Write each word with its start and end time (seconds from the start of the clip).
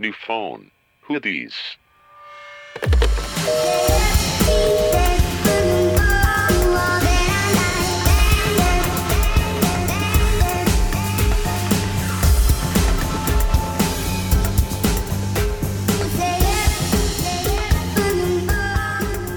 New 0.00 0.12
phone. 0.12 0.70
Who 1.08 1.18
these? 1.18 1.56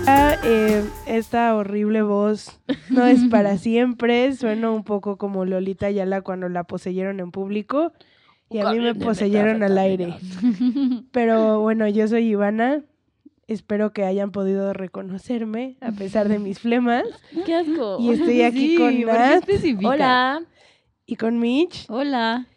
Ah, 0.06 0.36
eh, 0.44 0.84
esta 1.08 1.56
horrible 1.56 2.04
voz 2.04 2.60
no 2.90 3.08
es 3.08 3.24
para 3.32 3.58
siempre. 3.58 4.32
Suena 4.36 4.70
un 4.70 4.84
poco 4.84 5.18
como 5.18 5.44
Lolita 5.46 5.88
Ayala 5.88 6.22
cuando 6.22 6.50
la 6.50 6.66
poseyeron 6.66 7.20
en 7.20 7.32
público. 7.32 7.94
Y 8.52 8.60
a 8.60 8.72
mí 8.72 8.80
me 8.80 8.94
poseyeron 8.96 9.64
al 9.64 9.78
aire. 9.78 10.16
Pero 11.12 11.62
bueno, 11.62 11.88
yo 11.88 12.08
soy 12.08 12.28
Ivana. 12.28 12.84
Espero 13.48 13.92
que 13.92 14.04
hayan 14.06 14.32
podido 14.32 14.72
reconocerme 14.74 15.76
a 15.82 15.92
pesar 15.92 16.30
de 16.30 16.40
mis 16.40 16.60
flemas. 16.60 17.04
¡Qué 17.46 17.56
asco! 17.56 17.98
Y 18.00 18.12
estoy 18.12 18.42
aquí 18.44 18.68
Sí, 18.70 18.76
con 18.78 18.88
¿por 19.04 19.14
qué 19.16 19.76
Nat? 19.76 19.86
Hola. 19.86 20.42
y 21.06 21.16
con 21.18 21.40
Mitch 21.40 21.86
Hola. 21.90 22.48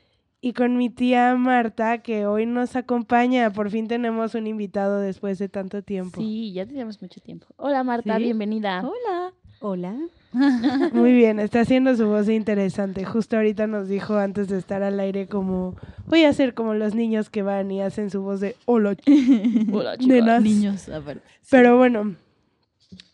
y 0.41 0.52
con 0.52 0.77
mi 0.77 0.91
tía 0.91 1.34
Marta 1.36 1.98
que 1.98 2.27
hoy 2.27 2.47
nos 2.47 2.77
acompaña. 2.77 3.50
Por 3.52 3.70
fin 3.70 3.88
tenemos 3.88 4.34
un 4.36 4.47
invitado 4.47 5.00
después 5.00 5.38
de 5.38 5.48
tanto 5.48 5.83
tiempo. 5.83 6.20
Sí, 6.20 6.52
ya 6.52 6.64
teníamos 6.66 7.00
mucho 7.02 7.20
tiempo. 7.20 7.47
Hola 7.56 7.83
Marta, 7.83 8.16
¿Sí? 8.16 8.22
bienvenida. 8.24 8.83
Hola. 8.84 9.33
Hola. 9.61 9.97
Muy 10.93 11.12
bien, 11.12 11.38
está 11.38 11.61
haciendo 11.61 11.95
su 11.97 12.06
voz 12.06 12.29
interesante. 12.29 13.05
Justo 13.05 13.37
ahorita 13.37 13.66
nos 13.66 13.88
dijo 13.88 14.16
antes 14.16 14.48
de 14.48 14.59
estar 14.59 14.83
al 14.83 14.98
aire 14.98 15.27
como 15.27 15.77
voy 16.06 16.25
a 16.25 16.29
hacer 16.29 16.55
como 16.55 16.75
los 16.75 16.95
niños 16.95 17.30
que 17.30 17.42
van 17.42 17.70
y 17.70 17.80
hacen 17.80 18.11
su 18.11 18.23
voz 18.23 18.41
de 18.41 18.56
hola. 18.65 18.97
Hola 19.73 19.97
Nenas. 19.97 20.42
Niños, 20.42 20.89
aparte. 20.89 21.23
Pero 21.50 21.77
bueno, 21.77 22.17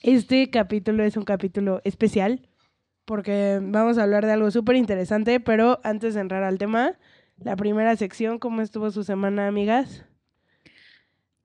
este 0.03 0.48
capítulo 0.50 1.05
es 1.05 1.17
un 1.17 1.25
capítulo 1.25 1.83
especial 1.84 2.48
porque 3.05 3.61
vamos 3.62 3.98
a 3.98 4.05
hablar 4.05 4.25
de 4.25 4.33
algo 4.33 4.50
súper 4.50 4.77
interesante, 4.77 5.41
pero 5.41 5.81
antes 5.83 6.14
de 6.14 6.20
entrar 6.20 6.42
al 6.42 6.59
tema, 6.59 6.92
la 7.39 7.56
primera 7.56 7.97
sección, 7.97 8.39
¿cómo 8.39 8.62
estuvo 8.62 8.91
su 8.91 9.03
semana, 9.03 9.47
amigas? 9.47 10.05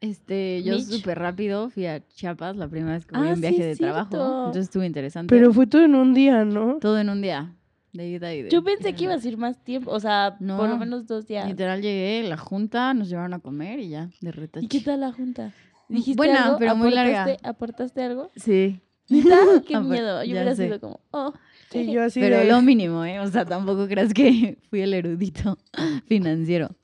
Este, 0.01 0.61
yo 0.63 0.77
súper 0.79 1.17
rápido 1.17 1.69
fui 1.69 1.85
a 1.87 2.05
Chiapas 2.07 2.55
la 2.57 2.67
primera 2.67 2.93
vez 2.93 3.05
que 3.05 3.15
fui 3.15 3.27
Ah, 3.27 3.31
en 3.31 3.41
viaje 3.41 3.55
sí, 3.55 3.61
de 3.63 3.75
trabajo. 3.75 4.15
Entonces 4.47 4.63
estuvo 4.65 4.83
interesante. 4.83 5.33
Pero 5.33 5.51
fue 5.53 5.67
todo 5.67 5.83
en 5.83 5.95
un 5.95 6.13
día, 6.13 6.45
¿no? 6.45 6.77
todo 6.79 6.99
en 6.99 7.09
un 7.09 7.21
día. 7.21 7.55
De 7.93 8.09
ida 8.09 8.33
y 8.33 8.43
de 8.43 8.49
Yo 8.49 8.61
pensé 8.61 8.93
que 8.93 9.05
ibas 9.05 9.23
a 9.23 9.27
ir 9.29 9.37
más 9.37 9.63
tiempo, 9.63 9.89
o 9.89 9.99
sea, 10.01 10.35
No. 10.41 10.57
por 10.57 10.67
lo 10.67 10.77
menos 10.77 11.07
dos 11.07 11.25
días. 11.27 11.47
Literal 11.47 11.81
llegué, 11.81 12.27
la 12.27 12.35
junta, 12.37 12.93
nos 12.93 13.07
llevaron 13.09 13.33
a 13.33 13.39
comer 13.39 13.79
y 13.79 13.87
ya, 13.89 14.09
de 14.19 14.31
retache. 14.33 14.65
¿Y 14.65 14.67
qué 14.67 14.81
tal 14.81 14.99
la 14.99 15.13
junta? 15.13 15.53
¿Dijiste 15.87 16.17
Buena, 16.17 16.45
algo? 16.47 16.57
pero 16.59 16.75
muy 16.75 16.91
larga. 16.91 17.25
¿Aportaste- 17.25 17.47
¿Aportaste 17.47 18.03
algo? 18.03 18.31
Sí. 18.35 18.81
¡Qué 19.07 19.79
miedo! 19.79 20.23
Yo 20.25 20.31
hubiera 20.31 20.55
sé. 20.55 20.65
sido 20.65 20.81
como, 20.81 20.99
oh. 21.11 21.33
Sí, 21.71 21.89
yo 21.91 22.03
así 22.03 22.19
Pero 22.19 22.39
de... 22.39 22.45
lo 22.45 22.61
mínimo, 22.61 23.03
¿eh? 23.05 23.19
O 23.21 23.27
sea, 23.27 23.45
tampoco 23.45 23.87
creas 23.87 24.13
que 24.13 24.57
fui 24.69 24.81
el 24.81 24.93
erudito 24.93 25.57
financiero. 26.07 26.75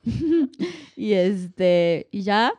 y 0.95 1.11
este, 1.13 2.07
y 2.11 2.21
ya, 2.21 2.53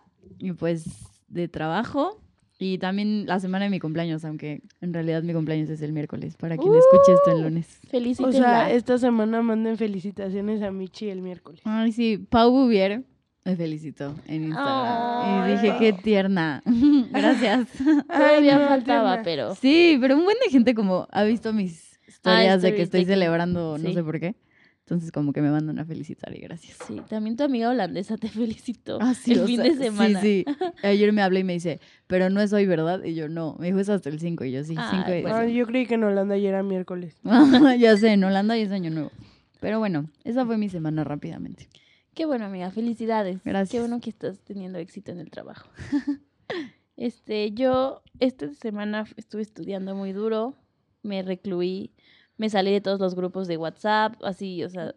pues 0.50 0.84
de 1.28 1.46
trabajo. 1.46 2.18
Y 2.58 2.78
también 2.78 3.26
la 3.26 3.40
semana 3.40 3.64
de 3.64 3.70
mi 3.70 3.80
cumpleaños, 3.80 4.24
aunque 4.24 4.62
en 4.80 4.92
realidad 4.94 5.22
mi 5.24 5.32
cumpleaños 5.32 5.68
es 5.68 5.82
el 5.82 5.92
miércoles, 5.92 6.36
para 6.36 6.56
quien 6.56 6.72
escuche 6.74 7.12
esto 7.14 7.32
el 7.36 7.42
lunes. 7.42 7.80
Felicítenla. 7.88 8.28
O 8.38 8.40
sea, 8.40 8.70
esta 8.72 8.98
semana 8.98 9.42
manden 9.42 9.76
felicitaciones 9.76 10.62
a 10.62 10.70
Michi 10.70 11.08
el 11.08 11.22
miércoles. 11.22 11.60
Ay, 11.64 11.90
sí, 11.90 12.18
Pau 12.30 12.52
Bouvier 12.52 13.02
me 13.44 13.56
felicitó 13.56 14.14
en 14.28 14.44
Instagram. 14.44 14.86
Ay, 15.24 15.50
y 15.50 15.56
dije, 15.56 15.76
qué 15.80 15.92
tierna. 15.92 16.62
Gracias. 17.10 17.66
Todavía 18.06 18.58
no, 18.60 18.68
faltaba, 18.68 19.10
tierna. 19.14 19.22
pero... 19.24 19.54
Sí, 19.56 19.98
pero 20.00 20.16
un 20.16 20.22
buen 20.22 20.36
de 20.44 20.50
gente 20.50 20.74
como 20.76 21.08
ha 21.10 21.24
visto 21.24 21.52
mis 21.52 21.98
historias 22.06 22.62
de 22.62 22.68
que 22.74 22.82
stories 22.82 22.84
estoy 22.84 23.00
que- 23.00 23.06
celebrando, 23.06 23.76
no 23.76 23.88
sí. 23.88 23.94
sé 23.94 24.04
por 24.04 24.20
qué. 24.20 24.36
Entonces 24.84 25.12
como 25.12 25.32
que 25.32 25.40
me 25.40 25.50
mandan 25.50 25.78
a 25.78 25.84
felicitar 25.84 26.36
y 26.36 26.40
gracias. 26.40 26.76
Sí, 26.86 27.00
también 27.08 27.36
tu 27.36 27.44
amiga 27.44 27.70
holandesa 27.70 28.16
te 28.16 28.28
felicitó 28.28 28.98
Ah, 29.00 29.14
sí, 29.14 29.32
el 29.32 29.46
fin 29.46 29.56
sea, 29.62 29.64
de 29.70 29.76
semana. 29.76 30.20
Sí, 30.20 30.44
sí. 30.46 30.66
Ayer 30.86 31.12
me 31.12 31.22
habló 31.22 31.38
y 31.38 31.44
me 31.44 31.52
dice, 31.52 31.80
pero 32.08 32.30
no 32.30 32.40
es 32.40 32.52
hoy, 32.52 32.66
¿verdad? 32.66 33.02
Y 33.04 33.14
yo, 33.14 33.28
no. 33.28 33.56
Me 33.60 33.66
dijo, 33.66 33.78
es 33.78 33.88
hasta 33.88 34.08
el 34.08 34.18
5. 34.18 34.44
Y 34.44 34.52
yo, 34.52 34.64
sí, 34.64 34.74
Ay, 34.76 34.98
5 34.98 35.10
de 35.10 35.22
bueno. 35.22 35.36
Ah, 35.36 35.46
yo 35.46 35.66
creí 35.66 35.86
que 35.86 35.94
en 35.94 36.04
Holanda 36.04 36.36
ya 36.36 36.48
era 36.48 36.62
miércoles. 36.64 37.16
ya 37.78 37.96
sé, 37.96 38.12
en 38.12 38.24
Holanda 38.24 38.58
y 38.58 38.62
es 38.62 38.72
año 38.72 38.90
nuevo. 38.90 39.12
Pero 39.60 39.78
bueno, 39.78 40.10
esa 40.24 40.44
fue 40.44 40.58
mi 40.58 40.68
semana 40.68 41.04
rápidamente. 41.04 41.68
Qué 42.14 42.26
bueno, 42.26 42.46
amiga, 42.46 42.70
felicidades. 42.72 43.40
Gracias. 43.44 43.70
Qué 43.70 43.78
bueno 43.78 44.00
que 44.00 44.10
estás 44.10 44.40
teniendo 44.40 44.78
éxito 44.78 45.12
en 45.12 45.20
el 45.20 45.30
trabajo. 45.30 45.68
este, 46.96 47.52
yo 47.52 48.02
esta 48.18 48.52
semana 48.54 49.06
estuve 49.16 49.42
estudiando 49.42 49.94
muy 49.94 50.12
duro, 50.12 50.54
me 51.02 51.22
recluí, 51.22 51.92
me 52.42 52.50
salí 52.50 52.72
de 52.72 52.80
todos 52.80 52.98
los 52.98 53.14
grupos 53.14 53.46
de 53.46 53.56
WhatsApp, 53.56 54.14
así, 54.24 54.64
o 54.64 54.68
sea, 54.68 54.96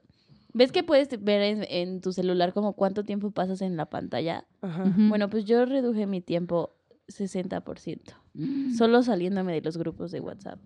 ¿ves 0.51 0.71
que 0.71 0.81
puedes 0.83 1.07
ver 1.23 1.41
en, 1.43 1.63
en 1.69 2.01
tu 2.01 2.11
celular 2.11 2.53
como 2.53 2.73
cuánto 2.73 3.03
tiempo 3.03 3.29
pasas 3.29 3.61
en 3.61 3.77
la 3.77 3.85
pantalla? 3.85 4.45
Ajá. 4.61 4.83
Bueno, 4.97 5.29
pues 5.29 5.45
yo 5.45 5.63
reduje 5.65 6.07
mi 6.07 6.21
tiempo 6.21 6.71
60%, 7.07 8.13
Mm. 8.33 8.73
solo 8.73 9.03
saliéndome 9.03 9.53
de 9.53 9.61
los 9.61 9.77
grupos 9.77 10.11
de 10.11 10.19
WhatsApp. 10.21 10.59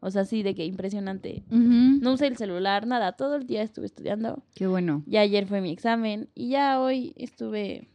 O 0.00 0.10
sea, 0.10 0.24
sí, 0.24 0.42
de 0.42 0.54
que 0.54 0.64
impresionante. 0.64 1.42
No 1.50 2.12
usé 2.14 2.26
el 2.28 2.36
celular, 2.36 2.86
nada, 2.86 3.12
todo 3.12 3.34
el 3.36 3.46
día 3.46 3.62
estuve 3.62 3.86
estudiando. 3.86 4.42
Qué 4.54 4.66
bueno. 4.66 5.02
Ya 5.06 5.20
ayer 5.20 5.46
fue 5.46 5.60
mi 5.60 5.70
examen 5.70 6.28
y 6.34 6.48
ya 6.50 6.80
hoy 6.80 7.12
estuve 7.16 7.88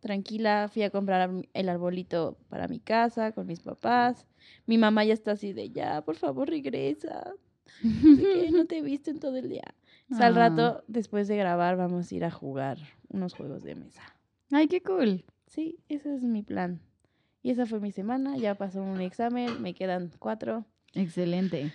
tranquila, 0.00 0.68
fui 0.72 0.82
a 0.82 0.90
comprar 0.90 1.30
el 1.52 1.68
arbolito 1.68 2.38
para 2.48 2.68
mi 2.68 2.78
casa 2.80 3.32
con 3.32 3.46
mis 3.46 3.60
papás. 3.60 4.26
Mi 4.66 4.78
mamá 4.78 5.04
ya 5.04 5.14
está 5.14 5.32
así 5.32 5.52
de 5.52 5.70
ya, 5.70 6.02
por 6.04 6.14
favor 6.16 6.48
regresa. 6.48 7.32
No 8.52 8.66
te 8.66 8.78
he 8.78 8.82
visto 8.82 9.10
en 9.10 9.18
todo 9.20 9.36
el 9.36 9.48
día. 9.48 9.74
O 10.10 10.14
sea, 10.16 10.26
al 10.28 10.36
Ah. 10.38 10.48
rato, 10.48 10.84
después 10.86 11.28
de 11.28 11.36
grabar, 11.36 11.76
vamos 11.76 12.10
a 12.10 12.14
ir 12.14 12.24
a 12.24 12.30
jugar 12.30 12.78
unos 13.08 13.34
juegos 13.34 13.62
de 13.64 13.74
mesa. 13.74 14.02
Ay, 14.52 14.68
qué 14.68 14.80
cool. 14.82 15.24
Sí, 15.46 15.78
ese 15.88 16.14
es 16.14 16.22
mi 16.22 16.42
plan. 16.42 16.80
Y 17.42 17.50
esa 17.50 17.66
fue 17.66 17.80
mi 17.80 17.92
semana, 17.92 18.36
ya 18.36 18.54
pasó 18.56 18.82
un 18.82 19.00
examen, 19.00 19.62
me 19.62 19.74
quedan 19.74 20.10
cuatro. 20.18 20.64
Excelente. 20.94 21.72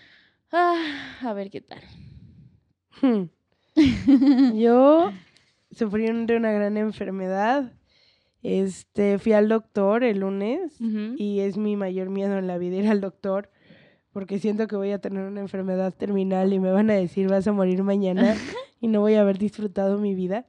Ah, 0.51 1.17
a 1.21 1.33
ver 1.33 1.49
qué 1.49 1.61
tal. 1.61 1.79
Hmm. 3.01 3.29
Yo 4.55 5.11
sufrí 5.71 6.07
un- 6.09 6.25
de 6.25 6.35
una 6.37 6.51
gran 6.51 6.77
enfermedad. 6.77 7.71
Este, 8.43 9.19
fui 9.19 9.33
al 9.33 9.47
doctor 9.49 10.03
el 10.03 10.19
lunes 10.19 10.73
y 11.17 11.41
es 11.41 11.57
mi 11.57 11.75
mayor 11.77 12.09
miedo 12.09 12.37
en 12.39 12.47
la 12.47 12.57
vida 12.57 12.77
ir 12.77 12.87
al 12.87 12.99
doctor 12.99 13.51
porque 14.11 14.39
siento 14.39 14.67
que 14.67 14.75
voy 14.75 14.91
a 14.91 14.99
tener 14.99 15.25
una 15.25 15.41
enfermedad 15.41 15.93
terminal 15.93 16.53
y 16.53 16.59
me 16.59 16.71
van 16.71 16.89
a 16.89 16.93
decir 16.93 17.29
vas 17.29 17.47
a 17.47 17.51
morir 17.51 17.83
mañana 17.83 18.35
y 18.81 18.87
no 18.87 19.01
voy 19.01 19.15
a 19.15 19.21
haber 19.21 19.37
disfrutado 19.37 19.97
mi 19.97 20.15
vida. 20.15 20.45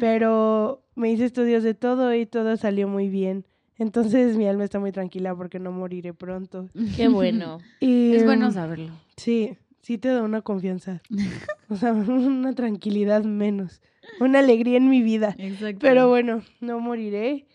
Pero 0.00 0.84
me 0.94 1.10
hice 1.10 1.24
estudios 1.24 1.62
de 1.64 1.74
todo 1.74 2.14
y 2.14 2.26
todo 2.26 2.56
salió 2.56 2.86
muy 2.86 3.08
bien. 3.08 3.44
Entonces 3.78 4.36
mi 4.36 4.46
alma 4.46 4.64
está 4.64 4.78
muy 4.78 4.92
tranquila 4.92 5.34
porque 5.34 5.58
no 5.58 5.72
moriré 5.72 6.14
pronto. 6.14 6.68
Qué 6.96 7.08
bueno. 7.08 7.58
Y, 7.80 8.14
Es 8.14 8.24
bueno 8.24 8.48
mm, 8.48 8.52
saberlo. 8.52 8.92
Sí, 9.16 9.56
sí 9.80 9.98
te 9.98 10.08
da 10.08 10.22
una 10.22 10.42
confianza. 10.42 11.02
O 11.68 11.76
sea, 11.76 11.94
una 11.94 12.54
tranquilidad 12.54 13.24
menos. 13.24 13.80
Una 14.20 14.40
alegría 14.40 14.76
en 14.76 14.90
mi 14.90 15.00
vida. 15.00 15.34
Exacto. 15.38 15.78
Pero 15.80 16.06
bueno, 16.06 16.42
no 16.60 16.80
moriré. 16.80 17.46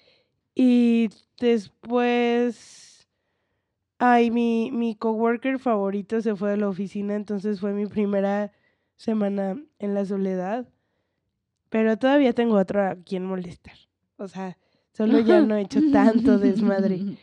Y 0.56 1.10
después. 1.40 2.87
Ay, 4.00 4.30
mi, 4.30 4.70
mi 4.72 4.96
coworker 4.96 5.60
favorito 5.60 6.22
se 6.22 6.36
fue 6.36 6.52
de 6.52 6.58
la 6.58 6.70
oficina, 6.70 7.16
entonces 7.16 7.60
fue 7.60 7.74
mi 7.74 7.88
primera 7.88 8.52
semana 8.96 9.60
en 9.80 9.94
la 9.94 10.06
soledad. 10.06 10.68
Pero 11.70 11.98
todavía 11.98 12.34
tengo 12.34 12.56
otro 12.56 12.82
a 12.86 12.96
quien 12.96 13.26
molestar. 13.26 13.76
O 14.18 14.28
sea, 14.28 14.58
solo 14.94 15.20
ya 15.20 15.42
no 15.42 15.56
he 15.56 15.62
hecho 15.62 15.82
tanto 15.92 16.38
desmadre. 16.38 17.00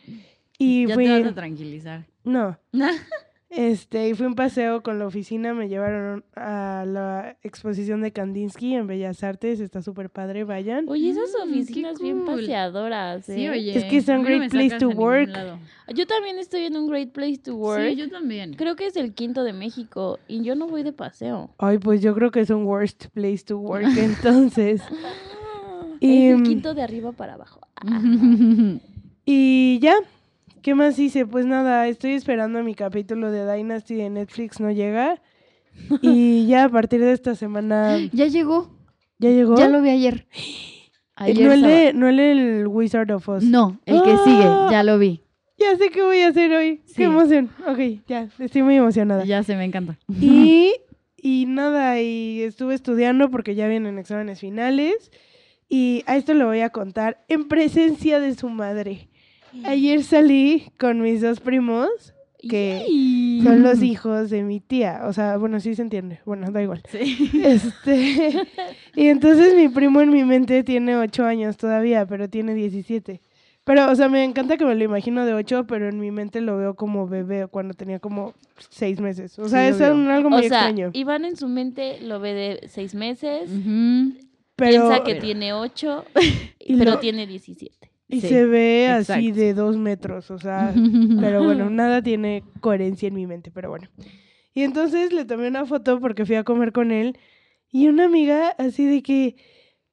Y 0.57 0.87
ya 0.87 0.93
fui. 0.93 1.03
te 1.03 1.21
vas 1.21 1.31
a 1.33 1.35
tranquilizar. 1.35 2.05
No. 2.23 2.57
Este, 3.55 4.09
y 4.09 4.13
fui 4.13 4.25
un 4.25 4.35
paseo 4.35 4.83
con 4.83 4.99
la 4.99 5.07
oficina, 5.07 5.53
me 5.53 5.69
llevaron 5.69 6.25
a 6.35 6.83
la 6.85 7.37
exposición 7.41 8.01
de 8.01 8.11
Kandinsky 8.11 8.75
en 8.75 8.85
Bellas 8.87 9.23
Artes, 9.23 9.59
está 9.61 9.81
súper 9.81 10.09
padre, 10.09 10.43
vayan. 10.43 10.85
Oye, 10.89 11.09
esas 11.11 11.29
Mm, 11.45 11.49
oficinas 11.51 11.99
bien 12.01 12.25
cool. 12.25 12.35
paseadoras. 12.41 13.25
Sí, 13.25 13.45
¿eh? 13.45 13.49
oye. 13.51 13.77
Es 13.77 13.83
que 13.85 13.97
es 13.97 14.07
un 14.09 14.17
no 14.17 14.23
great 14.23 14.49
place 14.51 14.77
to 14.77 14.89
work. 14.89 15.29
Yo 15.93 16.05
también 16.05 16.37
estoy 16.37 16.61
en 16.65 16.75
un 16.75 16.87
great 16.87 17.11
place 17.11 17.37
to 17.37 17.55
work. 17.55 17.89
Sí, 17.89 17.95
yo 17.95 18.09
también. 18.09 18.55
Creo 18.55 18.75
que 18.75 18.87
es 18.87 18.95
el 18.97 19.13
quinto 19.13 19.43
de 19.43 19.53
México 19.53 20.19
y 20.27 20.41
yo 20.43 20.55
no 20.55 20.67
voy 20.67 20.83
de 20.83 20.91
paseo. 20.91 21.51
Ay, 21.57 21.77
pues 21.77 22.01
yo 22.01 22.13
creo 22.13 22.31
que 22.31 22.41
es 22.41 22.49
un 22.49 22.65
worst 22.65 23.05
place 23.13 23.43
to 23.45 23.57
work, 23.57 23.85
entonces. 23.97 24.81
es 26.01 26.09
Y, 26.09 26.25
el 26.27 26.39
mm, 26.39 26.43
quinto 26.43 26.73
de 26.73 26.81
arriba 26.81 27.13
para 27.13 27.35
abajo. 27.35 27.61
Y 29.27 29.79
ya, 29.79 29.95
¿qué 30.65 30.73
más 30.73 30.97
hice? 30.97 31.27
Pues 31.27 31.45
nada, 31.45 31.87
estoy 31.87 32.13
esperando 32.13 32.63
mi 32.63 32.73
capítulo 32.73 33.29
de 33.29 33.45
Dynasty 33.45 33.93
de 33.93 34.09
Netflix, 34.09 34.59
no 34.59 34.71
llega. 34.71 35.21
Y 36.01 36.47
ya 36.47 36.63
a 36.63 36.69
partir 36.69 37.01
de 37.01 37.11
esta 37.11 37.35
semana, 37.35 37.99
ya 38.11 38.25
llegó. 38.25 38.75
¿ya 39.19 39.29
llegó? 39.29 39.55
Ya 39.57 39.69
lo 39.69 39.83
vi 39.83 39.89
ayer. 39.91 40.25
Ayer 41.17 41.45
no, 41.45 41.53
el 41.53 41.61
de, 41.61 41.93
no 41.93 42.09
el 42.09 42.67
Wizard 42.67 43.09
of 43.11 43.29
Oz. 43.29 43.43
No, 43.43 43.79
el 43.85 44.01
que 44.01 44.17
sigue, 44.17 44.43
ya 44.71 44.83
lo 44.83 44.97
vi. 44.97 45.21
Ya 45.57 45.77
sé 45.77 45.89
qué 45.89 46.01
voy 46.01 46.19
a 46.21 46.29
hacer 46.29 46.51
hoy. 46.51 46.81
Sí. 46.87 46.95
Qué 46.95 47.03
emoción. 47.03 47.51
Ok, 47.67 48.03
ya, 48.07 48.27
estoy 48.39 48.63
muy 48.63 48.75
emocionada. 48.75 49.23
Ya 49.23 49.43
se 49.43 49.55
me 49.55 49.63
encanta. 49.65 49.97
Y, 50.19 50.73
y 51.15 51.45
nada, 51.45 52.01
y 52.01 52.41
estuve 52.41 52.73
estudiando 52.73 53.29
porque 53.29 53.53
ya 53.53 53.67
vienen 53.67 53.99
exámenes 53.99 54.39
finales. 54.39 55.11
Y 55.69 56.03
a 56.07 56.17
esto 56.17 56.33
lo 56.33 56.47
voy 56.47 56.61
a 56.61 56.71
contar 56.71 57.23
en 57.29 57.47
presencia 57.47 58.19
de 58.19 58.33
su 58.33 58.49
madre. 58.49 59.07
Ayer 59.63 60.03
salí 60.03 60.63
con 60.77 61.01
mis 61.01 61.21
dos 61.21 61.39
primos, 61.39 61.87
que 62.47 62.83
Yay. 62.87 63.41
son 63.43 63.63
los 63.63 63.81
hijos 63.81 64.29
de 64.29 64.43
mi 64.43 64.59
tía. 64.59 65.01
O 65.05 65.13
sea, 65.13 65.37
bueno, 65.37 65.59
sí 65.59 65.73
se 65.75 65.81
entiende. 65.81 66.19
Bueno, 66.25 66.51
da 66.51 66.61
igual. 66.61 66.83
Sí. 66.89 67.31
Este, 67.43 68.31
y 68.95 69.07
entonces 69.07 69.55
mi 69.55 69.69
primo 69.69 70.01
en 70.01 70.11
mi 70.11 70.23
mente 70.23 70.63
tiene 70.63 70.95
8 70.97 71.25
años 71.25 71.57
todavía, 71.57 72.05
pero 72.05 72.29
tiene 72.29 72.53
17. 72.53 73.21
Pero, 73.63 73.89
o 73.91 73.95
sea, 73.95 74.09
me 74.09 74.23
encanta 74.23 74.57
que 74.57 74.65
me 74.65 74.75
lo 74.75 74.83
imagino 74.83 75.25
de 75.25 75.33
8, 75.33 75.65
pero 75.67 75.89
en 75.89 75.99
mi 75.99 76.11
mente 76.11 76.39
lo 76.39 76.55
veo 76.57 76.75
como 76.75 77.07
bebé 77.07 77.47
cuando 77.47 77.73
tenía 77.73 77.97
como 77.99 78.33
6 78.69 78.99
meses. 79.01 79.39
O 79.39 79.49
sea, 79.49 79.61
Sí, 79.63 79.69
es 79.75 79.81
obvio. 79.81 79.95
un- 79.95 80.07
algo 80.09 80.27
O 80.27 80.31
muy 80.31 80.47
sea, 80.47 80.59
extraño. 80.67 80.91
Iván 80.93 81.25
en 81.25 81.35
su 81.35 81.47
mente 81.47 81.99
lo 82.01 82.19
ve 82.19 82.33
de 82.35 82.67
seis 82.67 82.93
meses, 82.93 83.49
Ujú. 83.49 84.13
Pero, 84.55 84.87
piensa 84.87 85.03
que 85.03 85.15
tiene 85.15 85.53
ocho, 85.53 86.05
Y 86.59 86.77
pero 86.77 86.91
lo- 86.91 86.99
tiene 86.99 87.25
17. 87.25 87.91
Y 88.07 88.21
Sí, 88.21 88.27
se 88.27 88.45
ve 88.45 88.87
así 88.87 89.31
de 89.31 89.53
2 89.53 89.77
metros, 89.77 90.29
o 90.31 90.37
sea, 90.37 90.73
pero 91.19 91.43
bueno, 91.43 91.69
nada 91.69 92.01
tiene 92.01 92.43
coherencia 92.61 93.07
en 93.07 93.15
mi 93.15 93.25
mente, 93.27 93.51
pero 93.51 93.69
bueno. 93.69 93.87
Y 94.53 94.61
entonces 94.63 95.11
le 95.11 95.25
tomé 95.25 95.47
una 95.47 95.65
foto 95.65 95.99
porque 95.99 96.25
fui 96.25 96.35
a 96.35 96.43
comer 96.43 96.71
con 96.71 96.91
él 96.91 97.17
y 97.71 97.87
una 97.87 98.05
amiga 98.05 98.49
así 98.57 98.85
de 98.85 99.01
que, 99.03 99.35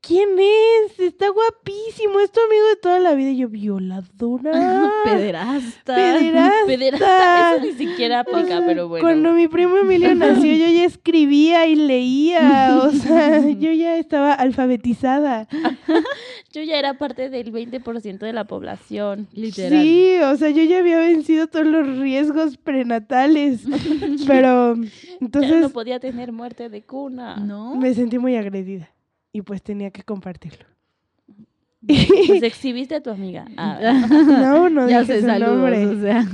¿quién 0.02 0.28
es? 0.38 0.98
Está 0.98 1.28
guapísimo, 1.30 2.20
es 2.20 2.30
tu 2.30 2.40
amigo 2.40 2.66
de 2.66 2.76
toda 2.76 2.98
la 2.98 3.14
vida. 3.14 3.30
Y 3.30 3.38
yo, 3.38 3.48
violadora. 3.48 4.92
Pederasta. 5.04 5.94
Pederasta. 5.94 6.66
Pederasta, 6.66 7.56
eso 7.56 7.64
ni 7.64 7.72
siquiera 7.72 8.18
O 8.18 8.20
aplica, 8.20 8.58
sea, 8.58 8.66
pero 8.66 8.88
bueno. 8.88 9.02
Cuando 9.02 9.32
mi 9.32 9.48
primo 9.48 9.76
Emilio 9.78 10.14
nació, 10.16 10.52
yo 10.54 10.66
ya 10.66 10.84
escribía 10.84 11.66
y 11.66 11.76
leía. 11.76 12.80
O 12.82 12.90
sea, 12.90 13.48
yo 13.48 13.72
ya 13.72 13.96
estaba 13.96 14.34
alfabetizada. 14.34 15.48
Yo 16.52 16.62
ya 16.62 16.78
era 16.78 16.98
parte 16.98 17.30
del 17.30 17.52
20% 17.52 18.18
de 18.18 18.32
la 18.32 18.44
población. 18.44 19.28
Literal. 19.32 19.82
Sí, 19.82 20.16
o 20.24 20.36
sea, 20.36 20.50
yo 20.50 20.64
ya 20.64 20.80
había 20.80 20.98
vencido 20.98 21.46
todos 21.46 21.66
los 21.66 21.98
riesgos 21.98 22.58
prenatales. 22.58 23.62
Pero 24.26 24.76
ya 24.76 24.90
entonces 25.20 25.60
no 25.60 25.70
podía 25.70 26.00
tener 26.00 26.32
muerte 26.32 26.68
de 26.68 26.82
cuna. 26.82 27.36
¿No? 27.36 27.76
me 27.76 27.94
sentí 27.94 28.18
muy 28.18 28.36
agredida. 28.36 28.90
Y 29.32 29.42
pues 29.42 29.62
tenía 29.62 29.90
que 29.90 30.02
compartirlo. 30.02 30.66
Pues 31.86 32.42
exhibiste 32.44 32.94
a 32.94 33.02
tu 33.02 33.10
amiga. 33.10 33.44
Ah, 33.56 34.06
No, 34.10 34.68
no 34.70 34.88
ya 34.88 35.00
dije 35.00 35.14
se 35.14 35.20
su 35.22 35.26
saludos, 35.26 35.54
nombre. 35.56 35.86
o 35.86 36.00
sea. 36.00 36.26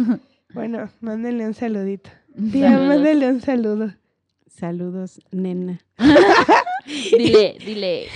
Bueno, 0.52 0.90
mándenle 1.00 1.46
un 1.46 1.54
saludito. 1.54 2.10
Tía, 2.52 2.70
Saludos. 2.72 2.88
mándenle 2.88 3.28
un 3.30 3.40
saludo. 3.40 3.94
Saludos, 4.48 5.20
nena. 5.30 5.78
dile, 6.86 7.56
dile. 7.64 8.06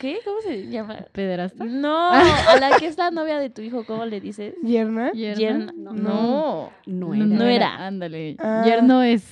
¿Qué? 0.00 0.18
¿Cómo 0.24 0.40
se 0.42 0.68
llama? 0.68 0.98
¿Pederasta? 1.12 1.64
No, 1.64 2.10
a 2.10 2.56
la 2.58 2.76
que 2.78 2.86
es 2.86 2.98
la 2.98 3.10
novia 3.10 3.38
de 3.38 3.50
tu 3.50 3.62
hijo, 3.62 3.84
¿cómo 3.84 4.04
le 4.04 4.20
dices? 4.20 4.54
¿Yerna? 4.64 5.12
Yerna. 5.12 5.72
No. 5.76 5.92
No. 5.92 6.70
No 6.86 7.08
No, 7.08 7.14
era. 7.14 7.24
No 7.26 7.44
era. 7.44 7.86
Ándale. 7.86 8.36
Ah. 8.40 8.62
Yerno 8.66 9.02
es. 9.02 9.22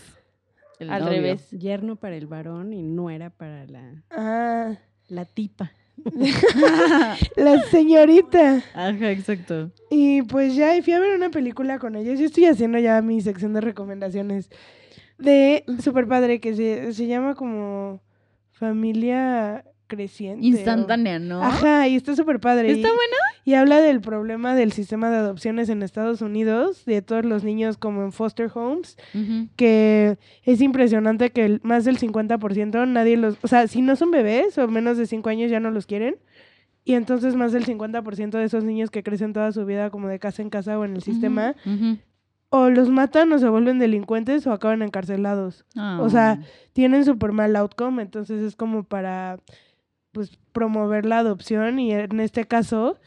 El 0.83 0.91
Al 0.91 1.05
novio. 1.05 1.17
revés. 1.17 1.51
Yerno 1.51 1.97
para 1.97 2.17
el 2.17 2.27
varón 2.27 2.73
y 2.73 2.83
no 2.83 3.11
era 3.11 3.31
para 3.31 3.67
la, 3.67 4.03
Ah, 4.11 4.75
la 5.09 5.25
tipa. 5.25 5.73
la 7.37 7.63
señorita. 7.71 8.63
Ajá, 8.75 9.11
exacto. 9.11 9.71
Y 9.91 10.23
pues 10.23 10.55
ya, 10.55 10.77
y 10.77 10.83
fui 10.83 10.93
a 10.93 11.01
ver 11.01 11.15
una 11.17 11.31
película 11.31 11.79
con 11.79 11.95
ellos. 11.97 12.19
Yo 12.19 12.27
estoy 12.27 12.47
haciendo 12.47 12.79
ya 12.79 13.01
mi 13.03 13.21
sección 13.21 13.53
de 13.53 13.61
recomendaciones 13.61 14.51
de 15.19 15.65
Super 15.83 16.07
Padre, 16.09 16.41
que 16.41 16.55
se, 16.57 16.93
se 16.93 17.07
llama 17.07 17.35
como 17.35 18.01
Familia 18.51 19.65
Creciente. 19.97 20.47
Instantánea, 20.47 21.19
¿no? 21.19 21.43
Ajá, 21.43 21.87
y 21.89 21.97
está 21.97 22.17
súper 22.17 22.41
padre. 22.41 22.71
¿Está 22.71 22.89
buena? 22.89 23.17
Y 23.45 23.55
habla 23.55 23.81
del 23.81 24.01
problema 24.01 24.55
del 24.55 24.73
sistema 24.73 25.11
de 25.11 25.17
adopciones 25.17 25.69
en 25.69 25.83
Estados 25.83 26.23
Unidos, 26.23 26.85
de 26.87 27.03
todos 27.03 27.25
los 27.25 27.45
niños 27.45 27.77
como 27.77 28.03
en 28.05 28.13
foster 28.13 28.51
homes, 28.55 28.97
que 29.57 30.17
es 30.45 30.61
impresionante 30.61 31.31
que 31.31 31.45
el- 31.45 31.61
más 31.63 31.85
del 31.85 31.99
50% 31.99 32.87
nadie 32.87 33.17
los, 33.17 33.37
o 33.43 33.49
sea, 33.49 33.67
si 33.67 33.83
no 33.83 33.97
son 33.97 34.11
bebés 34.11 34.57
o 34.59 34.69
menos 34.69 34.97
de 34.97 35.07
5 35.07 35.29
años 35.29 35.51
ya 35.51 35.61
no 35.61 35.71
los 35.71 35.87
quieren. 35.87 36.17
Y 36.85 36.95
entonces 36.95 37.37
más 37.37 37.53
del 37.53 37.65
50% 37.65 38.39
de 38.39 38.45
esos 38.45 38.65
niños 38.65 38.91
que 38.91 39.03
crecen 39.03 39.33
toda 39.33 39.53
su 39.53 39.65
vida 39.67 39.91
como 39.91 40.09
de 40.09 40.19
casa 40.19 40.43
en 40.43 40.51
casa 40.51 40.79
o 40.79 40.85
en 40.85 40.95
el 40.97 41.03
sistema, 41.03 41.55
o 42.49 42.71
los 42.71 42.91
matan 42.91 43.33
o 43.33 43.39
se 43.39 43.49
vuelven 43.49 43.79
delincuentes 43.79 44.47
o 44.47 44.53
acaban 44.53 44.83
encarcelados. 44.83 45.65
O 46.01 46.09
sea, 46.11 46.39
Ah. 46.41 46.47
Tienen 46.73 47.05
súper 47.05 47.33
mal 47.33 47.55
outcome, 47.57 48.03
entonces 48.03 48.41
es 48.43 48.57
como 48.57 48.83
para 48.85 49.39
pues 50.13 50.31
promover 50.53 51.07
la 51.07 51.19
adopción 51.19 51.79
y 51.81 51.93
en 51.93 52.21
este 52.21 52.45
caso 52.47 52.99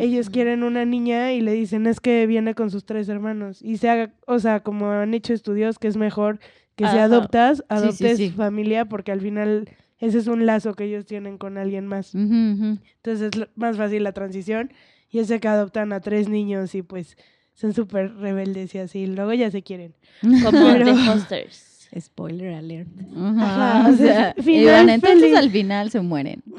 ellos 0.00 0.28
quieren 0.28 0.62
una 0.64 0.84
niña 0.84 1.32
y 1.32 1.40
le 1.40 1.52
dicen 1.52 1.86
es 1.86 2.00
que 2.00 2.26
viene 2.26 2.54
con 2.54 2.70
sus 2.70 2.84
tres 2.84 3.08
hermanos 3.08 3.62
y 3.62 3.76
se 3.76 3.88
haga, 3.88 4.12
o 4.26 4.38
sea, 4.40 4.60
como 4.60 4.90
han 4.90 5.14
hecho 5.14 5.32
estudios 5.34 5.78
que 5.78 5.86
es 5.88 5.96
mejor 5.96 6.40
que 6.74 6.84
si 6.84 6.90
Ajá. 6.90 7.04
adoptas, 7.04 7.58
sí, 7.58 7.64
adoptes 7.68 8.16
sí. 8.16 8.30
familia 8.30 8.84
porque 8.86 9.12
al 9.12 9.20
final 9.20 9.68
ese 9.98 10.18
es 10.18 10.26
un 10.26 10.46
lazo 10.46 10.74
que 10.74 10.84
ellos 10.84 11.06
tienen 11.06 11.38
con 11.38 11.58
alguien 11.58 11.86
más. 11.86 12.14
Entonces 12.14 13.30
es 13.32 13.48
más 13.56 13.76
fácil 13.76 14.02
la 14.04 14.12
transición 14.12 14.72
y 15.10 15.20
ese 15.20 15.40
que 15.40 15.48
adoptan 15.48 15.92
a 15.92 16.00
tres 16.00 16.28
niños 16.28 16.74
y 16.74 16.82
pues 16.82 17.16
son 17.54 17.72
súper 17.72 18.14
rebeldes 18.14 18.74
y 18.74 18.78
así, 18.78 19.06
luego 19.06 19.32
ya 19.34 19.50
se 19.50 19.62
quieren. 19.62 19.94
Como 20.22 20.50
Pero- 20.72 20.94
Fosters. 20.96 21.77
Spoiler 21.98 22.54
alert. 22.54 22.88
Ajá, 23.16 23.78
Ajá, 23.80 23.88
o 23.88 23.92
o 23.92 23.96
sea, 23.96 24.34
final 24.42 24.88
entonces 24.90 25.20
feliz. 25.20 25.36
al 25.36 25.50
final 25.50 25.90
se 25.90 26.00
mueren. 26.00 26.42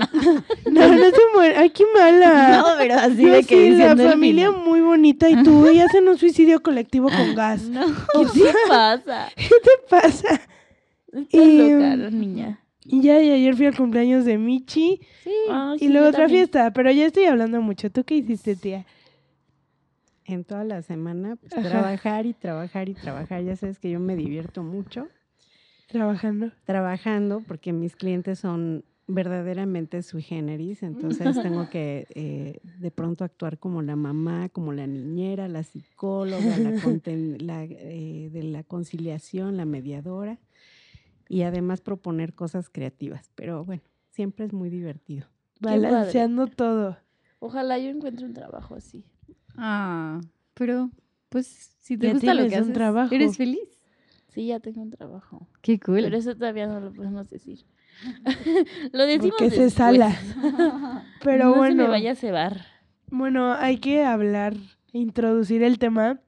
No, 0.72 0.88
no 0.88 1.04
se 1.10 1.22
muere. 1.36 1.56
Ay, 1.58 1.70
qué 1.72 1.84
mala. 1.94 2.58
No, 2.60 2.66
pero 2.78 2.94
así 2.96 3.24
No, 3.26 3.34
de 3.34 3.44
que 3.44 3.72
sí, 3.72 3.78
la 3.78 3.96
familia 3.96 4.52
muy 4.52 4.82
bonita 4.82 5.30
y 5.30 5.42
tú, 5.44 5.66
ella 5.68 5.86
hacen 5.86 6.08
un 6.08 6.18
suicidio 6.18 6.62
colectivo 6.62 7.10
con 7.10 7.36
gas. 7.36 7.64
No. 7.64 7.86
¿Qué 8.34 8.54
pasa? 8.68 9.30
¿Qué 9.36 9.50
te 9.50 9.72
pasa? 9.90 10.42
Y- 11.32 11.72
loca 11.72 11.96
la 11.96 12.10
niña. 12.12 12.60
Y 12.86 13.02
ya, 13.02 13.22
y 13.22 13.30
ayer 13.32 13.56
fui 13.56 13.66
al 13.68 13.76
cumpleaños 13.76 14.26
de 14.26 14.38
Michi 14.38 15.00
Sí. 15.24 15.32
Ay, 15.52 15.76
y 15.76 15.80
sí, 15.80 15.90
luego 15.90 16.08
otra 16.08 16.22
también. 16.22 16.40
fiesta, 16.42 16.72
pero 16.74 16.92
ya 16.92 17.06
estoy 17.06 17.26
hablando 17.26 17.62
mucho. 17.62 17.90
¿Tú 17.92 18.04
qué 18.04 18.16
hiciste, 18.16 18.56
tía? 18.56 18.86
En 20.26 20.44
toda 20.44 20.64
la 20.64 20.82
semana, 20.84 21.36
pues 21.36 21.54
Ajá. 21.54 21.68
trabajar 21.68 22.26
y 22.28 22.34
trabajar 22.34 22.90
y 22.90 22.94
trabajar. 22.94 23.44
Ya 23.44 23.56
sabes 23.56 23.80
que 23.80 23.90
yo 23.90 24.00
me 24.00 24.16
divierto 24.16 24.62
mucho 24.64 25.08
Trabajando. 25.90 26.52
trabajando 26.66 27.42
porque 27.48 27.74
mis 27.74 27.96
clientes 27.96 28.40
son 28.40 28.86
verdaderamente 29.08 30.04
sui 30.04 30.22
generis, 30.22 30.84
entonces 30.84 31.36
tengo 31.42 31.68
que 31.70 32.06
eh, 32.14 32.60
de 32.64 32.92
pronto 32.92 33.24
actuar 33.24 33.58
como 33.58 33.82
la 33.82 33.96
mamá, 33.96 34.50
como 34.50 34.72
la 34.72 34.86
niñera, 34.86 35.48
la 35.48 35.64
psicóloga, 35.64 36.58
la, 36.58 36.72
conten- 37.02 37.42
la, 37.42 37.64
eh, 37.64 38.30
de 38.32 38.44
la 38.44 38.64
conciliación, 38.64 39.58
la 39.58 39.66
mediadora 39.66 40.38
y 41.28 41.42
además 41.42 41.82
proponer 41.82 42.34
cosas 42.34 42.70
creativas. 42.70 43.32
Pero 43.36 43.66
bueno, 43.66 43.82
siempre 44.12 44.46
es 44.46 44.54
muy 44.54 44.70
divertido. 44.70 45.28
Balanceando 45.60 46.46
todo. 46.48 46.98
Ojalá 47.40 47.80
yo 47.80 47.90
encuentre 47.90 48.26
un 48.28 48.34
trabajo 48.34 48.76
así. 48.76 49.06
Ah, 49.56 50.22
pero 50.54 50.92
pues 51.30 51.48
si 51.80 51.98
te 51.98 52.14
gusta 52.14 52.34
lo 52.36 52.48
que 52.48 52.56
un 52.58 52.62
haces, 52.62 52.74
trabajo. 52.74 53.16
eres 53.16 53.38
feliz. 53.38 53.79
Sí, 54.40 54.46
ya 54.46 54.62
tengo 54.62 54.82
un 54.82 54.90
trabajo. 54.90 55.50
Qué 55.62 55.82
cool. 55.82 56.00
Pero 56.02 56.16
eso 56.16 56.34
todavía 56.34 56.66
no 56.66 56.80
lo 56.80 56.94
podemos 56.94 57.30
decir. 57.30 57.60
lo 58.94 59.06
decimos 59.06 59.36
Porque 59.38 59.50
se 59.50 59.64
después. 59.64 59.74
sala. 59.74 60.16
Pero 61.26 61.44
no 61.44 61.52
se 61.52 61.58
bueno. 61.58 61.84
me 61.84 61.90
vaya 61.90 62.14
a 62.14 62.16
cebar. 62.16 62.66
Bueno, 63.12 63.52
hay 63.52 63.80
que 63.80 64.06
hablar, 64.06 64.54
introducir 64.94 65.62
el 65.62 65.78
tema. 65.78 66.22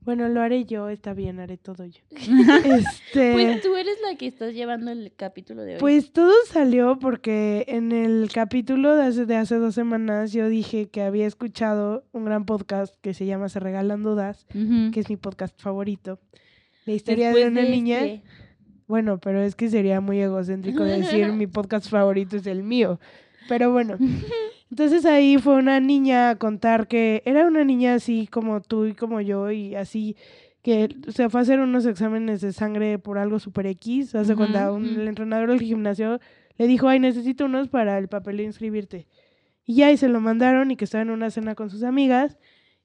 Bueno, 0.00 0.30
lo 0.30 0.40
haré 0.40 0.64
yo, 0.64 0.88
está 0.88 1.12
bien, 1.12 1.38
haré 1.38 1.58
todo 1.58 1.84
yo. 1.84 2.00
este, 2.10 3.32
Pues 3.34 3.60
tú 3.60 3.76
eres 3.76 3.98
la 4.00 4.16
que 4.16 4.28
estás 4.28 4.54
llevando 4.54 4.90
el 4.90 5.12
capítulo 5.14 5.60
de 5.60 5.74
hoy. 5.74 5.78
Pues 5.78 6.12
todo 6.12 6.32
salió 6.46 6.98
porque 6.98 7.66
en 7.68 7.92
el 7.92 8.30
capítulo 8.32 8.96
de 8.96 9.04
hace, 9.04 9.26
de 9.26 9.36
hace 9.36 9.56
dos 9.56 9.74
semanas 9.74 10.32
yo 10.32 10.48
dije 10.48 10.88
que 10.88 11.02
había 11.02 11.26
escuchado 11.26 12.06
un 12.12 12.24
gran 12.24 12.46
podcast 12.46 12.94
que 13.02 13.12
se 13.12 13.26
llama 13.26 13.50
Se 13.50 13.60
Regalan 13.60 14.02
Dudas, 14.02 14.46
que 14.54 15.00
es 15.00 15.10
mi 15.10 15.18
podcast 15.18 15.60
favorito. 15.60 16.18
La 16.86 16.94
historia 16.94 17.26
Después 17.26 17.44
de 17.44 17.50
una 17.50 17.68
niña. 17.68 18.04
este, 18.04 18.22
Bueno, 18.86 19.18
pero 19.18 19.42
es 19.42 19.54
que 19.54 19.68
sería 19.68 20.00
muy 20.00 20.20
egocéntrico 20.20 20.84
decir 20.84 21.32
mi 21.32 21.46
podcast 21.46 21.90
favorito 21.90 22.36
es 22.36 22.46
el 22.46 22.62
mío. 22.62 22.98
Pero 23.48 23.70
bueno, 23.72 23.98
entonces 24.70 25.04
ahí 25.04 25.36
fue 25.38 25.56
una 25.56 25.80
niña 25.80 26.30
a 26.30 26.36
contar 26.36 26.88
que 26.88 27.22
era 27.26 27.46
una 27.46 27.64
niña 27.64 27.94
así 27.94 28.26
como 28.26 28.60
tú 28.62 28.86
y 28.86 28.94
como 28.94 29.20
yo 29.20 29.50
y 29.50 29.74
así 29.74 30.16
que 30.62 30.88
se 31.08 31.28
fue 31.28 31.40
a 31.40 31.42
hacer 31.42 31.60
unos 31.60 31.86
exámenes 31.86 32.40
de 32.40 32.52
sangre 32.52 32.98
por 32.98 33.18
algo 33.18 33.38
super 33.38 33.66
X. 33.66 34.16
Hace 34.16 34.34
un, 34.34 34.42
ujú. 34.42 35.00
el 35.00 35.06
entrenador 35.06 35.50
del 35.50 35.60
gimnasio 35.60 36.18
le 36.58 36.66
dijo, 36.66 36.88
ay, 36.88 36.98
necesito 36.98 37.44
unos 37.44 37.68
para 37.68 37.98
el 37.98 38.08
papel 38.08 38.38
de 38.38 38.44
inscribirte. 38.44 39.06
Y 39.64 39.76
ya, 39.76 39.92
y 39.92 39.96
se 39.96 40.08
lo 40.08 40.20
mandaron 40.20 40.70
y 40.70 40.76
que 40.76 40.84
estaba 40.84 41.02
en 41.02 41.10
una 41.10 41.30
cena 41.30 41.54
con 41.54 41.70
sus 41.70 41.84
amigas. 41.84 42.36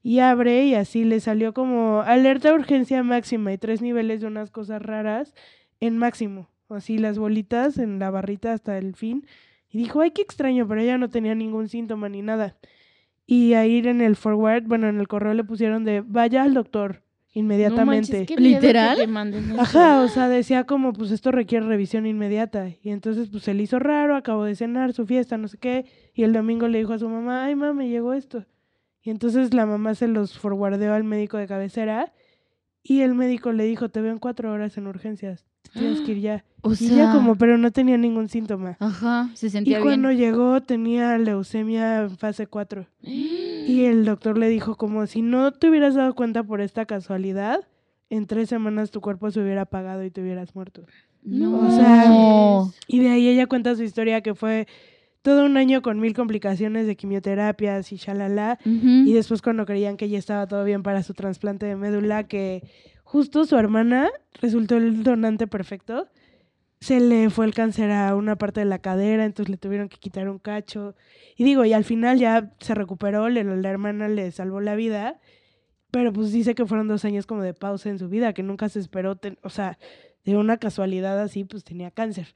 Y 0.03 0.19
abre 0.19 0.65
y 0.65 0.75
así 0.75 1.03
le 1.03 1.19
salió 1.19 1.53
como 1.53 2.01
alerta 2.01 2.49
de 2.49 2.55
urgencia 2.55 3.03
máxima 3.03 3.53
y 3.53 3.57
tres 3.57 3.81
niveles 3.81 4.21
de 4.21 4.27
unas 4.27 4.49
cosas 4.49 4.81
raras 4.81 5.35
en 5.79 5.97
máximo. 5.97 6.49
Así 6.69 6.97
las 6.97 7.17
bolitas 7.17 7.77
en 7.77 7.99
la 7.99 8.09
barrita 8.09 8.53
hasta 8.53 8.77
el 8.77 8.95
fin. 8.95 9.25
Y 9.69 9.77
dijo, 9.77 10.01
ay, 10.01 10.11
qué 10.11 10.21
extraño, 10.21 10.67
pero 10.67 10.81
ella 10.81 10.97
no 10.97 11.09
tenía 11.09 11.35
ningún 11.35 11.69
síntoma 11.69 12.09
ni 12.09 12.21
nada. 12.21 12.55
Y 13.25 13.53
ahí 13.53 13.77
en 13.77 14.01
el 14.01 14.15
forward, 14.15 14.63
bueno, 14.63 14.89
en 14.89 14.99
el 14.99 15.07
correo 15.07 15.33
le 15.33 15.43
pusieron 15.43 15.83
de, 15.85 16.01
vaya 16.01 16.43
al 16.43 16.53
doctor 16.53 17.03
inmediatamente. 17.33 17.85
No 17.85 18.17
manches, 18.17 18.27
qué 18.27 18.35
miedo 18.35 18.59
que 18.59 18.67
¿Literal? 18.67 18.97
te 18.97 19.07
manden. 19.07 19.59
Ajá, 19.59 20.01
o 20.01 20.07
sea, 20.07 20.27
decía 20.27 20.65
como, 20.65 20.91
pues 20.93 21.11
esto 21.11 21.31
requiere 21.31 21.65
revisión 21.65 22.05
inmediata. 22.05 22.69
Y 22.81 22.89
entonces, 22.89 23.29
pues 23.29 23.43
se 23.43 23.53
le 23.53 23.63
hizo 23.63 23.79
raro, 23.79 24.15
acabó 24.15 24.43
de 24.43 24.55
cenar, 24.55 24.93
su 24.93 25.05
fiesta, 25.05 25.37
no 25.37 25.47
sé 25.47 25.57
qué. 25.57 25.85
Y 26.13 26.23
el 26.23 26.33
domingo 26.33 26.67
le 26.67 26.79
dijo 26.79 26.93
a 26.93 26.99
su 26.99 27.07
mamá, 27.07 27.45
ay, 27.45 27.55
mamá, 27.55 27.73
me 27.73 27.89
llegó 27.89 28.13
esto. 28.13 28.45
Y 29.03 29.09
entonces 29.09 29.53
la 29.53 29.65
mamá 29.65 29.95
se 29.95 30.07
los 30.07 30.37
forwardeó 30.37 30.93
al 30.93 31.03
médico 31.03 31.37
de 31.37 31.47
cabecera. 31.47 32.13
Y 32.83 33.01
el 33.01 33.13
médico 33.15 33.51
le 33.51 33.63
dijo, 33.65 33.89
te 33.89 34.01
veo 34.01 34.11
en 34.11 34.19
cuatro 34.19 34.51
horas 34.51 34.77
en 34.77 34.87
urgencias. 34.87 35.45
Tienes 35.73 36.01
que 36.01 36.11
ir 36.13 36.19
ya. 36.21 36.45
O 36.63 36.73
y 36.79 36.85
ella 36.93 37.11
como, 37.11 37.35
pero 37.35 37.57
no 37.57 37.71
tenía 37.71 37.97
ningún 37.97 38.29
síntoma. 38.29 38.77
ajá, 38.79 39.29
se 39.33 39.47
Y 39.47 39.49
sentía 39.49 39.81
cuando 39.81 40.09
bien. 40.09 40.19
llegó 40.19 40.61
tenía 40.61 41.17
leucemia 41.17 42.01
en 42.03 42.17
fase 42.17 42.47
4. 42.47 42.85
Y 43.67 43.85
el 43.85 44.05
doctor 44.05 44.37
le 44.39 44.49
dijo 44.49 44.75
como 44.75 45.05
si 45.05 45.21
no 45.21 45.51
te 45.51 45.69
hubieras 45.69 45.93
dado 45.93 46.15
cuenta 46.15 46.43
por 46.43 46.61
esta 46.61 46.85
casualidad, 46.87 47.59
en 48.09 48.25
tres 48.25 48.49
semanas 48.49 48.89
tu 48.91 49.01
cuerpo 49.01 49.29
se 49.31 49.39
hubiera 49.39 49.61
apagado 49.61 50.03
y 50.03 50.09
te 50.09 50.21
hubieras 50.21 50.55
muerto. 50.55 50.83
No. 51.23 51.59
o 51.59 51.71
sea, 51.71 52.11
Y 52.87 52.99
de 52.99 53.09
ahí 53.09 53.27
ella 53.29 53.45
cuenta 53.45 53.75
su 53.75 53.83
historia 53.83 54.21
que 54.21 54.33
fue 54.33 54.67
todo 55.21 55.45
un 55.45 55.57
año 55.57 55.81
con 55.81 55.99
mil 55.99 56.13
complicaciones 56.13 56.87
de 56.87 56.95
quimioterapias 56.95 57.91
y 57.91 57.97
shalala. 57.97 58.57
Y 59.07 59.13
después 59.13 59.41
cuando 59.41 59.65
creían 59.65 59.97
que 59.97 60.09
ya 60.09 60.17
estaba 60.17 60.47
todo 60.47 60.63
bien 60.63 60.83
para 60.83 61.03
su 61.03 61.13
trasplante 61.13 61.65
de 61.65 61.75
médula, 61.75 62.23
que 62.27 62.63
justo 63.03 63.45
su 63.45 63.57
hermana 63.57 64.09
resultó 64.41 64.77
el 64.77 65.03
donante 65.03 65.45
perfecto, 65.47 66.07
se 66.79 66.99
le 66.99 67.29
fue 67.29 67.45
el 67.45 67.53
cáncer 67.53 67.91
a 67.91 68.15
una 68.15 68.37
parte 68.37 68.61
de 68.61 68.65
la 68.65 68.79
cadera, 68.79 69.23
entonces 69.25 69.49
le 69.51 69.57
tuvieron 69.57 69.87
que 69.89 69.97
quitar 69.97 70.27
un 70.27 70.39
cacho. 70.39 70.95
Y 71.37 71.43
digo, 71.43 71.63
y 71.65 71.73
al 71.73 71.83
final 71.83 72.17
ya 72.17 72.51
se 72.59 72.73
recuperó, 72.73 73.29
le- 73.29 73.43
la 73.43 73.69
hermana 73.69 74.07
le 74.07 74.31
salvó 74.31 74.61
la 74.61 74.73
vida, 74.75 75.19
pero 75.91 76.11
pues 76.11 76.31
dice 76.31 76.55
que 76.55 76.65
fueron 76.65 76.87
dos 76.87 77.05
años 77.05 77.27
como 77.27 77.43
de 77.43 77.53
pausa 77.53 77.89
en 77.89 77.99
su 77.99 78.09
vida, 78.09 78.33
que 78.33 78.41
nunca 78.41 78.67
se 78.69 78.79
esperó, 78.79 79.15
ten- 79.17 79.37
o 79.43 79.49
sea, 79.49 79.77
de 80.25 80.37
una 80.37 80.57
casualidad 80.57 81.19
así, 81.19 81.43
pues 81.43 81.63
tenía 81.63 81.91
cáncer. 81.91 82.33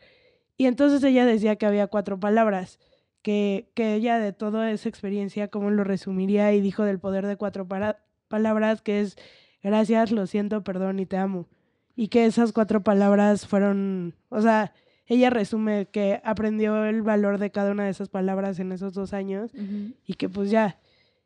Y 0.58 0.68
entonces 0.68 1.04
ella 1.04 1.26
decía 1.26 1.56
que 1.56 1.66
había 1.66 1.88
cuatro 1.88 2.20
palabras, 2.20 2.80
que, 3.22 3.70
que 3.74 3.96
ella 3.96 4.20
de 4.20 4.34
toda 4.34 4.72
esa 4.72 4.88
experiencia, 4.90 5.50
cómo 5.50 5.72
lo 5.72 5.84
resumiría, 5.84 6.54
y 6.54 6.62
dijo 6.62 6.84
del 6.84 7.00
poder 7.00 7.26
de 7.28 7.36
cuatro 7.36 7.68
palabras, 8.28 8.82
que 8.82 9.02
es 9.02 9.18
gracias, 9.62 10.12
lo 10.12 10.28
siento, 10.28 10.64
perdón 10.64 11.00
y 11.00 11.06
te 11.06 11.18
amo. 11.18 11.48
Y 11.96 12.10
que 12.10 12.26
esas 12.26 12.52
cuatro 12.52 12.84
palabras 12.84 13.48
fueron, 13.48 14.16
o 14.30 14.42
sea, 14.42 14.74
ella 15.08 15.30
resume 15.30 15.88
que 15.92 16.22
aprendió 16.24 16.86
el 16.86 17.02
valor 17.02 17.38
de 17.38 17.52
cada 17.52 17.72
una 17.72 17.86
de 17.86 17.92
esas 17.92 18.10
palabras 18.10 18.60
en 18.60 18.72
esos 18.72 18.94
dos 18.94 19.14
años 19.14 19.52
y 20.06 20.16
que 20.16 20.30
pues 20.30 20.50
ya, 20.50 20.80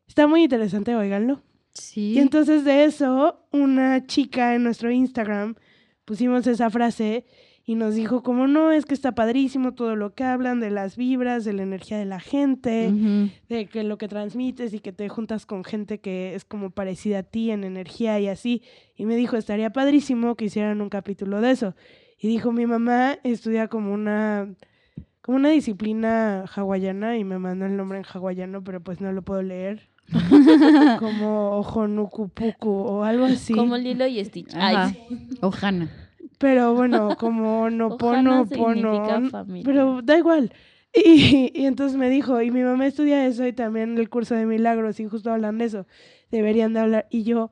está 0.06 0.26
muy 0.26 0.44
interesante, 0.44 0.94
oiganlo. 0.94 1.42
Sí. 1.72 2.12
Y 2.14 2.18
entonces 2.18 2.64
de 2.64 2.84
eso, 2.84 3.46
una 3.52 4.06
chica 4.06 4.54
en 4.54 4.64
nuestro 4.64 4.90
Instagram 4.90 5.54
pusimos 6.04 6.46
esa 6.46 6.68
frase 6.68 7.24
y 7.64 7.74
nos 7.74 7.94
dijo 7.94 8.22
como 8.22 8.46
no, 8.46 8.72
es 8.72 8.84
que 8.84 8.94
está 8.94 9.12
padrísimo 9.12 9.74
todo 9.74 9.94
lo 9.94 10.14
que 10.14 10.24
hablan 10.24 10.60
de 10.60 10.70
las 10.70 10.96
vibras, 10.96 11.44
de 11.44 11.52
la 11.52 11.62
energía 11.62 11.98
de 11.98 12.04
la 12.04 12.18
gente, 12.20 12.92
de 13.48 13.66
que 13.66 13.84
lo 13.84 13.98
que 13.98 14.08
transmites 14.08 14.74
y 14.74 14.80
que 14.80 14.92
te 14.92 15.08
juntas 15.08 15.46
con 15.46 15.62
gente 15.62 16.00
que 16.00 16.34
es 16.34 16.44
como 16.44 16.70
parecida 16.70 17.18
a 17.20 17.22
ti 17.22 17.50
en 17.50 17.64
energía 17.64 18.18
y 18.18 18.28
así. 18.28 18.62
Y 18.96 19.06
me 19.06 19.14
dijo, 19.16 19.36
estaría 19.36 19.70
padrísimo 19.70 20.34
que 20.34 20.46
hicieran 20.46 20.80
un 20.80 20.88
capítulo 20.88 21.40
de 21.40 21.52
eso. 21.52 21.74
Y 22.18 22.28
dijo, 22.28 22.50
mi 22.52 22.66
mamá 22.66 23.18
estudia 23.22 23.68
como 23.68 23.92
una 23.92 24.48
como 25.22 25.36
una 25.36 25.50
disciplina 25.50 26.44
hawaiana 26.54 27.18
y 27.18 27.24
me 27.24 27.38
mandó 27.38 27.66
el 27.66 27.76
nombre 27.76 27.98
en 27.98 28.04
hawaiano, 28.04 28.64
pero 28.64 28.82
pues 28.82 29.00
no 29.00 29.12
lo 29.12 29.22
puedo 29.22 29.42
leer. 29.42 29.88
como 30.98 31.58
Ojonukupuku 31.58 32.68
o 32.68 33.04
algo 33.04 33.26
así. 33.26 33.54
Como 33.54 33.76
Lilo 33.76 34.06
y 34.06 34.24
Stitch. 34.24 34.52
Ay, 34.54 34.74
Ajá. 34.74 34.88
sí. 34.88 34.98
Ojana. 35.40 36.09
Pero 36.40 36.72
bueno, 36.74 37.16
como 37.18 37.68
no 37.68 37.98
pono, 37.98 38.46
pono. 38.46 39.28
familia. 39.30 39.62
Pero 39.62 40.00
da 40.02 40.16
igual. 40.16 40.52
Y, 40.92 41.52
y 41.54 41.66
entonces 41.66 41.96
me 41.98 42.08
dijo, 42.10 42.40
y 42.40 42.50
mi 42.50 42.62
mamá 42.62 42.86
estudia 42.86 43.26
eso 43.26 43.46
y 43.46 43.52
también 43.52 43.96
el 43.98 44.08
curso 44.08 44.34
de 44.34 44.46
milagros, 44.46 44.98
y 44.98 45.04
justo 45.04 45.30
hablan 45.30 45.58
de 45.58 45.66
eso. 45.66 45.86
Deberían 46.30 46.72
de 46.72 46.80
hablar. 46.80 47.06
Y 47.10 47.24
yo, 47.24 47.50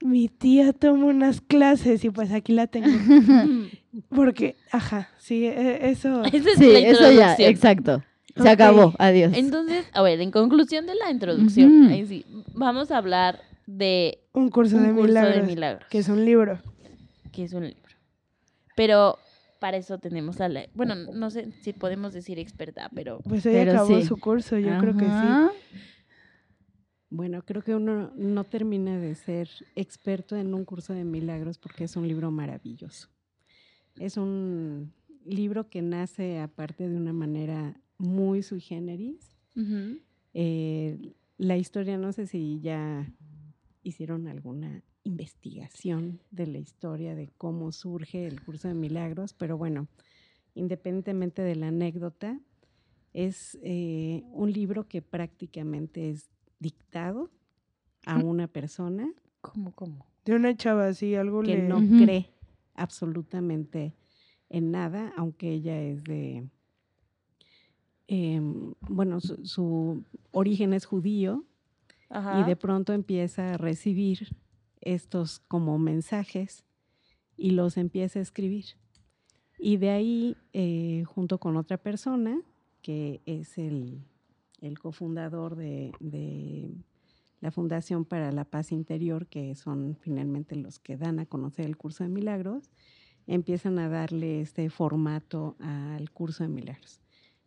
mi 0.00 0.28
tía 0.28 0.72
toma 0.72 1.06
unas 1.06 1.40
clases 1.40 2.04
y 2.04 2.10
pues 2.10 2.32
aquí 2.32 2.52
la 2.52 2.66
tengo. 2.66 2.88
Porque, 4.10 4.56
ajá, 4.72 5.08
sí, 5.18 5.46
e- 5.46 5.88
eso. 5.88 6.24
Esa 6.24 6.50
es 6.50 6.58
Sí, 6.58 6.72
la 6.72 6.78
eso 6.80 7.10
ya, 7.12 7.36
exacto. 7.38 8.02
Se 8.36 8.48
acabó. 8.48 8.92
Adiós. 8.98 9.32
Entonces, 9.36 9.86
a 9.92 10.02
ver, 10.02 10.20
en 10.20 10.30
conclusión 10.30 10.86
de 10.86 10.96
la 10.96 11.10
introducción, 11.10 11.88
ahí 11.88 12.06
sí, 12.06 12.24
vamos 12.54 12.90
a 12.90 12.98
hablar 12.98 13.40
de 13.66 14.18
Un 14.32 14.50
curso, 14.50 14.76
un 14.76 14.82
de, 14.82 14.88
curso 14.90 15.06
milagros, 15.06 15.34
de 15.34 15.42
milagros, 15.42 15.88
que 15.90 15.98
es 15.98 16.08
un 16.08 16.24
libro. 16.24 16.58
Que 17.30 17.44
es 17.44 17.52
un 17.52 17.64
libro. 17.64 17.94
Pero 18.76 19.18
para 19.58 19.76
eso 19.76 19.98
tenemos 19.98 20.40
a 20.40 20.48
la, 20.48 20.66
bueno, 20.74 20.94
no 20.94 21.30
sé 21.30 21.50
si 21.62 21.72
podemos 21.72 22.12
decir 22.12 22.38
experta, 22.38 22.90
pero 22.94 23.18
Pues 23.20 23.44
ella 23.46 23.58
Pero 23.60 23.72
acabó 23.72 24.00
sí. 24.00 24.06
su 24.06 24.16
curso, 24.18 24.58
yo 24.58 24.78
creo 24.78 24.96
que 24.96 25.04
sí. 25.06 25.80
Bueno, 27.10 27.42
creo 27.42 27.62
que 27.62 27.74
uno 27.74 28.12
no 28.16 28.44
termina 28.44 28.98
de 28.98 29.14
ser 29.14 29.48
experto 29.74 30.36
en 30.36 30.52
un 30.52 30.64
curso 30.64 30.92
de 30.92 31.04
milagros 31.04 31.58
porque 31.58 31.84
es 31.84 31.96
un 31.96 32.06
libro 32.06 32.30
maravilloso. 32.30 33.08
Es 33.98 34.16
un 34.16 34.92
libro 35.24 35.68
que 35.70 35.80
nace 35.82 36.38
aparte 36.38 36.88
de 36.88 36.96
una 36.96 37.12
manera 37.12 37.80
muy 37.96 38.42
sui 38.42 38.60
generis. 38.60 39.36
Eh, 40.34 41.14
la 41.38 41.56
historia, 41.56 41.96
no 41.96 42.12
sé 42.12 42.26
si 42.26 42.60
ya 42.60 43.10
hicieron 43.82 44.28
alguna 44.28 44.82
investigación 45.08 46.20
de 46.30 46.46
la 46.46 46.58
historia 46.58 47.14
de 47.14 47.28
cómo 47.38 47.72
surge 47.72 48.26
el 48.26 48.42
curso 48.42 48.68
de 48.68 48.74
milagros, 48.74 49.32
pero 49.32 49.56
bueno, 49.56 49.88
independientemente 50.54 51.42
de 51.42 51.56
la 51.56 51.68
anécdota, 51.68 52.38
es 53.14 53.58
eh, 53.62 54.22
un 54.32 54.52
libro 54.52 54.86
que 54.86 55.02
prácticamente 55.02 56.10
es 56.10 56.28
dictado 56.60 57.30
a 58.06 58.18
una 58.18 58.46
persona 58.46 59.12
¿cómo, 59.40 59.72
cómo? 59.72 60.06
De 60.24 60.34
una 60.34 60.54
chava 60.56 60.88
así, 60.88 61.14
algo 61.14 61.42
que 61.42 61.56
le... 61.56 61.68
no 61.68 61.78
cree 61.78 62.30
absolutamente 62.74 63.94
en 64.50 64.70
nada, 64.70 65.12
aunque 65.16 65.52
ella 65.52 65.80
es 65.80 66.04
de, 66.04 66.48
em, 68.06 68.74
bueno, 68.80 69.20
su, 69.20 69.44
su 69.44 70.04
origen 70.30 70.72
es 70.72 70.86
judío 70.86 71.44
Ajá. 72.08 72.40
y 72.40 72.44
de 72.44 72.56
pronto 72.56 72.92
empieza 72.92 73.54
a 73.54 73.56
recibir 73.56 74.28
estos 74.80 75.40
como 75.40 75.78
mensajes 75.78 76.64
y 77.36 77.50
los 77.50 77.76
empieza 77.76 78.18
a 78.18 78.22
escribir. 78.22 78.64
Y 79.58 79.76
de 79.76 79.90
ahí, 79.90 80.36
eh, 80.52 81.04
junto 81.06 81.38
con 81.38 81.56
otra 81.56 81.78
persona, 81.78 82.40
que 82.82 83.20
es 83.26 83.58
el, 83.58 84.04
el 84.60 84.78
cofundador 84.78 85.56
de, 85.56 85.92
de 86.00 86.70
la 87.40 87.50
Fundación 87.50 88.04
para 88.04 88.32
la 88.32 88.44
Paz 88.44 88.72
Interior, 88.72 89.26
que 89.26 89.54
son 89.54 89.96
finalmente 90.00 90.56
los 90.56 90.78
que 90.78 90.96
dan 90.96 91.18
a 91.18 91.26
conocer 91.26 91.66
el 91.66 91.76
curso 91.76 92.04
de 92.04 92.10
milagros, 92.10 92.70
empiezan 93.26 93.78
a 93.78 93.88
darle 93.88 94.40
este 94.40 94.70
formato 94.70 95.56
al 95.60 96.10
curso 96.10 96.44
de 96.44 96.48
milagros. 96.48 97.00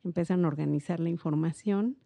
Empiezan 0.04 0.46
a 0.46 0.48
organizar 0.48 1.00
la 1.00 1.10
información 1.10 1.98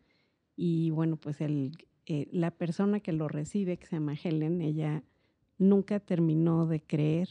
y 0.56 0.90
bueno, 0.92 1.18
pues 1.18 1.42
el, 1.42 1.78
eh, 2.06 2.28
la 2.32 2.52
persona 2.52 3.00
que 3.00 3.12
lo 3.12 3.28
recibe, 3.28 3.78
que 3.78 3.86
se 3.86 3.98
llama 3.98 4.16
Helen, 4.22 4.62
ella 4.62 5.04
nunca 5.58 6.00
terminó 6.00 6.66
de 6.66 6.82
creer 6.82 7.30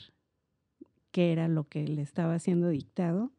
qué 1.11 1.33
era 1.33 1.49
lo 1.49 1.69
que 1.69 1.87
le 1.87 2.03
estaba 2.03 2.39
siendo 2.39 2.69
dictado, 2.69 3.33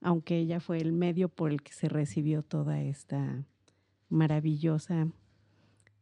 aunque 0.00 0.38
ella 0.38 0.60
fue 0.60 0.78
el 0.78 0.92
medio 0.92 1.28
por 1.28 1.50
el 1.50 1.62
que 1.62 1.72
se 1.72 1.88
recibió 1.88 2.42
toda 2.42 2.82
esta 2.82 3.44
maravillosa 4.08 5.08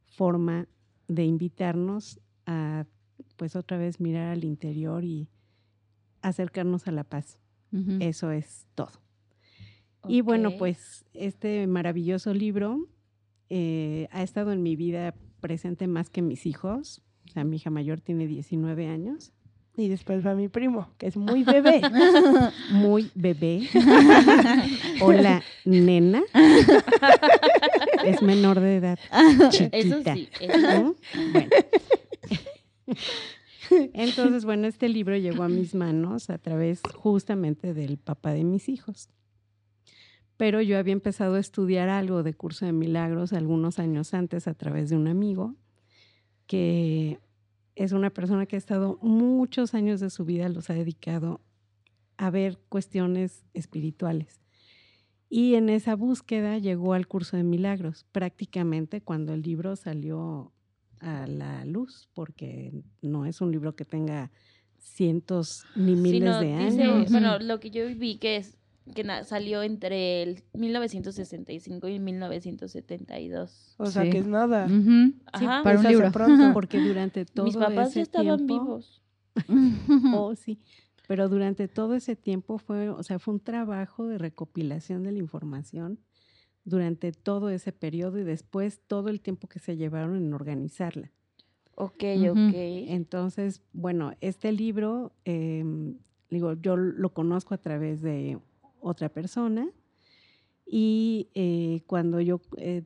forma 0.06 0.68
de 1.08 1.24
invitarnos 1.24 2.20
a, 2.46 2.86
pues 3.36 3.56
otra 3.56 3.78
vez, 3.78 4.00
mirar 4.00 4.32
al 4.32 4.44
interior 4.44 5.04
y 5.04 5.28
acercarnos 6.22 6.88
a 6.88 6.92
la 6.92 7.04
paz. 7.04 7.38
Eso 8.00 8.30
es 8.30 8.66
todo. 8.74 9.02
Y 10.08 10.22
bueno, 10.22 10.56
pues 10.56 11.04
este 11.12 11.66
maravilloso 11.66 12.32
libro 12.32 12.88
eh, 13.50 14.08
ha 14.10 14.22
estado 14.22 14.52
en 14.52 14.62
mi 14.62 14.76
vida 14.76 15.14
presente 15.40 15.86
más 15.86 16.08
que 16.08 16.22
mis 16.22 16.46
hijos. 16.46 17.02
O 17.28 17.32
sea, 17.32 17.44
mi 17.44 17.56
hija 17.56 17.70
mayor 17.70 18.00
tiene 18.00 18.26
19 18.26 18.86
años. 18.88 19.32
Y 19.78 19.88
después 19.88 20.26
va 20.26 20.34
mi 20.34 20.48
primo, 20.48 20.88
que 20.96 21.06
es 21.06 21.18
muy 21.18 21.44
bebé. 21.44 21.82
Muy 22.72 23.10
bebé. 23.14 23.68
Hola, 25.02 25.42
nena. 25.64 26.22
Es 28.04 28.22
menor 28.22 28.60
de 28.60 28.76
edad. 28.76 28.98
Chiquita. 29.50 29.76
Eso 29.76 30.02
sí. 30.14 30.28
eso 30.40 30.54
sí. 30.54 30.60
¿no? 30.62 30.94
Bueno. 31.32 31.48
Entonces, 33.94 34.44
bueno, 34.44 34.68
este 34.68 34.88
libro 34.88 35.16
llegó 35.16 35.42
a 35.42 35.48
mis 35.48 35.74
manos 35.74 36.30
a 36.30 36.38
través 36.38 36.80
justamente 36.94 37.74
del 37.74 37.98
papá 37.98 38.32
de 38.32 38.44
mis 38.44 38.68
hijos. 38.68 39.08
Pero 40.36 40.62
yo 40.62 40.78
había 40.78 40.92
empezado 40.92 41.34
a 41.34 41.40
estudiar 41.40 41.88
algo 41.88 42.22
de 42.22 42.34
curso 42.34 42.64
de 42.64 42.72
milagros 42.72 43.32
algunos 43.32 43.80
años 43.80 44.14
antes 44.14 44.46
a 44.46 44.54
través 44.54 44.88
de 44.88 44.96
un 44.96 45.08
amigo 45.08 45.56
que 46.46 47.18
es 47.74 47.92
una 47.92 48.10
persona 48.10 48.46
que 48.46 48.56
ha 48.56 48.58
estado 48.58 48.98
muchos 49.02 49.74
años 49.74 50.00
de 50.00 50.10
su 50.10 50.24
vida, 50.24 50.48
los 50.48 50.70
ha 50.70 50.74
dedicado 50.74 51.40
a 52.16 52.30
ver 52.30 52.58
cuestiones 52.68 53.44
espirituales. 53.52 54.40
Y 55.28 55.54
en 55.56 55.68
esa 55.68 55.96
búsqueda 55.96 56.58
llegó 56.58 56.94
al 56.94 57.06
curso 57.08 57.36
de 57.36 57.42
milagros, 57.42 58.06
prácticamente 58.12 59.00
cuando 59.02 59.34
el 59.34 59.42
libro 59.42 59.76
salió 59.76 60.52
a 61.00 61.26
la 61.26 61.64
luz, 61.64 62.08
porque 62.14 62.72
no 63.02 63.26
es 63.26 63.40
un 63.40 63.50
libro 63.52 63.74
que 63.76 63.84
tenga 63.84 64.30
cientos 64.78 65.64
ni 65.74 65.96
miles 65.96 66.40
de 66.40 66.56
dice- 66.56 66.82
años. 66.84 67.10
bueno, 67.10 67.38
lo 67.40 67.58
que 67.60 67.70
yo 67.70 67.86
vi 67.96 68.16
que 68.18 68.36
es 68.36 68.56
que 68.94 69.04
na- 69.04 69.24
salió 69.24 69.62
entre 69.62 70.22
el 70.22 70.42
1965 70.54 71.88
y 71.88 71.98
1972. 71.98 73.74
O 73.78 73.86
sea 73.86 74.04
Sí. 74.04 74.10
que 74.10 74.18
es 74.18 74.26
nada. 74.26 74.68
Ajá. 75.32 75.62
para 75.62 75.78
un 75.78 75.86
libro. 75.86 76.12
pronto. 76.12 76.52
Porque 76.52 76.80
durante 76.80 77.24
todo 77.24 77.46
Mis 77.46 77.56
papás 77.56 77.88
ese 77.88 77.96
ya 77.98 78.02
estaban 78.02 78.46
tiempo, 78.46 78.64
vivos. 78.64 79.02
Oh, 80.14 80.34
sí. 80.34 80.58
Pero 81.08 81.28
durante 81.28 81.68
todo 81.68 81.94
ese 81.94 82.16
tiempo 82.16 82.58
fue, 82.58 82.88
o 82.90 83.02
sea, 83.02 83.18
fue 83.18 83.34
un 83.34 83.40
trabajo 83.40 84.06
de 84.06 84.18
recopilación 84.18 85.04
de 85.04 85.12
la 85.12 85.18
información 85.18 86.00
durante 86.64 87.12
todo 87.12 87.48
ese 87.50 87.70
periodo 87.70 88.18
y 88.18 88.24
después 88.24 88.80
todo 88.88 89.08
el 89.08 89.20
tiempo 89.20 89.46
que 89.46 89.60
se 89.60 89.76
llevaron 89.76 90.16
en 90.16 90.34
organizarla. 90.34 91.12
Ok, 91.76 92.02
Ujú. 92.18 92.30
ok. 92.48 92.54
Entonces, 92.54 93.62
bueno, 93.72 94.14
este 94.20 94.50
libro, 94.50 95.12
em, 95.24 95.98
digo, 96.28 96.54
yo 96.54 96.76
lo 96.76 97.10
conozco 97.12 97.54
a 97.54 97.58
través 97.58 98.00
de 98.02 98.38
otra 98.80 99.08
persona 99.08 99.68
y 100.66 101.28
eh, 101.34 101.82
cuando 101.86 102.20
yo 102.20 102.40
eh, 102.56 102.82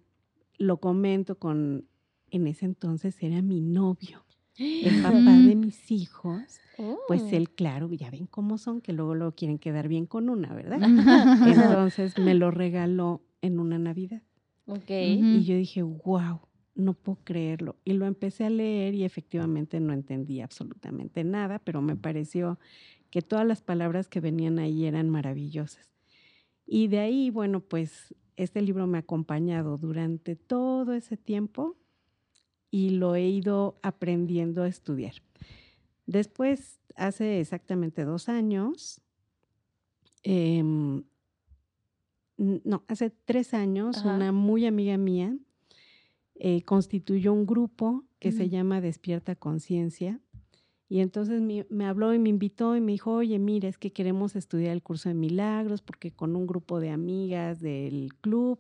lo 0.59 0.79
comento 0.79 1.39
con, 1.39 1.87
en 2.31 2.47
ese 2.47 2.67
entonces 2.67 3.17
era 3.23 3.41
mi 3.43 3.61
novio, 3.61 4.25
el 4.59 4.95
papá 5.03 5.39
de 5.39 5.57
mis 5.57 5.91
hijos, 5.91 6.61
pues 7.09 7.23
Oh. 7.23 7.37
él, 7.37 7.51
claro, 7.51 7.93
ya 7.93 8.11
ven 8.11 8.27
cómo 8.27 8.59
son, 8.59 8.81
que 8.81 8.93
luego 8.93 9.15
lo 9.15 9.35
quieren 9.35 9.59
quedar 9.59 9.89
bien 9.89 10.07
con 10.07 10.29
una, 10.29 10.55
¿verdad? 10.55 10.79
Entonces 11.87 12.19
me 12.19 12.35
lo 12.35 12.51
regaló 12.51 13.23
en 13.43 13.59
una 13.59 13.79
Navidad. 13.79 14.23
Ok. 14.67 14.91
Y 14.91 15.45
yo 15.45 15.57
dije, 15.57 15.83
wow, 15.83 16.41
no 16.75 16.95
puedo 16.95 17.19
creerlo. 17.25 17.77
Y 17.85 17.95
lo 17.95 18.07
empecé 18.07 18.45
a 18.45 18.51
leer 18.51 18.95
y 18.95 19.05
efectivamente 19.05 19.81
no 19.81 19.93
entendí 19.93 20.41
absolutamente 20.41 21.25
nada, 21.25 21.59
pero 21.59 21.83
me 21.83 21.97
pareció 21.97 22.59
que 23.11 23.23
todas 23.23 23.47
las 23.47 23.63
palabras 23.63 24.09
que 24.09 24.21
venían 24.21 24.59
ahí 24.59 24.87
eran 24.87 25.09
maravillosas. 25.09 25.93
Y 26.67 26.89
de 26.89 27.01
ahí, 27.01 27.31
bueno, 27.31 27.61
pues 27.61 28.15
este 28.37 28.63
libro 28.63 28.87
me 28.87 28.99
ha 28.99 29.01
acompañado 29.01 29.77
durante 29.77 30.37
todo 30.37 30.93
ese 30.93 31.17
tiempo 31.17 31.77
y 32.71 32.91
lo 32.91 33.15
he 33.17 33.29
ido 33.29 33.79
aprendiendo 33.83 34.63
a 34.63 34.69
estudiar. 34.69 35.15
Después, 36.07 36.81
hace 36.97 37.41
exactamente 37.41 38.05
dos 38.05 38.29
años, 38.29 39.01
em, 40.23 41.03
no, 42.37 42.85
hace 42.89 43.11
tres 43.11 43.53
años, 43.53 43.99
Ajá. 43.99 44.15
una 44.15 44.33
muy 44.33 44.65
amiga 44.67 44.97
mía 44.97 45.37
eh, 46.37 46.63
constituyó 46.63 47.35
un 47.35 47.45
grupo 47.45 48.05
que 48.19 48.33
se 48.33 48.49
llama 48.49 48.81
Despierta 48.81 49.37
Conciencia. 49.37 50.21
Y 50.91 50.99
entonces 50.99 51.41
me, 51.41 51.65
me 51.71 51.87
habló 51.87 52.13
y 52.13 52.19
me 52.19 52.31
invitó 52.31 52.75
y 52.75 52.81
me 52.81 52.91
dijo, 52.91 53.13
oye, 53.13 53.39
mira, 53.39 53.69
es 53.69 53.79
que 53.79 53.93
queremos 53.93 54.35
estudiar 54.35 54.73
el 54.73 54.83
curso 54.83 55.09
de 55.09 55.15
milagros 55.15 55.83
porque 55.83 56.11
con 56.11 56.35
un 56.35 56.49
grupo 56.49 56.81
de 56.81 56.91
amigas 56.91 57.61
del 57.61 58.13
club 58.21 58.59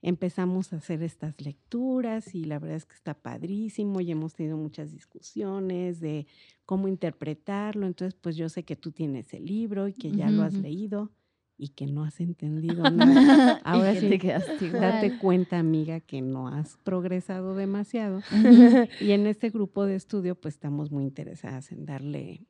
empezamos 0.00 0.72
a 0.72 0.76
hacer 0.76 1.02
estas 1.02 1.40
lecturas 1.40 2.32
y 2.32 2.44
la 2.44 2.60
verdad 2.60 2.76
es 2.76 2.84
que 2.84 2.94
está 2.94 3.14
padrísimo 3.14 4.00
y 4.00 4.12
hemos 4.12 4.34
tenido 4.34 4.56
muchas 4.56 4.92
discusiones 4.92 5.98
de 5.98 6.28
cómo 6.64 6.86
interpretarlo. 6.86 7.86
Entonces, 7.86 8.14
pues 8.14 8.36
yo 8.36 8.48
sé 8.48 8.62
que 8.62 8.76
tú 8.76 8.92
tienes 8.92 9.34
el 9.34 9.44
libro 9.44 9.88
y 9.88 9.94
que 9.94 10.12
ya 10.12 10.30
lo 10.30 10.44
has 10.44 10.54
leído 10.54 11.10
y 11.56 11.68
que 11.68 11.86
no 11.86 12.04
has 12.04 12.20
entendido 12.20 12.84
nada. 12.90 13.60
Ahora 13.64 13.94
sí, 13.94 14.08
te. 14.08 14.70
Date 14.70 15.18
cuenta, 15.18 15.58
amiga, 15.58 16.00
que 16.00 16.20
no 16.20 16.48
has 16.48 16.76
progresado 16.78 17.54
demasiado. 17.54 18.22
Y 19.00 19.12
en 19.12 19.26
este 19.26 19.50
grupo 19.50 19.84
de 19.84 19.94
estudio, 19.96 20.34
pues 20.34 20.54
estamos 20.54 20.90
muy 20.90 21.04
interesadas 21.04 21.72
en 21.72 21.84
darle 21.84 22.46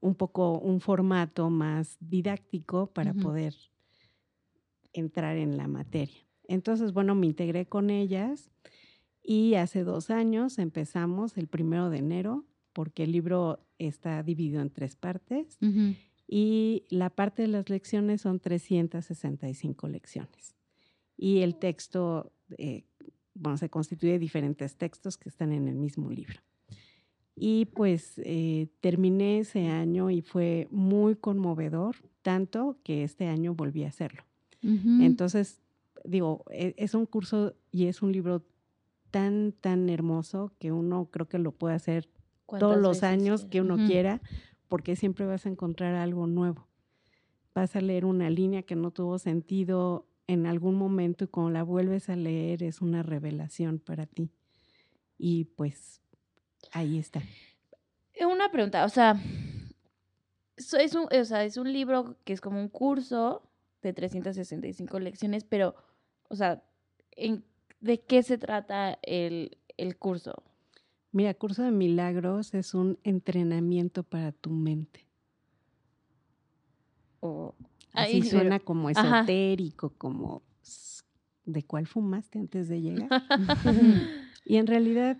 un 0.00 0.14
poco 0.14 0.58
un 0.58 0.80
formato 0.80 1.50
más 1.50 1.96
didáctico 2.00 2.86
para 2.92 3.14
poder 3.14 3.54
entrar 4.92 5.36
en 5.36 5.56
la 5.56 5.66
materia. 5.66 6.24
Entonces, 6.46 6.92
bueno, 6.92 7.14
me 7.14 7.26
integré 7.26 7.66
con 7.66 7.90
ellas 7.90 8.50
y 9.22 9.54
hace 9.54 9.84
dos 9.84 10.10
años 10.10 10.58
empezamos 10.58 11.36
el 11.36 11.48
primero 11.48 11.90
de 11.90 11.98
enero, 11.98 12.44
porque 12.72 13.04
el 13.04 13.12
libro 13.12 13.60
está 13.78 14.22
dividido 14.22 14.60
en 14.60 14.70
tres 14.70 14.96
partes 14.96 15.58
Ujú. 15.60 15.94
Y 16.28 16.84
la 16.90 17.08
parte 17.10 17.42
de 17.42 17.48
las 17.48 17.70
lecciones 17.70 18.20
son 18.20 18.38
365 18.38 19.88
lecciones. 19.88 20.54
Y 21.16 21.38
el 21.38 21.56
texto, 21.56 22.30
eh, 22.58 22.84
bueno, 23.34 23.56
se 23.56 23.70
constituye 23.70 24.12
de 24.12 24.18
diferentes 24.18 24.76
textos 24.76 25.16
que 25.16 25.30
están 25.30 25.52
en 25.52 25.66
el 25.68 25.74
mismo 25.76 26.10
libro. 26.10 26.40
Y 27.34 27.66
pues 27.66 28.14
eh, 28.24 28.68
terminé 28.80 29.38
ese 29.38 29.68
año 29.68 30.10
y 30.10 30.22
fue 30.22 30.68
muy 30.70 31.14
conmovedor, 31.16 31.96
tanto 32.22 32.76
que 32.84 33.04
este 33.04 33.26
año 33.26 33.54
volví 33.54 33.84
a 33.84 33.88
hacerlo. 33.88 34.22
Ujú. 34.62 35.00
Entonces, 35.02 35.62
digo, 36.04 36.44
e- 36.50 36.74
es 36.76 36.94
un 36.94 37.06
curso 37.06 37.54
y 37.70 37.86
es 37.86 38.02
un 38.02 38.12
libro 38.12 38.44
tan, 39.10 39.52
tan 39.52 39.88
hermoso 39.88 40.52
que 40.58 40.72
uno 40.72 41.08
creo 41.10 41.28
que 41.28 41.38
lo 41.38 41.52
puede 41.52 41.74
hacer 41.76 42.04
todos 42.04 42.14
¿Cuántas 42.46 42.78
los 42.80 42.90
veces 42.96 43.02
años 43.04 43.44
que 43.46 43.60
uno 43.60 43.74
Ujú. 43.76 43.86
quiera, 43.86 44.20
porque 44.68 44.96
siempre 44.96 45.26
vas 45.26 45.46
a 45.46 45.48
encontrar 45.48 45.94
algo 45.94 46.26
nuevo. 46.26 46.66
Vas 47.54 47.74
a 47.76 47.80
leer 47.80 48.04
una 48.04 48.30
línea 48.30 48.62
que 48.62 48.76
no 48.76 48.90
tuvo 48.90 49.18
sentido 49.18 50.06
en 50.26 50.46
algún 50.46 50.74
momento 50.76 51.24
y 51.24 51.28
cuando 51.28 51.50
la 51.52 51.62
vuelves 51.62 52.08
a 52.08 52.16
leer 52.16 52.62
es 52.62 52.80
una 52.82 53.02
revelación 53.02 53.78
para 53.78 54.06
ti. 54.06 54.30
Y 55.16 55.44
pues 55.44 56.00
ahí 56.72 56.98
está. 56.98 57.22
Eh, 58.14 58.26
Una 58.26 58.50
pregunta, 58.50 58.84
o 58.84 58.88
sea, 58.88 59.16
es 60.56 60.94
un, 60.94 61.06
o 61.12 61.24
sea, 61.24 61.44
es 61.44 61.56
un 61.56 61.72
libro 61.72 62.16
que 62.24 62.32
es 62.32 62.40
como 62.40 62.60
un 62.60 62.68
curso 62.68 63.42
de 63.82 63.92
365 63.92 64.98
lecciones, 64.98 65.44
pero, 65.44 65.74
o 66.28 66.36
sea, 66.36 66.62
¿en- 67.12 67.44
¿de 67.80 68.00
qué 68.00 68.22
se 68.22 68.38
trata 68.38 68.98
el, 69.02 69.56
el 69.76 69.96
curso? 69.96 70.42
Mira, 71.18 71.34
Curso 71.34 71.64
de 71.64 71.72
Milagros 71.72 72.54
es 72.54 72.74
un 72.74 72.96
entrenamiento 73.02 74.04
para 74.04 74.30
tu 74.30 74.50
mente. 74.50 75.04
O, 77.18 77.56
Así 77.92 78.12
Ay, 78.12 78.20
pero- 78.20 78.30
suena 78.30 78.60
como 78.60 78.88
Ajá. 78.88 79.18
esotérico, 79.22 79.90
como 79.98 80.42
de 81.44 81.64
cuál 81.64 81.88
fumaste 81.88 82.38
antes 82.38 82.68
de 82.68 82.80
llegar. 82.80 83.08
Y 84.44 84.58
en 84.58 84.68
realidad, 84.68 85.18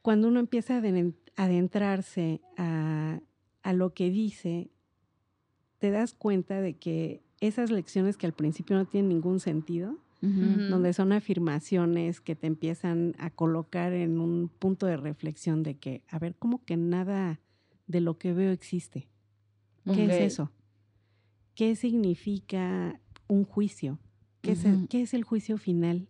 cuando 0.00 0.28
uno 0.28 0.38
empieza 0.38 0.76
a 0.76 0.80
aden- 0.80 1.16
adentrarse 1.34 2.40
a, 2.56 3.18
a 3.64 3.72
lo 3.72 3.92
que 3.94 4.08
dice, 4.10 4.70
te 5.78 5.90
das 5.90 6.14
cuenta 6.14 6.60
de 6.60 6.74
que 6.74 7.20
esas 7.40 7.72
lecciones 7.72 8.16
que 8.16 8.26
al 8.26 8.32
principio 8.32 8.76
no 8.76 8.84
tienen 8.86 9.08
ningún 9.08 9.40
sentido, 9.40 9.98
Donde 10.20 10.92
son 10.92 11.12
afirmaciones 11.12 12.20
que 12.20 12.34
te 12.34 12.46
empiezan 12.46 13.14
a 13.18 13.30
colocar 13.30 13.92
en 13.92 14.18
un 14.18 14.48
punto 14.48 14.86
de 14.86 14.96
reflexión 14.96 15.62
de 15.62 15.76
que, 15.76 16.02
a 16.08 16.18
ver, 16.18 16.34
¿cómo 16.34 16.64
que 16.64 16.76
nada 16.76 17.38
de 17.86 18.00
lo 18.00 18.18
que 18.18 18.32
veo 18.32 18.50
existe? 18.50 19.08
¿Qué 19.84 20.06
es 20.06 20.32
eso? 20.32 20.50
¿Qué 21.54 21.76
significa 21.76 22.98
un 23.28 23.44
juicio? 23.44 23.98
¿Qué, 24.42 24.52
es 24.52 24.64
el, 24.64 24.88
qué 24.88 25.02
es 25.02 25.14
el 25.14 25.22
juicio 25.22 25.58
final? 25.58 26.08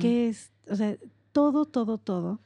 ¿Qué 0.00 0.28
es? 0.28 0.52
O 0.68 0.74
sea, 0.74 0.96
todo, 1.32 1.66
todo, 1.66 1.98
todo. 1.98 2.40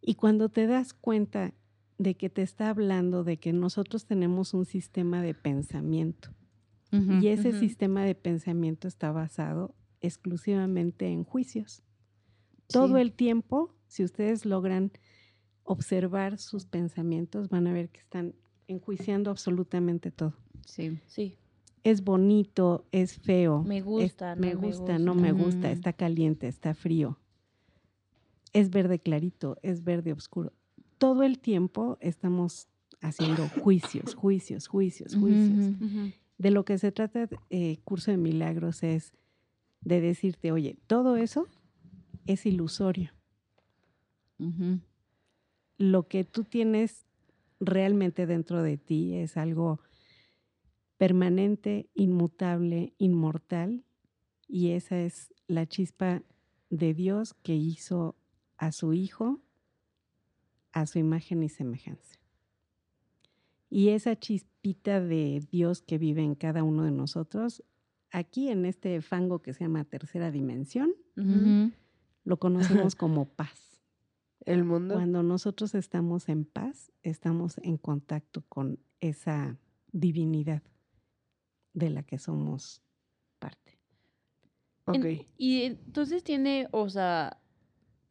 Y 0.00 0.14
cuando 0.14 0.48
te 0.48 0.66
das 0.66 0.92
cuenta 0.92 1.54
de 1.98 2.14
que 2.14 2.30
te 2.30 2.42
está 2.42 2.68
hablando 2.68 3.24
de 3.24 3.38
que 3.38 3.52
nosotros 3.52 4.06
tenemos 4.06 4.54
un 4.54 4.64
sistema 4.64 5.22
de 5.22 5.34
pensamiento 5.34 6.30
Y 6.92 7.28
ese 7.28 7.52
sistema 7.58 8.04
de 8.04 8.14
pensamiento 8.14 8.86
está 8.86 9.10
basado 9.12 9.74
exclusivamente 10.02 11.06
en 11.08 11.24
juicios. 11.24 11.82
Todo 12.66 12.96
Sí. 12.96 13.00
el 13.02 13.12
tiempo, 13.12 13.74
si 13.88 14.04
ustedes 14.04 14.44
logran 14.44 14.92
observar 15.64 16.36
sus 16.38 16.66
pensamientos, 16.66 17.48
van 17.48 17.66
a 17.66 17.72
ver 17.72 17.88
que 17.88 18.00
están 18.00 18.34
enjuiciando 18.68 19.30
absolutamente 19.30 20.10
todo. 20.10 20.34
Sí. 20.66 20.98
Sí, 21.06 21.38
Es 21.84 22.04
bonito, 22.04 22.86
es 22.92 23.14
feo. 23.18 23.62
me 23.64 23.78
es- 23.78 23.84
gusta, 23.84 24.36
me 24.36 24.54
no 24.54 24.60
me 24.60 24.66
gusta, 24.68 24.98
no 24.98 25.14
me 25.14 25.32
gusta, 25.32 25.70
está 25.72 25.92
caliente, 25.92 26.46
está 26.46 26.74
frío. 26.74 27.18
Es 28.52 28.70
verde 28.70 28.98
clarito, 28.98 29.56
es 29.62 29.82
verde 29.82 30.12
oscuro. 30.12 30.52
Todo 30.98 31.22
el 31.22 31.38
tiempo 31.38 31.96
estamos 32.00 32.68
haciendo 33.00 33.48
juicios, 33.48 34.14
juicios, 34.14 34.68
juicios, 34.68 35.16
juicios. 35.16 35.70
De 36.42 36.50
lo 36.50 36.64
que 36.64 36.76
se 36.76 36.90
trata 36.90 37.28
eh, 37.50 37.78
Curso 37.84 38.10
de 38.10 38.16
Milagros 38.16 38.82
es 38.82 39.12
de 39.80 40.00
decirte, 40.00 40.50
oye, 40.50 40.76
todo 40.88 41.14
eso 41.14 41.46
es 42.26 42.46
ilusorio. 42.46 43.12
Lo 45.78 46.08
que 46.08 46.24
tú 46.24 46.42
tienes 46.42 47.06
realmente 47.60 48.26
dentro 48.26 48.64
de 48.64 48.76
ti 48.76 49.14
es 49.14 49.36
algo 49.36 49.78
permanente, 50.96 51.88
inmutable, 51.94 52.92
inmortal, 52.98 53.84
y 54.48 54.70
esa 54.70 54.98
es 54.98 55.32
la 55.46 55.68
chispa 55.68 56.24
de 56.70 56.92
Dios 56.92 57.34
que 57.34 57.54
hizo 57.54 58.16
a 58.56 58.72
su 58.72 58.94
Hijo 58.94 59.40
a 60.72 60.86
su 60.86 60.98
imagen 60.98 61.44
y 61.44 61.48
semejanza. 61.48 62.21
Y 63.74 63.88
esa 63.88 64.16
chispita 64.18 65.00
de 65.00 65.42
Dios 65.50 65.80
que 65.80 65.96
vive 65.96 66.22
en 66.22 66.34
cada 66.34 66.62
uno 66.62 66.84
de 66.84 66.90
nosotros, 66.90 67.64
aquí 68.10 68.50
en 68.50 68.66
este 68.66 69.00
fango 69.00 69.40
que 69.40 69.54
se 69.54 69.64
llama 69.64 69.84
tercera 69.84 70.30
dimensión, 70.30 70.92
lo 72.24 72.36
conocemos 72.38 72.94
como 72.94 73.24
paz. 73.24 73.80
El 74.44 74.64
mundo. 74.64 74.94
Cuando 74.94 75.22
nosotros 75.22 75.74
estamos 75.74 76.28
en 76.28 76.44
paz, 76.44 76.92
estamos 77.02 77.56
en 77.62 77.78
contacto 77.78 78.44
con 78.48 78.78
esa 79.00 79.56
divinidad 79.90 80.62
de 81.72 81.88
la 81.88 82.02
que 82.02 82.18
somos 82.18 82.82
parte. 83.38 83.78
Ok. 84.84 84.96
En- 85.04 85.26
y 85.38 85.62
entonces 85.62 86.22
tiene, 86.24 86.68
o 86.72 86.90
sea, 86.90 87.40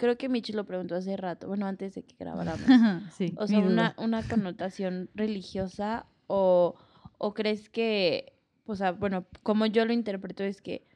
creo 0.01 0.17
que 0.17 0.29
Michi 0.29 0.51
lo 0.51 0.65
preguntó 0.65 0.95
hace 0.95 1.15
rato, 1.15 1.47
bueno, 1.47 1.67
antes 1.67 1.93
de 1.93 2.01
que 2.01 2.15
grabáramos. 2.17 2.65
sí. 3.13 3.35
O 3.37 3.45
sea, 3.45 3.59
una, 3.59 3.93
una 3.99 4.23
connotación 4.27 5.11
religiosa 5.13 6.07
o, 6.25 6.73
o 7.19 7.33
crees 7.35 7.69
que, 7.69 8.33
o 8.65 8.75
sea, 8.75 8.93
bueno, 8.93 9.27
como 9.43 9.67
yo 9.67 9.85
lo 9.85 9.93
interpreto 9.93 10.43
es 10.43 10.59
que, 10.59 10.87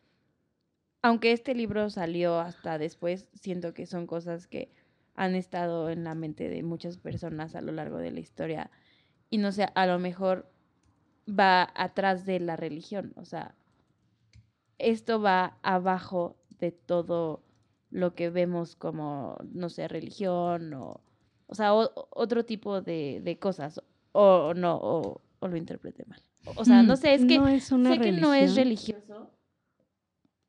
aunque 1.03 1.33
este 1.33 1.53
libro 1.53 1.91
salió 1.91 2.39
hasta 2.39 2.79
después, 2.79 3.27
siento 3.35 3.75
que 3.75 3.85
son 3.85 4.07
cosas 4.07 4.47
que 4.47 4.71
han 5.13 5.35
estado 5.35 5.91
en 5.91 6.03
la 6.03 6.15
mente 6.15 6.49
de 6.49 6.63
muchas 6.63 6.97
personas 6.97 7.53
a 7.53 7.61
lo 7.61 7.73
largo 7.73 7.99
de 7.99 8.09
la 8.09 8.21
historia 8.21 8.71
y 9.29 9.37
no 9.37 9.51
sé, 9.51 9.67
a 9.75 9.85
lo 9.85 9.99
mejor 9.99 10.51
va 11.29 11.71
atrás 11.75 12.25
de 12.25 12.39
la 12.39 12.55
religión, 12.55 13.13
o 13.17 13.25
sea, 13.25 13.53
esto 14.79 15.21
va 15.21 15.59
abajo 15.61 16.37
de 16.57 16.71
todo 16.71 17.44
lo 17.95 18.13
que 18.13 18.29
vemos 18.29 18.75
como, 18.75 19.37
no 19.53 19.69
sé, 19.69 19.87
religión 19.87 20.73
o, 20.73 20.99
o 21.47 21.55
sea, 21.55 21.73
o- 21.73 22.07
otro 22.11 22.43
tipo 22.43 22.81
de, 22.81 23.21
de 23.23 23.39
cosas, 23.39 23.81
o, 24.11 24.53
no, 24.53 24.77
o, 24.81 25.21
lo 25.41 25.55
interpreté 25.57 26.03
mal. 26.05 26.21
O 26.57 26.65
sea, 26.65 26.83
no 26.83 26.93
Mm, 26.93 26.97
sé, 26.97 27.13
es 27.13 27.25
que 27.25 27.37
no 27.37 27.47
es 27.47 27.71
una 27.71 27.95
sé 27.95 28.01
que 28.01 28.11
no 28.11 28.33
es 28.33 28.55
religión. 28.55 28.97
religioso, 29.05 29.31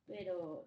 pero... 0.06 0.64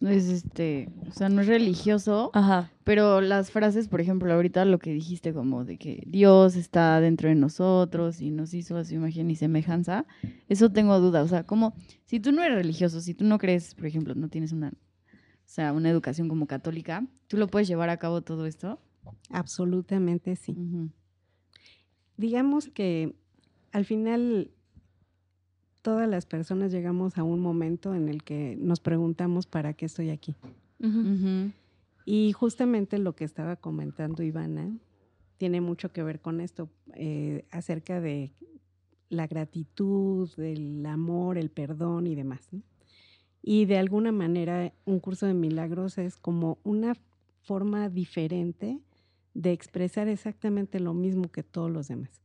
Es 0.00 0.28
este, 0.28 0.88
o 1.08 1.12
sea, 1.12 1.28
no 1.28 1.42
es 1.42 1.46
religioso, 1.46 2.30
Ajá. 2.34 2.72
pero 2.82 3.20
las 3.20 3.52
frases, 3.52 3.86
por 3.86 4.00
ejemplo, 4.00 4.32
ahorita 4.32 4.64
lo 4.64 4.80
que 4.80 4.92
dijiste 4.92 5.32
como 5.32 5.64
de 5.64 5.78
que 5.78 6.02
Dios 6.08 6.56
está 6.56 7.00
dentro 7.00 7.28
de 7.28 7.36
nosotros 7.36 8.20
y 8.20 8.30
nos 8.32 8.52
hizo 8.52 8.76
a 8.76 8.84
su 8.84 8.94
imagen 8.94 9.30
y 9.30 9.36
semejanza, 9.36 10.04
eso 10.48 10.70
tengo 10.72 10.98
duda, 10.98 11.22
o 11.22 11.28
sea, 11.28 11.44
como 11.44 11.74
si 12.04 12.18
tú 12.18 12.32
no 12.32 12.42
eres 12.42 12.56
religioso, 12.58 13.00
si 13.00 13.14
tú 13.14 13.24
no 13.24 13.38
crees, 13.38 13.76
por 13.76 13.86
ejemplo, 13.86 14.14
no 14.16 14.28
tienes 14.28 14.50
una, 14.50 14.72
sea, 15.54 15.74
una 15.74 15.90
educación 15.90 16.28
como 16.28 16.46
católica, 16.46 17.06
¿tú 17.28 17.36
lo 17.36 17.46
puedes 17.46 17.68
llevar 17.68 17.90
a 17.90 17.98
cabo 17.98 18.22
todo 18.22 18.46
esto? 18.46 18.78
Absolutamente 19.28 20.34
sí. 20.34 20.56
Digamos 22.16 22.68
que 22.68 23.14
al 23.70 23.84
final 23.84 24.50
todas 25.82 26.08
las 26.08 26.24
personas 26.24 26.72
llegamos 26.72 27.18
a 27.18 27.22
un 27.22 27.40
momento 27.40 27.94
en 27.94 28.08
el 28.08 28.22
que 28.22 28.56
nos 28.58 28.80
preguntamos 28.80 29.46
para 29.46 29.74
qué 29.74 29.84
estoy 29.84 30.08
aquí. 30.08 30.34
Y 32.06 32.32
justamente 32.32 32.96
lo 32.96 33.14
que 33.14 33.24
estaba 33.24 33.56
comentando 33.56 34.22
Ivana 34.22 34.74
tiene 35.36 35.60
mucho 35.60 35.92
que 35.92 36.02
ver 36.02 36.20
con 36.20 36.40
esto, 36.40 36.70
eh, 36.94 37.44
acerca 37.50 38.00
de 38.00 38.32
la 39.10 39.26
gratitud, 39.26 40.30
del 40.36 40.86
amor, 40.86 41.36
el 41.36 41.50
perdón 41.50 42.06
y 42.06 42.14
demás. 42.14 42.48
¿no? 42.52 42.62
Y 43.42 43.66
de 43.66 43.78
alguna 43.78 44.12
manera 44.12 44.72
un 44.84 45.00
curso 45.00 45.26
de 45.26 45.34
milagros 45.34 45.98
es 45.98 46.16
como 46.16 46.58
una 46.64 46.94
forma 47.42 47.88
diferente 47.88 48.80
de 49.34 49.52
expresar 49.52 50.08
exactamente 50.08 50.78
lo 50.80 50.94
mismo 50.94 51.30
que 51.30 51.42
todos 51.42 51.70
los 51.70 51.88
demás. 51.88 52.22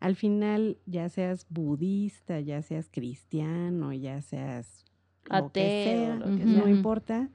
Al 0.00 0.16
final, 0.16 0.78
ya 0.86 1.08
seas 1.08 1.46
budista, 1.50 2.40
ya 2.40 2.62
seas 2.62 2.88
cristiano, 2.90 3.92
ya 3.92 4.22
seas 4.22 4.84
lo 5.26 5.54
que 5.54 5.70
Ateo, 5.70 5.82
sea, 5.82 6.16
lo 6.16 6.34
que 6.34 6.46
no 6.46 6.66
sea. 6.66 6.68
importa. 6.68 7.30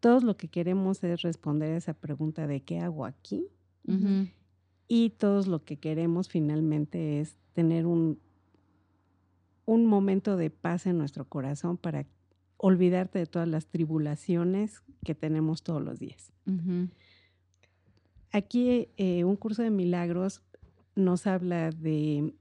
Todos 0.00 0.24
lo 0.24 0.36
que 0.36 0.48
queremos 0.48 1.02
es 1.04 1.22
responder 1.22 1.72
a 1.72 1.76
esa 1.78 1.94
pregunta 1.94 2.46
de 2.46 2.62
qué 2.62 2.80
hago 2.80 3.04
aquí 3.04 3.48
Ujú. 3.88 4.28
y 4.88 5.10
todos 5.10 5.46
lo 5.46 5.64
que 5.64 5.78
queremos 5.78 6.28
finalmente 6.28 7.20
es 7.20 7.36
tener 7.52 7.86
un, 7.86 8.20
un 9.64 9.86
momento 9.86 10.36
de 10.36 10.50
paz 10.50 10.86
en 10.86 10.98
nuestro 10.98 11.28
corazón 11.28 11.76
para 11.76 12.06
olvidarte 12.56 13.18
de 13.18 13.26
todas 13.26 13.48
las 13.48 13.66
tribulaciones 13.66 14.82
que 15.04 15.14
tenemos 15.14 15.62
todos 15.62 15.82
los 15.82 15.98
días. 15.98 16.32
Aquí 18.32 18.88
eh, 18.96 19.24
un 19.24 19.36
curso 19.36 19.62
de 19.62 19.70
milagros 19.70 20.42
nos 20.94 21.26
habla 21.26 21.70
de 21.70 22.34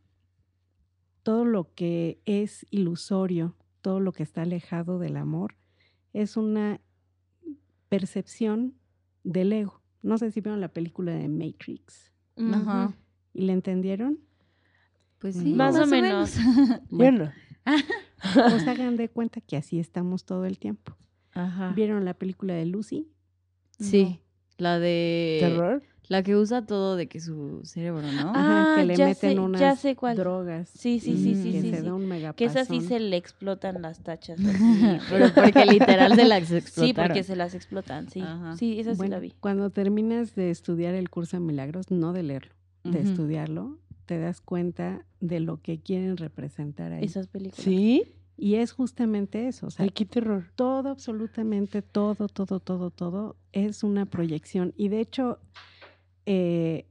todo 1.23 1.45
lo 1.45 1.73
que 1.73 2.19
es 2.25 2.65
ilusorio, 2.69 3.55
todo 3.81 3.99
lo 3.99 4.11
que 4.13 4.23
está 4.23 4.43
alejado 4.43 4.99
del 4.99 5.17
amor, 5.17 5.55
es 6.13 6.37
una 6.37 6.79
percepción 7.89 8.75
del 9.23 9.53
ego. 9.53 9.81
No 10.01 10.17
sé 10.17 10.31
si 10.31 10.41
vieron 10.41 10.61
la 10.61 10.69
película 10.69 11.13
de 11.13 11.27
Matrix 11.27 12.11
Ajá. 12.37 12.85
Ujú. 12.85 12.95
y 13.33 13.41
la 13.45 13.53
entendieron. 13.53 14.19
Pues 15.19 15.35
sí, 15.35 15.53
Más 15.53 15.75
o 15.77 15.87
menos. 15.87 16.35
Bueno, 16.89 17.31
Pues 18.49 18.67
hagan 18.67 18.95
de 18.95 19.09
cuenta 19.09 19.41
que 19.41 19.57
así 19.57 19.79
estamos 19.79 20.25
todo 20.25 20.45
el 20.45 20.57
tiempo. 20.59 20.95
Ajá. 21.33 21.71
¿Vieron 21.75 22.05
la 22.05 22.13
película 22.13 22.53
de 22.53 22.65
Lucy? 22.65 23.07
Sí, 23.79 24.19
la 24.57 24.79
de... 24.79 25.37
terror. 25.41 25.83
La 26.07 26.21
que 26.21 26.35
usa 26.35 26.63
todo 26.67 26.95
de 26.97 27.07
que 27.07 27.19
su 27.19 27.61
cerebro, 27.63 28.03
¿no? 28.11 28.31
Ah, 28.35 28.73
que 28.75 28.85
le 28.85 28.95
ya 28.95 29.05
meten 29.07 29.33
sé- 29.33 29.39
unas 29.39 29.59
ya 29.59 29.75
sé 29.75 29.95
cuál. 29.95 30.15
drogas. 30.15 30.69
Sí, 30.69 30.99
sí, 30.99 31.17
sí, 31.17 31.33
sí, 31.33 31.51
que 31.51 31.61
sí, 31.63 31.71
se 31.71 31.79
sí. 31.79 31.83
da 31.85 31.95
un 31.95 32.07
Que 32.35 32.45
esas 32.45 32.67
sí 32.67 32.79
se 32.81 32.99
le 32.99 33.17
explotan 33.17 33.81
las 33.81 34.01
tachas. 34.03 34.39
así, 34.39 34.99
Pero 35.09 35.33
porque 35.33 35.65
literal 35.65 36.13
se 36.13 36.25
las 36.25 36.47
Sí, 36.47 36.55
explotaron. 36.57 37.07
porque 37.09 37.23
se 37.23 37.35
las 37.35 37.55
explotan, 37.55 38.07
sí. 38.11 38.21
Ajá. 38.21 38.55
Sí, 38.55 38.79
esa 38.79 38.91
sí 38.93 38.97
Bueno, 38.99 39.15
la 39.15 39.19
vi. 39.19 39.33
Cuando 39.39 39.71
terminas 39.71 40.35
de 40.35 40.51
estudiar 40.51 40.93
el 40.93 41.09
curso 41.09 41.37
de 41.37 41.41
milagros, 41.41 41.89
no 41.89 42.13
de 42.13 42.21
leerlo, 42.21 42.53
de 42.83 43.01
estudiarlo, 43.01 43.79
te 44.05 44.19
das 44.19 44.41
cuenta 44.41 45.03
de 45.21 45.39
lo 45.39 45.59
que 45.63 45.79
quieren 45.79 46.17
representar 46.17 46.91
ahí. 46.93 47.03
Esas 47.03 47.25
películas. 47.25 47.63
¿Sí? 47.65 48.03
Y 48.37 48.55
es 48.55 48.73
justamente 48.73 49.47
eso, 49.47 49.67
o 49.67 49.69
sea, 49.69 49.83
Ay, 49.83 49.91
qué 49.91 50.05
terror. 50.05 50.51
todo, 50.55 50.89
absolutamente 50.89 51.81
todo, 51.81 52.27
todo, 52.27 52.59
todo, 52.59 52.89
todo 52.89 53.37
es 53.53 53.83
una 53.83 54.05
proyección. 54.05 54.73
Y 54.75 54.89
de 54.89 54.99
hecho, 54.99 55.39
eh, 56.25 56.85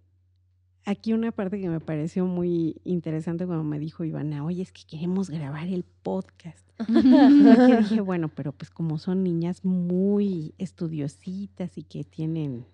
aquí 0.84 1.12
una 1.12 1.32
parte 1.32 1.60
que 1.60 1.68
me 1.68 1.80
pareció 1.80 2.26
muy 2.26 2.80
interesante 2.84 3.46
cuando 3.46 3.64
me 3.64 3.78
dijo 3.78 4.04
Ivana, 4.04 4.44
oye, 4.44 4.62
es 4.62 4.72
que 4.72 4.82
queremos 4.86 5.30
grabar 5.30 5.68
el 5.68 5.84
podcast. 6.02 6.66
Porque 6.78 7.76
dije, 7.78 8.00
bueno, 8.00 8.28
pero 8.28 8.52
pues 8.52 8.70
como 8.70 8.98
son 8.98 9.22
niñas 9.22 9.64
muy 9.64 10.54
estudiositas 10.58 11.78
y 11.78 11.84
que 11.84 12.04
tienen 12.04 12.64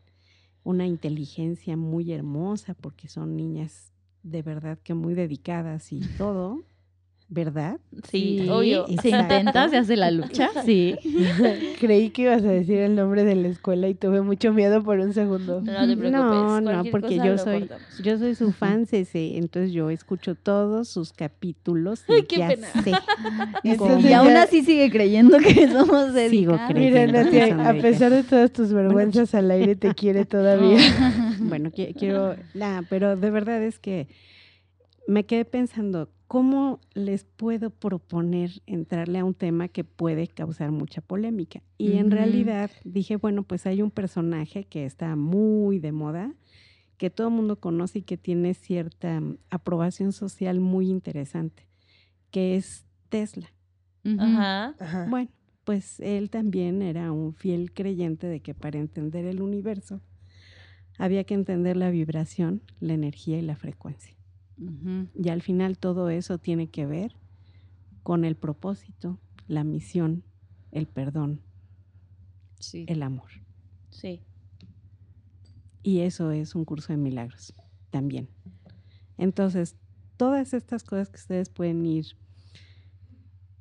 una 0.64 0.87
inteligencia 0.87 1.76
muy 1.76 2.12
hermosa, 2.12 2.74
porque 2.74 3.09
son 3.09 3.37
niñas 3.37 3.92
de 4.22 4.42
verdad 4.42 4.78
que 4.78 4.94
muy 4.94 5.14
dedicadas 5.14 5.92
y 5.92 6.00
todo, 6.18 6.62
¿verdad? 7.33 7.79
Sí, 8.11 8.38
Sí, 8.40 8.49
obvio. 8.51 8.87
y 8.88 8.99
se 8.99 9.09
intenta, 9.21 9.69
se 9.69 9.77
hace 9.77 9.97
la 9.97 10.11
lucha, 10.11 10.51
sí. 10.64 10.97
Creí 11.79 12.11
que 12.11 12.23
ibas 12.23 12.43
a 12.43 12.49
decir 12.49 12.79
el 12.79 12.97
nombre 12.97 13.23
de 13.25 13.37
la 13.37 13.47
escuela 13.49 13.88
y 13.88 13.95
tuve 13.95 14.21
mucho 14.21 14.53
miedo 14.53 14.83
por 14.83 14.99
un 14.99 15.14
segundo. 15.14 15.61
No 15.61 15.87
te 15.87 15.97
preocupes. 15.97 16.12
No, 16.12 16.61
no, 16.61 16.85
porque 16.90 17.16
yo 17.19 17.38
soy, 17.38 17.61
cortamos. 17.61 17.99
yo 17.99 18.19
soy 18.19 18.35
su 18.35 18.51
fan, 18.53 18.85
Cece, 18.87 19.38
entonces 19.38 19.73
yo 19.73 19.90
escucho 19.90 20.35
todos 20.35 20.88
sus 20.88 21.12
capítulos 21.12 22.05
y 22.09 22.12
Ay, 22.14 22.23
qué 22.25 22.38
ya 22.38 22.49
pena. 22.49 22.66
sé. 22.83 22.93
Entonces 23.62 24.11
Y 24.11 24.14
aún 24.14 24.37
así 24.37 24.62
sigue 24.64 24.90
creyendo 24.90 25.38
que 25.38 25.69
somos 25.69 26.12
de 26.14 26.31
Sigo 26.31 26.57
creyendo. 26.69 27.21
Mira, 27.31 27.69
a 27.69 27.75
pesar 27.75 28.11
de 28.11 28.25
todas 28.25 28.51
tus 28.53 28.73
vergüenzas 28.73 29.35
al 29.35 29.51
aire, 29.51 29.77
te 29.77 29.95
quiere 29.95 30.25
todavía. 30.25 30.79
Bueno, 31.38 31.71
qui- 31.71 31.95
quiero, 31.95 32.37
nah, 32.55 32.83
pero 32.88 33.16
de 33.16 33.31
verdad 33.31 33.62
es 33.62 33.79
que 33.79 34.09
me 35.07 35.25
quedé 35.27 35.45
pensando, 35.45 36.09
¿cómo 36.31 36.79
les 36.95 37.25
puedo 37.25 37.71
proponer 37.71 38.62
entrarle 38.66 39.19
a 39.19 39.25
un 39.25 39.35
tema 39.35 39.66
que 39.66 39.83
puede 39.83 40.29
causar 40.29 40.71
mucha 40.71 41.01
polémica? 41.01 41.61
Y 41.77 41.95
en 41.95 42.12
realidad 42.12 42.71
dije, 42.85 43.16
bueno, 43.16 43.43
pues 43.43 43.66
hay 43.66 43.83
un 43.83 43.90
personaje 43.90 44.62
que 44.62 44.85
está 44.85 45.16
muy 45.16 45.81
de 45.81 45.90
moda, 45.90 46.33
que 46.99 47.11
todo 47.11 47.27
el 47.27 47.35
mundo 47.35 47.59
conoce 47.59 47.99
y 47.99 48.03
que 48.03 48.16
tiene 48.16 48.55
cierta 48.55 49.21
mm, 49.21 49.38
aprobación 49.51 50.12
social 50.12 50.61
muy 50.61 50.88
interesante, 50.88 51.66
que 52.31 52.55
es 52.55 52.87
Tesla. 53.09 53.53
Ajá. 54.16 54.77
Bueno, 55.11 55.33
pues 55.64 55.99
él 55.99 56.31
también 56.31 56.81
era 56.81 57.11
un 57.11 57.35
fiel 57.35 57.73
creyente 57.73 58.29
de 58.29 58.38
que 58.38 58.55
para 58.55 58.79
entender 58.79 59.25
el 59.25 59.43
universo 59.43 60.01
había 60.97 61.25
que 61.25 61.35
entender 61.35 61.77
la 61.77 61.90
vibración, 61.90 62.62
la 62.79 62.93
energía 62.93 63.37
y 63.37 63.43
la 63.43 63.57
frecuencia. 63.57 64.19
Y 65.14 65.29
al 65.31 65.40
final 65.42 65.79
todo 65.79 66.11
eso 66.11 66.38
tiene 66.38 66.68
que 66.68 66.85
ver 66.87 67.16
con 68.03 68.25
el 68.25 68.37
propósito, 68.37 69.18
la 69.49 69.64
misión, 69.64 70.23
el 70.70 70.87
perdón, 70.87 71.40
Sí. 72.59 72.85
el 72.88 73.03
amor. 73.03 73.31
Sí. 73.88 74.20
Y 75.83 76.01
eso 76.01 76.31
es 76.31 76.55
un 76.55 76.66
curso 76.66 76.92
de 76.92 76.99
milagros 76.99 77.55
también. 77.90 78.29
Entonces, 79.16 79.77
todas 80.18 80.53
estas 80.53 80.85
cosas 80.85 81.09
que 81.09 81.16
ustedes 81.16 81.49
pueden 81.49 81.87
ir 81.87 82.07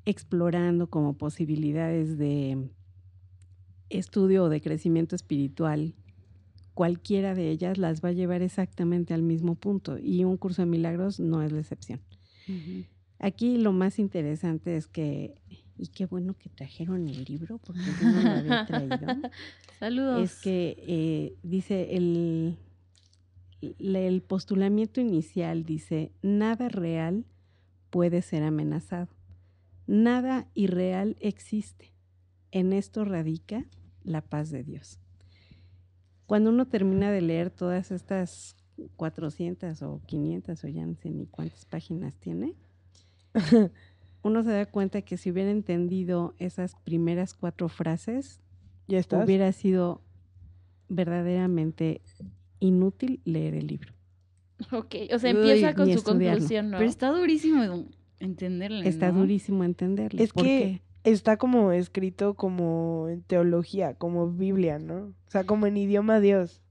explorando 0.05 0.89
como 0.89 1.17
posibilidades 1.17 2.17
de 2.17 2.69
estudio 3.89 4.43
o 4.45 4.49
de 4.49 4.61
crecimiento 4.61 5.15
espiritual, 5.15 5.95
cualquiera 6.79 7.35
de 7.35 7.51
ellas 7.51 7.77
las 7.77 8.01
va 8.01 8.07
a 8.07 8.13
llevar 8.13 8.41
exactamente 8.41 9.13
al 9.13 9.21
mismo 9.21 9.55
punto 9.55 9.97
y 9.97 10.23
un 10.23 10.37
curso 10.37 10.61
de 10.61 10.65
milagros 10.65 11.19
no 11.19 11.43
es 11.43 11.51
la 11.51 11.59
excepción. 11.59 11.99
Aquí 13.19 13.57
lo 13.57 13.73
más 13.73 13.99
interesante 13.99 14.77
es 14.77 14.87
que, 14.87 15.35
y 15.77 15.87
qué 15.87 16.05
bueno 16.05 16.37
que 16.37 16.47
trajeron 16.47 17.09
el 17.09 17.25
libro 17.25 17.57
porque 17.57 17.81
yo 17.81 18.09
no 18.09 18.21
lo 18.21 18.29
había 18.29 18.65
traído 18.65 18.97
Saludos. 19.79 20.23
es 20.23 20.41
que 20.41 20.77
eh, 20.87 21.35
dice 21.43 21.97
el, 21.97 22.55
el 23.61 24.21
postulamiento 24.21 25.01
inicial 25.01 25.65
dice 25.65 26.13
nada 26.21 26.69
real 26.69 27.25
puede 27.89 28.21
ser 28.21 28.43
amenazado 28.43 29.09
nada 29.85 30.47
irreal 30.53 31.17
existe 31.19 31.91
en 32.51 32.71
esto 32.71 33.03
radica 33.03 33.65
la 34.01 34.21
paz 34.21 34.49
de 34.49 34.63
Dios 34.63 34.97
cuando 36.29 36.51
uno 36.51 36.67
termina 36.67 37.11
de 37.11 37.21
leer 37.21 37.49
todas 37.49 37.89
estas 37.89 38.55
400 38.97 39.81
o 39.81 39.99
500 40.05 40.63
o 40.63 40.67
ya 40.67 40.85
no 40.85 40.93
sé 40.93 41.09
ni 41.09 41.25
cuántas 41.25 41.65
páginas 41.65 42.15
tiene 42.17 42.53
uno 44.21 44.43
se 44.43 44.51
da 44.51 44.67
cuenta 44.67 45.01
que 45.01 45.17
si 45.17 45.31
hubiera 45.31 45.49
entendido 45.49 46.35
esas 46.37 46.75
primeras 46.83 47.33
cuatro 47.33 47.67
frases 47.67 48.41
¿Ya 48.87 48.99
estás? 48.99 49.25
hubiera 49.25 49.51
sido 49.51 50.03
verdaderamente 50.87 52.01
inútil 52.59 53.21
leer 53.25 53.55
el 53.55 53.67
libro. 53.67 53.93
Ok. 54.71 54.95
O 55.13 55.19
sea, 55.19 55.31
Uy, 55.31 55.37
empieza 55.37 55.73
con 55.73 55.85
su 55.85 55.93
estudiarlo. 55.93 56.31
conclusión, 56.39 56.69
¿no? 56.71 56.77
Pero 56.77 56.89
está 56.89 57.09
durísimo 57.09 57.85
entenderle, 58.19 58.87
Está 58.87 59.11
¿no? 59.11 59.19
durísimo 59.19 59.63
entenderlo. 59.63 60.21
Es 60.21 60.33
¿Por 60.33 60.43
que 60.43 60.49
qué? 60.49 60.81
Está 61.03 61.37
como 61.37 61.71
escrito 61.71 62.33
como 62.35 63.07
en 63.09 63.21
teología, 63.23 63.93
como 63.95 64.29
Biblia, 64.31 64.79
¿no? 64.79 64.95
O 65.27 65.31
sea, 65.31 65.43
como 65.45 65.65
en 65.67 65.77
idioma 65.77 66.19
Dios. 66.19 66.61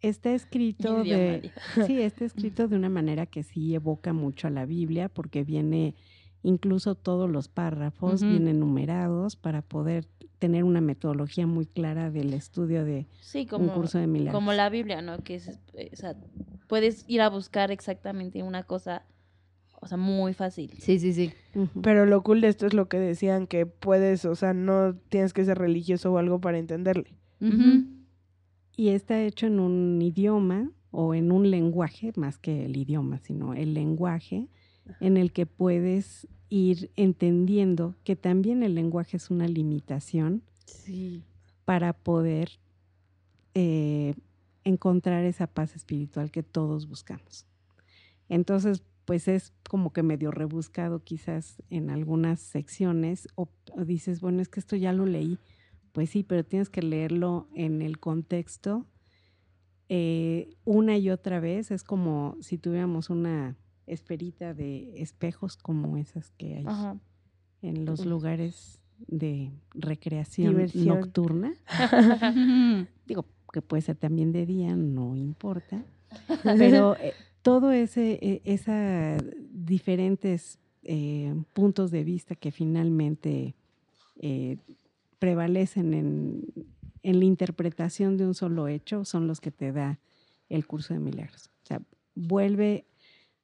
está 0.00 0.32
escrito 0.32 1.02
Idioma, 1.04 1.18
de 1.22 1.52
sí, 1.86 2.00
está 2.00 2.24
escrito 2.24 2.68
de 2.68 2.76
una 2.76 2.88
manera 2.88 3.26
que 3.26 3.42
sí 3.42 3.74
evoca 3.74 4.12
mucho 4.12 4.46
a 4.46 4.50
la 4.50 4.64
Biblia 4.66 5.08
porque 5.08 5.44
viene 5.44 5.94
incluso 6.42 6.94
todos 6.94 7.28
los 7.28 7.48
párrafos 7.48 8.22
vienen 8.22 8.60
numerados 8.60 9.34
para 9.34 9.60
poder 9.60 10.06
tener 10.38 10.62
una 10.62 10.80
metodología 10.80 11.48
muy 11.48 11.66
clara 11.66 12.12
del 12.12 12.32
estudio 12.32 12.84
de 12.84 13.08
Sí, 13.20 13.40
un 13.40 13.46
como, 13.46 13.74
curso 13.74 13.98
de 13.98 14.06
milagros. 14.06 14.34
como 14.34 14.52
la 14.52 14.68
Biblia, 14.70 15.02
¿no? 15.02 15.18
Que 15.24 15.34
es, 15.34 15.48
eh, 15.74 15.90
o 15.92 15.96
sea, 15.96 16.14
puedes 16.68 17.04
ir 17.08 17.22
a 17.22 17.28
buscar 17.28 17.72
exactamente 17.72 18.44
una 18.44 18.62
cosa, 18.62 19.02
o 19.80 19.86
sea, 19.86 19.96
muy 19.96 20.34
fácil. 20.34 20.72
Sí, 20.78 20.98
sí, 20.98 21.12
sí. 21.12 21.32
Pero 21.82 22.04
lo 22.06 22.22
cool 22.22 22.40
de 22.40 22.48
esto 22.48 22.66
es 22.66 22.74
lo 22.74 22.88
que 22.88 22.98
decían, 22.98 23.46
que 23.46 23.66
puedes, 23.66 24.24
o 24.24 24.34
sea, 24.34 24.52
no 24.54 24.94
tienes 25.08 25.32
que 25.32 25.44
ser 25.44 25.58
religioso 25.58 26.12
o 26.12 26.18
algo 26.18 26.40
para 26.40 26.58
entenderle. 26.58 27.14
Y 28.76 28.88
está 28.90 29.22
hecho 29.22 29.46
en 29.46 29.58
un 29.60 30.00
idioma 30.02 30.70
o 30.90 31.14
en 31.14 31.32
un 31.32 31.50
lenguaje, 31.50 32.12
más 32.16 32.38
que 32.38 32.64
el 32.64 32.76
idioma, 32.76 33.18
sino 33.18 33.54
el 33.54 33.74
lenguaje 33.74 34.48
en 35.00 35.16
el 35.16 35.32
que 35.32 35.46
puedes 35.46 36.26
ir 36.48 36.90
entendiendo 36.96 37.94
que 38.04 38.16
también 38.16 38.62
el 38.62 38.74
lenguaje 38.74 39.16
es 39.18 39.30
una 39.30 39.46
limitación 39.48 40.42
Sí. 40.64 41.22
para 41.64 41.92
poder 41.92 42.50
eh, 43.54 44.14
encontrar 44.64 45.24
esa 45.24 45.46
paz 45.46 45.74
espiritual 45.76 46.30
que 46.30 46.42
todos 46.42 46.88
buscamos. 46.88 47.46
Entonces, 48.28 48.82
pues 49.08 49.26
es 49.26 49.54
como 49.70 49.90
que 49.94 50.02
medio 50.02 50.30
rebuscado 50.30 51.02
quizás 51.02 51.62
en 51.70 51.88
algunas 51.88 52.40
secciones 52.40 53.26
o, 53.36 53.48
o 53.72 53.86
dices, 53.86 54.20
bueno, 54.20 54.42
es 54.42 54.50
que 54.50 54.60
esto 54.60 54.76
ya 54.76 54.92
lo 54.92 55.06
leí. 55.06 55.38
Pues 55.92 56.10
sí, 56.10 56.24
pero 56.24 56.44
tienes 56.44 56.68
que 56.68 56.82
leerlo 56.82 57.48
en 57.54 57.80
el 57.80 57.98
contexto 58.00 58.84
eh, 59.88 60.50
una 60.66 60.98
y 60.98 61.08
otra 61.08 61.40
vez. 61.40 61.70
Es 61.70 61.84
como 61.84 62.36
si 62.42 62.58
tuviéramos 62.58 63.08
una 63.08 63.56
esferita 63.86 64.52
de 64.52 65.00
espejos 65.00 65.56
como 65.56 65.96
esas 65.96 66.30
que 66.32 66.56
hay 66.56 66.64
Ajá. 66.66 66.98
en 67.62 67.86
los 67.86 68.04
lugares 68.04 68.82
de 69.06 69.52
recreación 69.72 70.50
Diversión. 70.50 71.00
nocturna. 71.00 71.54
Digo, 73.06 73.24
que 73.54 73.62
puede 73.62 73.80
ser 73.80 73.96
también 73.96 74.32
de 74.32 74.44
día, 74.44 74.76
no 74.76 75.16
importa. 75.16 75.82
Pero 76.42 76.94
eh, 76.96 77.14
todo 77.42 77.70
ese, 77.72 78.18
eh, 78.22 78.40
esa 78.44 79.16
diferentes 79.50 80.58
eh, 80.82 81.34
puntos 81.52 81.90
de 81.90 82.04
vista 82.04 82.34
que 82.34 82.50
finalmente 82.50 83.54
eh, 84.20 84.56
prevalecen 85.18 85.94
en, 85.94 86.44
en 87.02 87.18
la 87.18 87.24
interpretación 87.24 88.16
de 88.16 88.26
un 88.26 88.34
solo 88.34 88.68
hecho 88.68 89.04
son 89.04 89.26
los 89.26 89.40
que 89.40 89.50
te 89.50 89.72
da 89.72 89.98
el 90.48 90.66
curso 90.66 90.94
de 90.94 91.00
milagros. 91.00 91.50
O 91.62 91.66
sea, 91.66 91.82
vuelve 92.14 92.86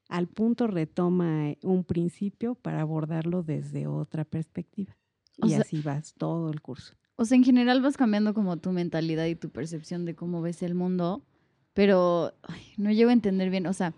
al 0.09 0.27
punto, 0.29 0.67
retoma 0.67 1.51
eh, 1.51 1.59
un 1.63 1.85
principio 1.85 2.55
para 2.55 2.81
abordarlo 2.81 3.43
desde 3.43 3.87
otra 3.87 4.25
perspectiva. 4.25 4.97
O 5.41 5.47
Y 5.47 5.51
sea- 5.51 5.61
así 5.61 5.81
vas 5.83 6.15
todo 6.15 6.51
el 6.51 6.61
curso. 6.61 6.95
O 7.17 7.25
sea, 7.25 7.37
en 7.37 7.45
general 7.45 7.81
vas 7.81 7.97
cambiando 7.97 8.35
como 8.35 8.57
tu 8.57 8.73
mentalidad 8.73 9.27
y 9.27 9.37
tu 9.37 9.51
percepción 9.51 10.05
de 10.05 10.15
cómo 10.17 10.43
ves 10.43 10.63
el 10.63 10.75
mundo, 10.75 11.23
pero 11.75 12.33
ay, 12.43 12.63
no 12.77 12.91
llego 12.91 13.11
a 13.11 13.13
entender 13.13 13.51
bien, 13.51 13.67
o 13.67 13.73
sea, 13.73 13.93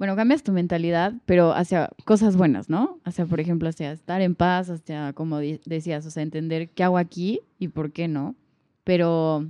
bueno, 0.00 0.16
cambias 0.16 0.42
tu 0.42 0.52
mentalidad, 0.52 1.12
pero 1.26 1.52
hacia 1.52 1.90
cosas 2.06 2.34
buenas, 2.34 2.70
¿no? 2.70 2.98
Hacia, 3.04 3.26
por 3.26 3.38
ejemplo, 3.38 3.68
hacia 3.68 3.92
estar 3.92 4.22
en 4.22 4.34
paz, 4.34 4.70
hacia, 4.70 5.12
como 5.12 5.38
decías, 5.38 6.06
o 6.06 6.10
sea, 6.10 6.22
entender 6.22 6.70
qué 6.70 6.84
hago 6.84 6.96
aquí 6.96 7.40
y 7.58 7.68
por 7.68 7.92
qué 7.92 8.08
no. 8.08 8.34
Pero, 8.82 9.46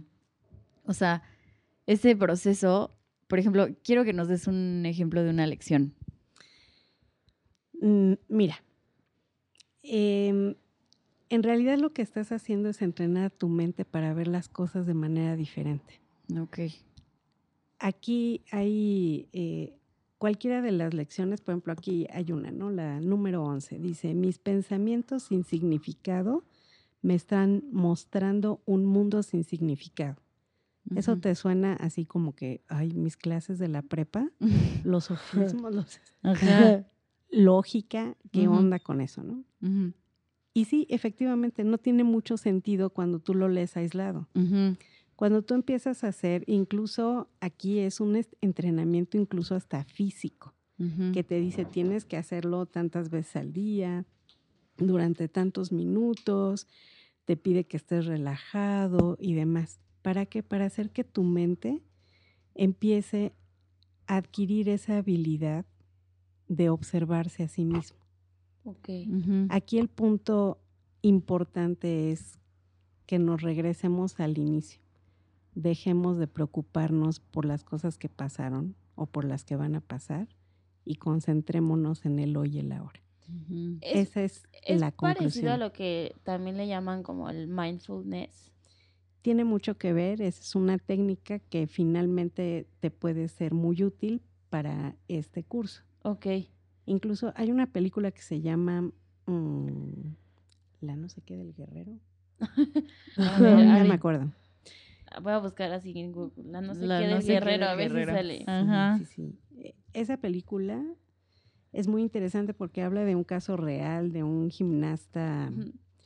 o 0.85 0.93
sea, 0.93 1.23
ese 1.87 2.17
proceso, 2.17 2.91
por 3.29 3.39
ejemplo, 3.39 3.69
quiero 3.85 4.03
que 4.05 4.13
nos 4.13 4.27
des 4.27 4.49
un 4.49 4.85
ejemplo 4.87 5.23
de 5.23 5.31
una 5.31 5.47
lección. 5.47 5.95
Mm, 7.81 8.15
mira, 8.29 8.61
em, 9.85 10.57
en 11.29 11.43
realidad 11.45 11.79
lo 11.79 11.93
que 11.93 12.03
estás 12.03 12.33
haciendo 12.33 12.69
es 12.69 12.83
entrenar 12.83 13.31
tu 13.31 13.49
mente 13.49 13.85
para 13.85 14.13
ver 14.15 14.27
las 14.27 14.49
cosas 14.49 14.85
de 14.85 14.95
manera 14.95 15.37
diferente. 15.37 16.01
Ok. 16.37 16.59
Aquí 17.81 18.45
hay 18.51 19.29
eh, 19.33 19.79
cualquiera 20.19 20.61
de 20.61 20.71
las 20.71 20.93
lecciones, 20.93 21.41
por 21.41 21.53
ejemplo, 21.55 21.73
aquí 21.73 22.07
hay 22.13 22.31
una, 22.31 22.51
¿no? 22.51 22.71
La 22.71 23.01
número 23.01 23.43
11 23.43 23.79
dice, 23.79 24.13
mis 24.15 24.39
pensamientos 24.39 25.23
sin 25.25 25.45
significado 25.45 26.45
me 27.01 27.15
están 27.15 27.65
mostrando 27.73 28.61
un 28.67 28.85
mundo 28.85 29.23
sin 29.23 29.45
significado. 29.45 30.17
Eso 30.95 31.17
te 31.19 31.35
suena 31.37 31.75
así 31.75 32.05
como 32.05 32.35
que, 32.35 32.63
ay, 32.69 32.93
mis 32.95 33.17
clases 33.17 33.59
de 33.59 33.69
la 33.69 33.81
prepa, 33.83 34.31
los 34.85 35.05
sofismos, 35.05 35.75
los 35.75 36.01
Ajá. 36.23 36.85
lógica, 37.31 38.17
qué 38.33 38.49
Ujú. 38.49 38.59
onda 38.59 38.79
con 38.79 39.01
eso, 39.01 39.23
¿no? 39.23 39.45
Ujú, 39.63 39.93
Y 40.53 40.65
sí, 40.67 40.87
efectivamente, 40.91 41.65
no 41.65 41.79
tiene 41.79 42.03
mucho 42.05 42.37
sentido 42.37 42.91
cuando 42.91 43.21
tú 43.21 43.35
lo 43.35 43.49
lees 43.49 43.77
aislado. 43.77 44.29
Cuando 45.21 45.43
tú 45.43 45.53
empiezas 45.53 46.03
a 46.03 46.09
hacer, 46.09 46.45
incluso 46.47 47.29
aquí 47.41 47.81
es 47.81 48.01
un 48.01 48.25
entrenamiento 48.41 49.19
incluso 49.19 49.55
hasta 49.55 49.85
físico, 49.85 50.55
que 51.13 51.23
te 51.23 51.39
dice 51.39 51.67
tienes 51.67 52.07
que 52.07 52.17
hacerlo 52.17 52.65
tantas 52.65 53.11
veces 53.11 53.37
al 53.37 53.53
día, 53.53 54.07
durante 54.79 55.29
tantos 55.29 55.73
minutos, 55.73 56.67
te 57.27 57.37
pide 57.37 57.65
que 57.65 57.77
estés 57.77 58.07
relajado 58.07 59.19
y 59.21 59.35
demás. 59.35 59.79
¿Para 60.01 60.25
qué? 60.25 60.43
Para 60.43 60.65
hacer 60.65 60.89
que 60.89 61.05
tu 61.05 61.23
mente 61.23 61.83
empiece 62.55 63.35
a 64.07 64.17
adquirir 64.17 64.71
esa 64.71 64.97
habilidad 64.97 65.67
de 66.49 66.71
observarse 66.71 67.43
a 67.43 67.49
sí 67.49 67.67
mismo. 67.67 67.99
Aquí 69.51 69.79
el 69.79 69.89
punto 69.89 70.63
importante 71.03 72.11
es 72.11 72.39
que 73.05 73.19
nos 73.19 73.43
regresemos 73.43 74.19
al 74.19 74.39
inicio. 74.39 74.81
Dejemos 75.55 76.19
de 76.19 76.27
preocuparnos 76.27 77.21
por 77.21 77.45
las 77.45 77.65
cosas 77.65 77.99
que 77.99 78.09
pasaron 78.09 78.75
o 78.95 79.07
por 79.07 79.25
las 79.25 79.45
que 79.45 79.57
van 79.57 79.75
a 79.75 79.81
pasar 79.81 80.29
y 80.85 80.97
concentrémonos 80.97 82.05
en 82.07 82.19
el 82.19 82.37
hoy 82.37 82.57
y 82.57 82.59
el 82.61 82.73
ahora. 82.73 83.01
Es, 83.81 84.09
Esa 84.11 84.23
es, 84.23 84.43
es 84.65 84.81
la 84.81 84.91
parecido 84.91 85.53
a 85.53 85.57
lo 85.57 85.73
que 85.73 86.17
también 86.25 86.57
le 86.57 86.67
llaman 86.67 87.03
como 87.03 87.29
el 87.31 87.47
mindfulness. 87.47 88.51
Tiene 89.23 89.45
mucho 89.45 89.77
que 89.77 89.93
ver, 89.93 90.23
esa 90.23 90.41
es 90.41 90.55
una 90.55 90.79
técnica 90.79 91.39
que 91.39 91.67
finalmente 91.67 92.67
te 92.81 92.91
puede 92.91 93.29
ser 93.29 93.53
muy 93.55 93.83
útil 93.85 94.23
para 94.49 94.97
este 95.09 95.45
curso. 95.45 95.83
Ok. 96.03 96.27
Incluso 96.87 97.33
hay 97.37 97.51
una 97.51 97.67
película 97.67 98.11
que 98.11 98.23
se 98.23 98.41
llama 98.41 98.91
mm, 99.27 100.15
La 100.81 100.97
no 100.97 101.09
sé 101.09 101.21
qué 101.23 101.37
del 101.37 101.55
guerrero. 101.55 101.93
A 103.19 103.39
No, 103.39 103.57
ver, 103.57 103.67
ya 103.67 103.75
Ari, 103.75 103.89
me 103.89 103.95
acuerdo. 103.95 104.33
Voy 105.23 105.33
a 105.33 105.39
buscar 105.39 105.73
así 105.73 105.99
en 105.99 106.13
Google. 106.13 106.45
La 106.51 106.61
no 106.61 106.75
sé 106.75 106.87
La 106.87 107.01
qué 107.01 107.07
no 107.09 107.15
del 107.15 107.23
sé 107.23 107.27
qué 107.29 107.33
guerrero, 107.35 107.67
a 107.67 107.75
ver 107.75 107.89
guerrero. 107.93 108.13
si 108.13 108.17
sale. 108.17 108.45
Ah. 108.47 108.61
Ajá. 108.61 108.99
Sí, 108.99 109.05
sí, 109.07 109.13
sí. 109.15 109.39
Eh, 109.63 109.75
Esa 109.93 110.17
película 110.17 110.83
es 111.73 111.89
muy 111.89 112.03
interesante 112.03 112.55
porque 112.55 112.83
habla 112.83 113.05
de 113.05 113.15
un 113.17 113.25
caso 113.25 113.57
real 113.57 114.13
de 114.13 114.23
un 114.23 114.51
gimnasta. 114.51 115.51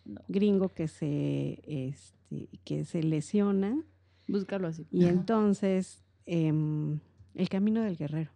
No. 0.07 0.21
gringo 0.29 0.69
que 0.69 0.87
se, 0.87 1.63
este, 1.67 2.49
que 2.65 2.85
se 2.85 3.03
lesiona 3.03 3.83
Búscalo 4.29 4.69
así. 4.69 4.87
y 4.91 5.07
entonces 5.07 6.05
em, 6.27 6.99
el 7.35 7.49
camino 7.49 7.83
del 7.83 7.97
guerrero. 7.97 8.31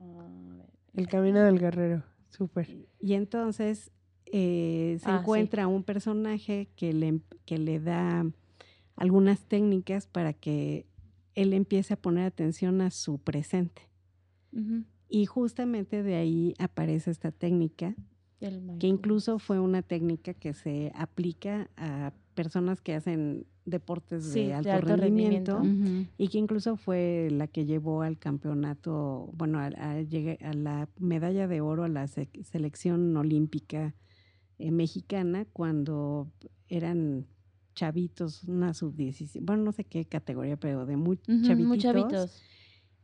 A 0.00 0.04
ver. 0.04 0.66
El 0.94 1.08
camino 1.08 1.40
del 1.42 1.58
guerrero. 1.58 2.02
Súper. 2.28 2.76
Y 3.00 3.14
entonces 3.14 3.90
eh, 4.26 4.98
se 5.00 5.08
Ah, 5.10 5.14
sí. 5.16 5.20
encuentra 5.22 5.66
un 5.66 5.82
personaje 5.82 6.68
que 6.76 6.92
le, 6.92 7.20
que 7.46 7.56
le 7.56 7.80
da 7.80 8.26
algunas 8.96 9.44
técnicas 9.46 10.06
para 10.06 10.32
que 10.32 10.86
él 11.34 11.52
empiece 11.52 11.94
a 11.94 11.96
poner 12.00 12.24
atención 12.24 12.80
a 12.80 12.90
su 12.90 13.18
presente. 13.18 13.82
Y 15.08 15.26
justamente 15.26 16.02
de 16.02 16.16
ahí 16.16 16.54
aparece 16.58 17.10
esta 17.10 17.30
técnica, 17.30 17.94
que 18.78 18.86
incluso 18.86 19.38
fue 19.38 19.60
una 19.60 19.82
técnica 19.82 20.34
que 20.34 20.52
se 20.52 20.92
aplica 20.94 21.70
a 21.76 22.12
personas 22.34 22.80
que 22.80 22.94
hacen 22.94 23.46
deportes 23.64 24.24
Sí, 24.24 24.40
de 24.40 24.46
de 24.46 24.52
alto, 24.54 24.96
rendimiento, 24.96 25.62
y 26.18 26.28
que 26.28 26.38
incluso 26.38 26.76
fue 26.76 27.28
la 27.30 27.46
que 27.48 27.64
llevó 27.66 28.02
al 28.02 28.18
campeonato, 28.18 29.30
bueno, 29.34 29.58
a, 29.58 29.66
a 29.66 30.00
llegue- 30.02 30.38
a 30.44 30.52
la 30.54 30.88
medalla 30.98 31.46
de 31.48 31.60
oro 31.60 31.84
a 31.84 31.88
la 31.88 32.06
se- 32.08 32.28
selección 32.42 33.16
olímpica 33.16 33.94
eh, 34.58 34.70
mexicana 34.70 35.44
cuando 35.52 36.30
eran 36.68 37.26
chavitos, 37.76 38.42
una 38.44 38.74
sub-17, 38.74 39.38
bueno, 39.42 39.62
no 39.62 39.70
sé 39.72 39.84
qué 39.84 40.04
categoría, 40.06 40.56
pero 40.56 40.84
de 40.86 40.96
muy 40.96 41.18
chavititos. 41.18 41.66
Muy 41.68 41.78
chavitos. 41.78 42.42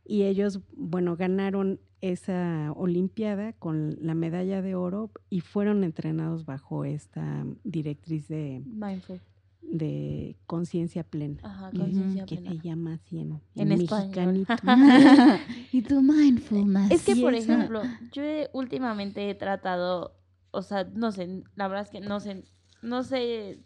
Y 0.03 0.23
ellos, 0.23 0.59
bueno, 0.75 1.15
ganaron 1.15 1.79
esa 2.01 2.73
Olimpiada 2.75 3.53
con 3.53 3.95
la 4.01 4.13
medalla 4.15 4.61
de 4.61 4.75
oro 4.75 5.11
y 5.29 5.39
fueron 5.39 5.85
entrenados 5.85 6.43
bajo 6.45 6.83
esta 6.83 7.45
directriz 7.63 8.27
de, 8.27 8.61
Mindful. 8.65 9.21
de 9.61 10.35
conciencia 10.45 11.03
plena, 11.05 11.37
Ajá, 11.43 11.71
conciencia 11.71 12.25
que 12.25 12.35
plena. 12.35 12.51
se 12.51 12.59
llama 12.67 12.93
así 12.95 13.19
en, 13.19 13.39
En 13.55 13.71
español. 13.71 14.39
mexicanito. 14.45 14.53
y 15.71 15.81
tu 15.83 16.01
mindfulness. 16.01 16.91
Es 16.91 17.05
que, 17.05 17.15
por 17.15 17.33
ejemplo, 17.33 17.81
yo 18.11 18.23
he- 18.23 18.49
últimamente 18.51 19.29
he 19.29 19.35
tratado, 19.35 20.17
o 20.51 20.61
sea, 20.63 20.83
no 20.83 21.13
sé, 21.13 21.43
la 21.55 21.69
verdad 21.69 21.85
es 21.85 21.89
que 21.91 22.01
no 22.01 22.19
sé, 22.19 22.43
no 22.81 23.03
sé, 23.03 23.61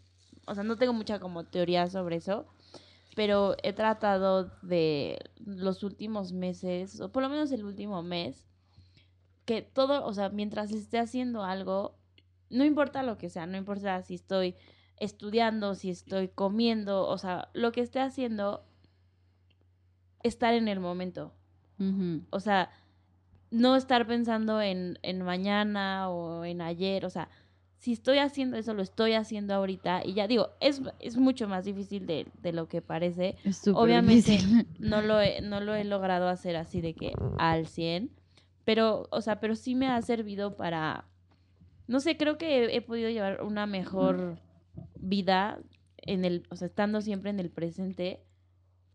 o 0.48 0.54
sea, 0.54 0.64
no 0.64 0.76
tengo 0.76 0.92
mucha 0.92 1.18
como 1.20 1.44
teoría 1.44 1.88
sobre 1.88 2.16
eso, 2.16 2.46
pero 3.14 3.56
he 3.62 3.72
tratado 3.72 4.50
de 4.62 5.18
los 5.44 5.82
últimos 5.82 6.32
meses, 6.32 7.00
o 7.00 7.10
por 7.10 7.22
lo 7.22 7.28
menos 7.28 7.50
el 7.52 7.64
último 7.64 8.02
mes, 8.02 8.46
que 9.44 9.62
todo, 9.62 10.04
o 10.04 10.12
sea, 10.12 10.28
mientras 10.28 10.72
esté 10.72 10.98
haciendo 10.98 11.42
algo, 11.44 11.96
no 12.50 12.64
importa 12.64 13.02
lo 13.02 13.18
que 13.18 13.30
sea, 13.30 13.46
no 13.46 13.56
importa 13.56 14.02
si 14.02 14.14
estoy 14.14 14.54
estudiando, 14.98 15.74
si 15.74 15.90
estoy 15.90 16.28
comiendo, 16.28 17.06
o 17.06 17.18
sea, 17.18 17.48
lo 17.54 17.72
que 17.72 17.80
esté 17.80 18.00
haciendo, 18.00 18.64
estar 20.22 20.54
en 20.54 20.68
el 20.68 20.80
momento. 20.80 21.32
O 22.30 22.40
sea, 22.40 22.70
no 23.50 23.76
estar 23.76 24.06
pensando 24.06 24.60
en, 24.60 24.98
en 25.02 25.22
mañana 25.22 26.10
o 26.10 26.44
en 26.44 26.60
ayer. 26.60 27.04
O 27.04 27.10
sea, 27.10 27.28
si 27.78 27.92
estoy 27.92 28.18
haciendo 28.18 28.56
eso, 28.56 28.74
lo 28.74 28.82
estoy 28.82 29.14
haciendo 29.14 29.54
ahorita. 29.54 30.02
Y 30.04 30.14
ya 30.14 30.26
digo, 30.26 30.50
es, 30.60 30.82
es 30.98 31.16
mucho 31.16 31.48
más 31.48 31.64
difícil 31.64 32.06
de, 32.06 32.26
de 32.42 32.52
lo 32.52 32.68
que 32.68 32.82
parece. 32.82 33.36
Es 33.44 33.58
súper 33.58 33.82
Obviamente 33.82 34.32
difícil. 34.32 34.66
no 34.80 35.00
lo, 35.00 35.20
he, 35.20 35.40
no 35.40 35.60
lo 35.60 35.74
he 35.74 35.84
logrado 35.84 36.28
hacer 36.28 36.56
así 36.56 36.80
de 36.80 36.94
que 36.94 37.12
al 37.38 37.66
100. 37.66 38.10
Pero, 38.64 39.06
o 39.10 39.20
sea, 39.20 39.40
pero 39.40 39.54
sí 39.54 39.74
me 39.74 39.86
ha 39.88 40.02
servido 40.02 40.56
para... 40.56 41.06
No 41.86 42.00
sé, 42.00 42.16
creo 42.16 42.36
que 42.36 42.64
he, 42.64 42.76
he 42.76 42.82
podido 42.82 43.10
llevar 43.10 43.42
una 43.42 43.66
mejor 43.66 44.38
vida 44.96 45.60
en 45.98 46.24
el, 46.24 46.46
o 46.50 46.56
sea, 46.56 46.66
estando 46.66 47.00
siempre 47.00 47.30
en 47.30 47.38
el 47.38 47.50
presente 47.50 48.20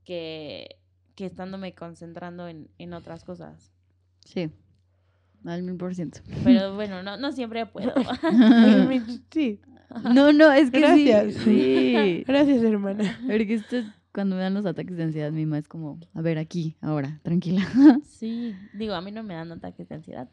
que, 0.04 0.78
que 1.16 1.26
estándome 1.26 1.74
concentrando 1.74 2.48
en, 2.50 2.70
en 2.78 2.94
otras 2.94 3.24
cosas. 3.24 3.72
Sí. 4.26 4.52
Al 5.46 5.64
mil 5.64 5.76
por 5.76 5.94
ciento. 5.96 6.20
Pero 6.44 6.76
bueno, 6.76 7.04
no, 7.04 7.18
no 7.18 7.32
siempre 7.32 7.66
puedo. 7.66 7.94
Sí. 9.32 9.60
No, 10.14 10.34
no, 10.34 10.52
es 10.52 10.72
que 10.72 10.78
sí, 10.96 11.06
Gracias. 11.06 11.44
Sí. 11.44 12.24
Gracias, 12.28 12.64
hermana. 12.64 13.20
Porque 13.28 13.54
esto, 13.56 13.78
cuando 14.12 14.36
me 14.36 14.42
dan 14.42 14.54
los 14.56 14.66
ataques 14.66 14.98
de 14.98 15.04
ansiedad, 15.04 15.32
mi 15.32 15.46
mamá 15.46 15.60
es 15.60 15.68
como, 15.68 16.00
a 16.16 16.22
ver, 16.22 16.38
aquí, 16.40 16.76
ahora, 16.82 17.20
tranquila. 17.24 17.62
Sí, 18.04 18.56
digo, 18.74 18.94
a 18.96 19.02
mí 19.02 19.12
no 19.12 19.22
me 19.24 19.36
dan 19.36 19.52
ataques 19.52 19.88
de 19.90 19.96
ansiedad. 19.96 20.30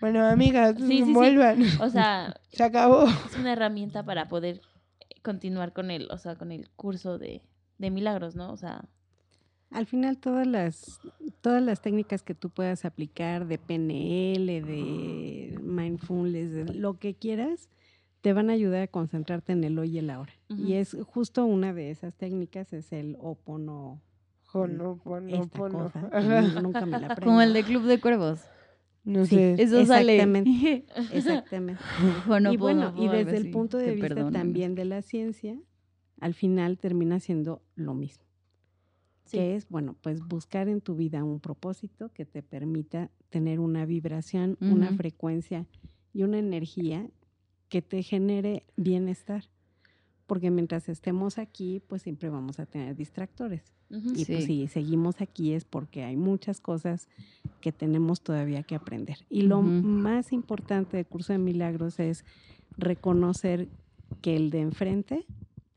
Bueno, 0.00 0.26
amigas, 0.26 0.74
Sí, 0.78 0.98
sí, 0.98 1.04
sí. 1.04 1.12
vuelvan. 1.12 1.62
O 1.80 1.88
sea, 1.88 2.34
Se 2.50 2.64
acabó. 2.64 3.04
es 3.06 3.36
una 3.38 3.52
herramienta 3.52 4.04
para 4.04 4.28
poder 4.28 4.60
continuar 5.22 5.72
con 5.72 5.90
el, 5.90 6.08
o 6.10 6.18
sea, 6.18 6.34
con 6.36 6.50
el 6.52 6.68
curso 6.70 7.18
de, 7.18 7.42
de 7.78 7.90
milagros, 7.90 8.34
¿no? 8.34 8.50
O 8.52 8.56
sea, 8.56 8.84
Al 9.72 9.86
final 9.86 10.18
todas 10.18 10.46
las, 10.46 11.00
todas 11.40 11.62
las 11.62 11.80
técnicas 11.80 12.22
que 12.22 12.34
tú 12.34 12.50
puedas 12.50 12.84
aplicar 12.84 13.46
de 13.46 13.58
PNL, 13.58 14.60
de 14.62 15.58
mindfulness, 15.62 16.52
de 16.52 16.64
lo 16.74 16.98
que 16.98 17.14
quieras, 17.14 17.68
te 18.20 18.32
van 18.32 18.50
a 18.50 18.52
ayudar 18.52 18.82
a 18.82 18.86
concentrarte 18.86 19.52
en 19.52 19.64
el 19.64 19.78
hoy 19.78 19.90
y 19.96 19.98
el 19.98 20.10
ahora. 20.10 20.32
Y 20.48 20.74
es 20.74 20.96
justo 21.06 21.44
una 21.46 21.72
de 21.72 21.90
esas 21.90 22.14
técnicas, 22.14 22.72
es 22.72 22.92
el 22.92 23.16
opono, 23.18 24.00
nu- 24.54 25.00
Nunca 26.62 26.84
me 26.86 26.98
la 27.00 27.06
aprendo. 27.06 27.24
Como 27.24 27.40
el 27.40 27.52
de 27.54 27.62
Club 27.64 27.84
de 27.84 27.98
Cuervos. 28.00 28.40
No 29.04 29.24
Sí. 29.26 29.34
sé. 29.36 29.54
Eso 29.58 29.84
sale. 29.86 30.12
Exactamente. 30.14 30.84
Exactamente. 31.12 31.82
Honoponopono, 32.28 32.52
y 32.52 32.56
bueno, 32.56 32.94
y 32.96 33.08
desde 33.08 33.36
el 33.38 33.50
punto 33.50 33.78
de 33.78 33.92
vista 33.92 34.08
perdonan. 34.08 34.32
también 34.32 34.74
de 34.74 34.84
la 34.84 35.02
ciencia, 35.02 35.58
al 36.20 36.34
final 36.34 36.78
termina 36.78 37.18
siendo 37.18 37.62
lo 37.74 37.94
mismo. 37.94 38.24
Sí. 39.24 39.38
que 39.38 39.56
es, 39.56 39.68
bueno, 39.68 39.96
pues 40.02 40.26
buscar 40.26 40.68
en 40.68 40.80
tu 40.80 40.94
vida 40.96 41.24
un 41.24 41.40
propósito 41.40 42.10
que 42.12 42.24
te 42.24 42.42
permita 42.42 43.10
tener 43.30 43.60
una 43.60 43.86
vibración, 43.86 44.56
una 44.60 44.88
Ujú. 44.88 44.96
frecuencia 44.96 45.66
y 46.12 46.22
una 46.22 46.38
energía 46.38 47.08
que 47.68 47.82
te 47.82 48.02
genere 48.02 48.66
bienestar. 48.76 49.44
Porque 50.26 50.50
mientras 50.50 50.88
estemos 50.88 51.38
aquí, 51.38 51.80
pues 51.80 52.02
siempre 52.02 52.28
vamos 52.30 52.58
a 52.58 52.66
tener 52.66 52.94
distractores. 52.96 53.72
Ujú. 53.90 54.10
Y 54.14 54.24
pues 54.24 54.44
Sí. 54.44 54.46
si 54.46 54.66
seguimos 54.68 55.20
aquí 55.20 55.52
es 55.52 55.64
porque 55.64 56.04
hay 56.04 56.16
muchas 56.16 56.60
cosas 56.60 57.08
que 57.60 57.72
tenemos 57.72 58.22
todavía 58.22 58.62
que 58.62 58.74
aprender. 58.74 59.18
Y 59.28 59.42
lo 59.42 59.58
Ujú. 59.58 59.86
más 59.86 60.32
importante 60.32 60.96
del 60.96 61.06
curso 61.06 61.32
de 61.32 61.38
milagros 61.38 61.98
es 62.00 62.24
reconocer 62.76 63.68
que 64.20 64.36
el 64.36 64.50
de 64.50 64.60
enfrente, 64.60 65.26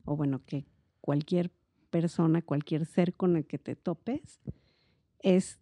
o 0.04 0.16
bueno, 0.16 0.44
que 0.44 0.66
cualquier 1.00 1.50
persona, 1.96 2.42
cualquier 2.42 2.84
ser 2.84 3.14
con 3.14 3.36
el 3.36 3.46
que 3.46 3.58
te 3.58 3.74
topes, 3.74 4.40
es 5.20 5.58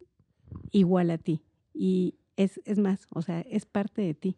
igual 0.73 1.11
a 1.13 1.19
ti. 1.19 1.45
Y 1.73 2.17
es, 2.37 2.61
es 2.65 2.79
más, 2.79 3.07
o 3.11 3.23
sea, 3.23 3.41
es 3.43 3.67
parte 3.67 4.03
de 4.03 4.15
ti. 4.15 4.37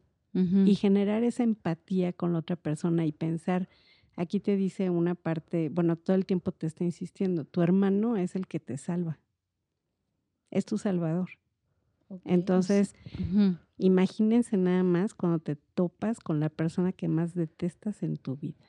Y 0.66 0.74
generar 0.74 1.22
esa 1.22 1.44
empatía 1.44 2.12
con 2.12 2.34
la 2.34 2.40
otra 2.40 2.56
persona 2.56 3.06
y 3.06 3.12
pensar, 3.12 3.70
aquí 4.16 4.38
te 4.38 4.54
dice 4.54 4.90
una 4.90 5.14
parte, 5.14 5.70
bueno, 5.70 5.96
todo 5.96 6.14
el 6.14 6.26
tiempo 6.26 6.52
te 6.52 6.66
está 6.66 6.84
insistiendo, 6.84 7.46
tu 7.46 7.62
hermano 7.62 8.18
es 8.18 8.36
el 8.36 8.46
que 8.46 8.60
te 8.60 8.76
salva, 8.76 9.18
es 10.50 10.66
tu 10.66 10.76
salvador. 10.76 11.30
Entonces, 12.26 12.94
imagínense 13.78 14.58
nada 14.58 14.82
más 14.82 15.14
cuando 15.14 15.38
te 15.38 15.56
topas 15.56 16.20
con 16.20 16.38
la 16.38 16.50
persona 16.50 16.92
que 16.92 17.08
más 17.08 17.34
detestas 17.34 18.02
en 18.02 18.18
tu 18.18 18.36
vida 18.36 18.66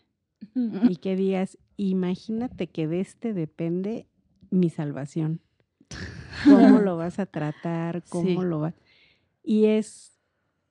y 0.88 0.96
que 0.96 1.18
digas, 1.18 1.58
imagínate 1.78 2.68
que 2.68 2.88
de 2.88 3.00
este 3.00 3.34
depende 3.34 4.08
mi 4.50 4.70
salvación. 4.70 5.42
¿Cómo 6.46 6.80
lo 6.80 6.98
vas 6.98 7.20
a 7.20 7.26
tratar? 7.26 8.04
¿Cómo 8.10 8.42
Sí. 8.42 8.48
lo 8.48 8.60
vas? 8.60 8.76
Y 9.44 9.66
es 9.66 10.20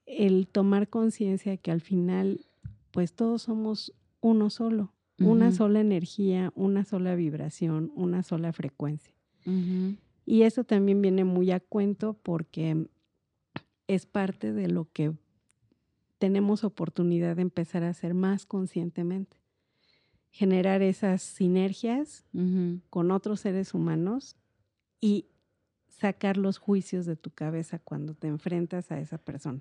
el 0.06 0.46
tomar 0.48 0.88
conciencia 0.88 1.56
que 1.56 1.70
al 1.70 1.80
final, 1.80 2.46
pues 2.90 3.14
todos 3.14 3.42
somos 3.42 3.94
uno 4.20 4.50
solo, 4.50 4.92
una 5.18 5.50
sola 5.52 5.80
energía, 5.80 6.52
una 6.54 6.84
sola 6.84 7.14
vibración, 7.14 7.90
una 7.94 8.22
sola 8.22 8.52
frecuencia. 8.52 9.14
Y 10.26 10.42
eso 10.42 10.64
también 10.64 11.00
viene 11.00 11.24
muy 11.24 11.50
a 11.52 11.60
cuento 11.60 12.14
porque 12.22 12.86
es 13.86 14.06
parte 14.06 14.52
de 14.52 14.68
lo 14.68 14.88
que 14.92 15.12
tenemos 16.18 16.64
oportunidad 16.64 17.36
de 17.36 17.42
empezar 17.42 17.82
a 17.84 17.90
hacer 17.90 18.14
más 18.14 18.44
conscientemente. 18.46 19.36
Generar 20.36 20.82
esas 20.82 21.22
sinergias 21.22 22.26
con 22.90 23.10
otros 23.10 23.40
seres 23.40 23.72
humanos 23.72 24.36
y 25.00 25.24
sacar 25.88 26.36
los 26.36 26.58
juicios 26.58 27.06
de 27.06 27.16
tu 27.16 27.30
cabeza 27.30 27.78
cuando 27.78 28.12
te 28.12 28.28
enfrentas 28.28 28.92
a 28.92 29.00
esa 29.00 29.16
persona. 29.16 29.60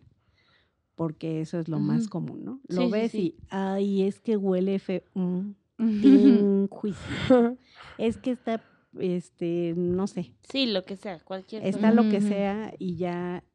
Porque 0.95 1.39
eso 1.39 1.59
es 1.59 1.69
lo 1.69 1.79
más 1.79 2.09
común, 2.09 2.43
¿no? 2.43 2.59
Lo 2.67 2.81
sí, 2.81 2.91
ves 2.91 3.11
sí. 3.11 3.17
y, 3.19 3.35
ay, 3.49 4.03
es 4.03 4.19
que 4.19 4.35
huele 4.35 4.79
feo. 4.79 5.01
Mm, 5.13 5.51
tin, 5.77 6.67
juicio. 6.67 6.99
Es 7.97 8.17
que 8.17 8.31
está, 8.31 8.61
este, 8.99 9.73
no 9.77 10.07
sé, 10.07 10.33
Sí, 10.49 10.65
lo 10.65 10.83
que 10.83 10.97
sea, 10.97 11.19
cualquier 11.19 11.65
está 11.65 11.89
cosa. 11.91 12.01
lo 12.01 12.09
que 12.09 12.19
sea 12.19 12.73
y 12.79 12.97
ya 12.97 13.45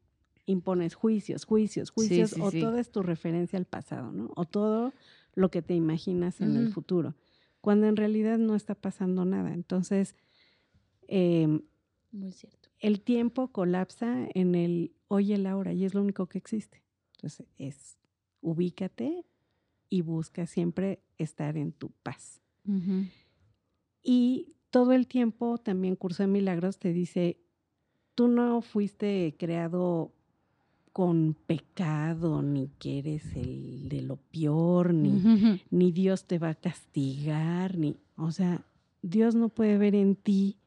impones 0.47 0.95
juicios, 0.95 1.45
juicios, 1.45 1.91
juicios, 1.91 2.33
o 2.39 2.51
todo 2.51 2.77
es 2.79 2.89
tu 2.89 3.03
referencia 3.03 3.59
al 3.59 3.65
pasado, 3.65 4.11
¿no? 4.11 4.31
O 4.35 4.45
todo 4.45 4.91
lo 5.33 5.49
que 5.51 5.61
te 5.61 5.73
imaginas 5.75 6.41
en 6.41 6.55
el 6.57 6.69
futuro, 6.73 7.15
cuando 7.61 7.87
en 7.87 7.95
realidad 7.95 8.37
no 8.37 8.55
está 8.55 8.75
pasando 8.75 9.23
nada. 9.25 9.53
Entonces, 9.53 10.15
em, 11.07 11.61
Muy 12.11 12.31
cierto. 12.31 12.69
el 12.79 13.01
tiempo 13.01 13.51
colapsa 13.51 14.27
en 14.33 14.55
el 14.55 14.93
hoy 15.07 15.31
y 15.31 15.33
el 15.33 15.45
ahora 15.45 15.73
y 15.73 15.85
es 15.85 15.93
lo 15.93 16.01
único 16.01 16.27
que 16.27 16.37
existe. 16.37 16.83
Entonces, 17.15 17.47
es 17.57 17.97
ubícate 18.41 19.25
y 19.89 20.01
busca 20.01 20.45
siempre 20.47 21.01
estar 21.17 21.57
en 21.57 21.71
tu 21.73 21.91
paz. 22.03 22.41
Y 24.03 24.55
todo 24.69 24.93
el 24.93 25.07
tiempo 25.07 25.57
también 25.57 25.95
Curso 25.95 26.23
de 26.23 26.27
Milagros 26.27 26.79
te 26.79 26.93
dice, 26.93 27.39
tú 28.15 28.27
no 28.27 28.61
fuiste 28.61 29.35
creado 29.37 30.13
con 30.93 31.35
pecado, 31.47 32.41
ni 32.41 32.69
que 32.79 32.99
eres 32.99 33.35
el 33.35 33.87
de 33.87 34.01
lo 34.01 34.17
peor, 34.17 34.93
ni, 34.93 35.59
ni 35.69 35.91
Dios 35.91 36.25
te 36.25 36.37
va 36.37 36.49
a 36.49 36.55
castigar, 36.55 37.77
ni, 37.77 37.95
o 38.17 38.31
sea, 38.31 38.65
Dios 39.01 39.35
no 39.35 39.49
puede 39.49 39.77
ver 39.77 39.95
en 39.95 40.15
ti 40.15 40.57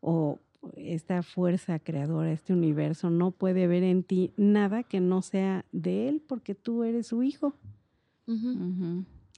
o 0.00 0.38
esta 0.76 1.22
fuerza 1.22 1.78
creadora, 1.78 2.32
este 2.32 2.52
universo 2.52 3.10
no 3.10 3.30
puede 3.30 3.66
ver 3.66 3.82
en 3.82 4.02
ti 4.02 4.32
nada 4.36 4.82
que 4.82 5.00
no 5.00 5.22
sea 5.22 5.64
de 5.72 6.08
él 6.08 6.22
porque 6.26 6.54
tú 6.54 6.84
eres 6.84 7.08
su 7.08 7.22
hijo. 7.22 7.54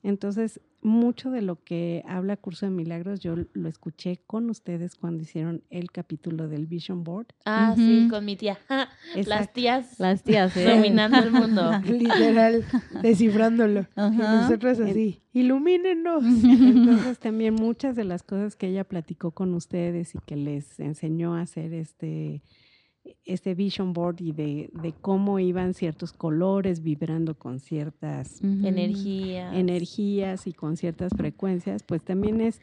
Entonces, 0.02 0.60
mucho 0.82 1.30
de 1.30 1.42
lo 1.42 1.62
que 1.62 2.02
habla 2.06 2.36
Curso 2.36 2.66
de 2.66 2.70
Milagros, 2.70 3.20
yo 3.20 3.36
lo 3.52 3.68
escuché 3.68 4.20
con 4.26 4.50
ustedes 4.50 4.96
cuando 4.96 5.22
hicieron 5.22 5.62
el 5.70 5.90
capítulo 5.92 6.48
del 6.48 6.66
Vision 6.66 7.04
Board. 7.04 7.28
Ah, 7.44 7.72
sí, 7.76 8.08
con 8.10 8.24
mi 8.24 8.36
tía. 8.36 8.58
Las 9.26 9.52
tías 9.52 9.98
Las 10.00 10.22
tías, 10.22 10.56
¿eh? 10.56 10.64
dominando 10.64 11.18
el 11.18 11.30
mundo. 11.30 11.70
Literal, 11.84 12.64
descifrándolo. 13.00 13.80
Y 13.80 14.00
Ajá. 14.00 14.42
nosotros 14.42 14.80
así, 14.80 15.22
ilumínenos. 15.32 16.24
Entonces, 16.44 17.18
también 17.18 17.54
muchas 17.54 17.94
de 17.94 18.04
las 18.04 18.22
cosas 18.22 18.56
que 18.56 18.68
ella 18.68 18.84
platicó 18.84 19.30
con 19.30 19.54
ustedes 19.54 20.14
y 20.14 20.18
que 20.26 20.36
les 20.36 20.80
enseñó 20.80 21.34
a 21.36 21.42
hacer 21.42 21.72
este, 21.74 22.42
este 23.24 23.55
Vision 23.55 23.92
Board 23.92 24.20
y 24.20 24.32
de, 24.32 24.70
de 24.72 24.92
cómo 24.92 25.38
iban 25.40 25.74
ciertos 25.74 26.12
colores 26.12 26.82
vibrando 26.82 27.34
con 27.36 27.59
ciertas 27.59 28.40
Ujú. 28.42 28.66
Energía. 28.66 29.59
energías 29.59 30.46
y 30.46 30.53
con 30.53 30.76
ciertas 30.76 31.12
frecuencias, 31.16 31.82
pues 31.82 32.03
también 32.05 32.40
es 32.40 32.61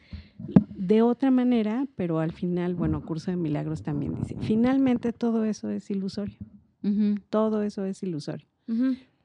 de 0.74 1.02
otra 1.02 1.30
manera, 1.30 1.86
pero 1.96 2.18
al 2.20 2.32
final, 2.32 2.74
bueno, 2.74 3.04
Curso 3.04 3.30
de 3.30 3.36
Milagros 3.36 3.82
también 3.82 4.14
dice, 4.14 4.34
finalmente 4.40 5.12
todo 5.12 5.44
eso 5.44 5.68
es 5.70 5.90
ilusorio, 5.90 6.38
todo 7.28 7.62
eso 7.62 7.84
es 7.84 8.02
ilusorio, 8.02 8.46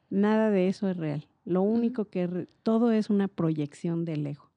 nada 0.10 0.50
de 0.52 0.68
eso 0.68 0.90
es 0.90 0.98
real, 0.98 1.26
lo 1.46 1.62
único 1.62 2.06
que, 2.06 2.28
re- 2.28 2.48
todo 2.64 2.92
es 2.92 3.10
una 3.10 3.28
proyección 3.30 4.04
del 4.06 4.28
ego, 4.28 4.52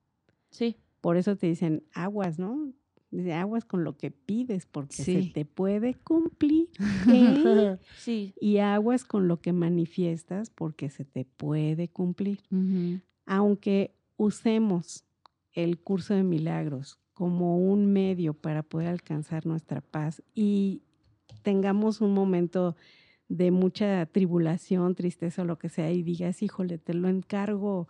Sí. 0.51 0.77
por 1.01 1.17
eso 1.17 1.37
te 1.37 1.47
dicen 1.47 1.85
aguas, 1.95 2.39
¿no? 2.39 2.73
Dice 3.11 3.33
aguas 3.33 3.65
con 3.65 3.85
lo 3.85 3.97
que 3.97 4.11
pides 4.11 4.67
porque 4.67 5.03
se 5.03 5.31
te 5.33 5.45
puede 5.45 5.95
cumplir. 5.95 6.69
¿eh? 7.11 7.79
Sí. 7.99 8.35
Y 8.41 8.59
aguas 8.59 9.05
con 9.05 9.29
lo 9.29 9.41
que 9.41 9.53
manifiestas 9.53 10.51
porque 10.51 10.91
se 10.91 11.05
te 11.05 11.25
puede 11.25 11.89
cumplir. 11.89 12.43
Aunque 13.27 13.95
usemos 14.17 15.05
el 15.53 15.79
curso 15.79 16.15
de 16.15 16.23
milagros 16.23 16.99
como 17.15 17.59
un 17.59 17.93
medio 17.93 18.35
para 18.35 18.63
poder 18.63 18.89
alcanzar 18.89 19.47
nuestra 19.47 19.81
paz 19.81 20.23
y 20.35 20.83
tengamos 21.43 22.01
un 22.01 22.15
momento 22.15 22.77
de 23.29 23.51
mucha 23.51 24.07
tribulación, 24.07 24.95
tristeza 24.95 25.43
o 25.43 25.45
lo 25.45 25.59
que 25.59 25.69
sea 25.69 25.91
y 25.91 26.03
digas, 26.03 26.43
híjole, 26.43 26.79
te 26.79 26.95
lo 26.95 27.09
encargo, 27.09 27.89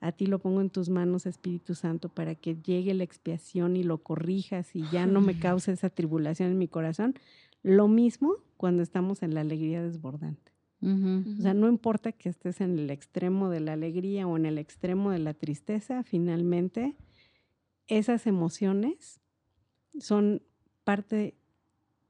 a 0.00 0.12
ti 0.12 0.26
lo 0.26 0.38
pongo 0.38 0.60
en 0.60 0.70
tus 0.70 0.88
manos, 0.88 1.26
Espíritu 1.26 1.74
Santo, 1.74 2.08
para 2.08 2.34
que 2.34 2.56
llegue 2.56 2.94
la 2.94 3.04
expiación 3.04 3.76
y 3.76 3.82
lo 3.82 3.98
corrijas 3.98 4.74
y 4.74 4.84
ya 4.92 5.06
no 5.06 5.20
me 5.20 5.38
cause 5.38 5.72
esa 5.72 5.90
tribulación 5.90 6.52
en 6.52 6.58
mi 6.58 6.68
corazón. 6.68 7.14
Lo 7.62 7.88
mismo 7.88 8.34
cuando 8.56 8.82
estamos 8.82 9.22
en 9.22 9.34
la 9.34 9.40
alegría 9.40 9.82
desbordante. 9.82 10.52
Ujú. 10.82 11.24
O 11.38 11.42
sea, 11.42 11.54
no 11.54 11.68
importa 11.68 12.12
que 12.12 12.28
estés 12.28 12.60
en 12.60 12.78
el 12.78 12.90
extremo 12.90 13.48
de 13.48 13.60
la 13.60 13.72
alegría 13.72 14.26
o 14.26 14.36
en 14.36 14.46
el 14.46 14.58
extremo 14.58 15.10
de 15.10 15.18
la 15.18 15.34
tristeza, 15.34 16.02
finalmente 16.02 16.94
esas 17.88 18.26
emociones 18.26 19.20
son 19.98 20.42
parte 20.84 21.34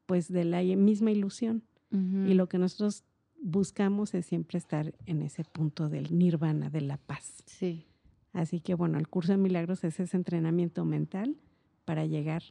pues 0.07 0.31
de 0.31 0.45
la 0.45 0.63
misma 0.63 1.11
ilusión 1.11 1.63
y 1.91 2.35
lo 2.35 2.47
que 2.47 2.59
nosotros 2.59 3.05
buscamos 3.41 4.14
es 4.14 4.26
siempre 4.26 4.59
estar 4.59 4.95
en 5.07 5.22
ese 5.22 5.45
punto 5.45 5.89
del 5.89 6.16
nirvana, 6.16 6.70
de 6.70 6.80
la 6.80 6.97
paz. 6.97 7.43
Sí. 7.47 7.87
Así 8.32 8.61
que 8.61 8.74
bueno, 8.74 8.99
el 8.99 9.09
curso 9.09 9.32
de 9.32 9.39
milagros 9.39 9.84
es 9.84 9.99
ese 9.99 10.16
entrenamiento 10.16 10.84
mental 10.84 11.37
para 11.84 12.05
llegar 12.05 12.43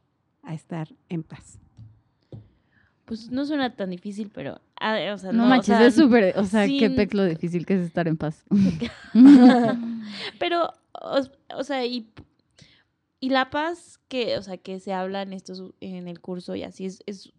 a 0.44 0.54
estar 0.54 0.88
en 1.10 1.24
paz. 1.24 1.60
Pues 3.06 3.30
no 3.30 3.46
suena 3.46 3.76
tan 3.76 3.92
difícil, 3.92 4.32
pero. 4.34 4.60
ah, 4.80 4.98
o 5.14 5.18
sea, 5.18 5.32
No, 5.32 5.40
no, 5.40 5.46
o 5.46 5.50
manches, 5.50 5.78
sea, 5.78 5.86
es 5.86 5.96
súper, 5.96 6.38
o 6.38 6.46
sea, 6.46 6.66
qué 6.66 6.90
pex 6.90 7.14
lo 7.14 7.24
difícil 7.24 7.66
que 7.66 7.76
es 7.76 7.82
estar 7.82 8.08
en 8.08 8.18
paz. 8.18 8.44
Pero, 10.40 10.72
o, 10.94 11.20
o 11.56 11.64
sea, 11.64 11.86
y, 11.86 12.10
y 13.20 13.30
la 13.30 13.52
paz 13.52 14.00
que, 14.08 14.38
o 14.38 14.42
sea, 14.42 14.58
que 14.58 14.80
se 14.80 14.92
habla 14.92 15.22
en 15.22 15.34
estos, 15.34 15.74
en 15.82 16.08
el 16.08 16.20
curso 16.20 16.56
y 16.56 16.64
así 16.64 16.86
es, 16.86 17.04
es 17.06 17.32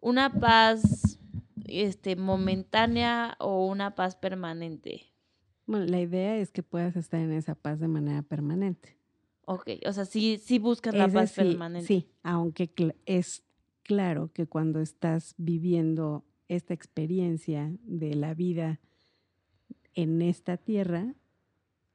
una 0.00 0.32
paz 0.32 1.18
este 1.66 2.16
momentánea 2.16 3.36
o 3.40 3.66
una 3.66 3.94
paz 3.94 4.16
permanente. 4.16 5.02
Bueno, 5.66 5.86
la 5.86 6.00
idea 6.00 6.36
es 6.36 6.50
que 6.50 6.62
puedas 6.62 6.96
estar 6.96 7.20
en 7.20 7.32
esa 7.32 7.54
paz 7.54 7.80
de 7.80 7.88
manera 7.88 8.22
permanente. 8.22 8.98
Ok, 9.46 9.70
o 9.86 9.92
sea, 9.92 10.04
sí, 10.04 10.38
sí 10.42 10.58
buscas 10.58 10.94
la 10.94 11.06
paz 11.06 11.34
decir, 11.36 11.52
permanente. 11.52 11.86
Sí, 11.86 12.10
aunque 12.22 12.74
cl- 12.74 12.96
es 13.06 13.44
claro 13.82 14.30
que 14.32 14.46
cuando 14.46 14.80
estás 14.80 15.34
viviendo 15.38 16.24
esta 16.48 16.74
experiencia 16.74 17.72
de 17.82 18.14
la 18.14 18.34
vida 18.34 18.80
en 19.94 20.22
esta 20.22 20.56
tierra, 20.56 21.14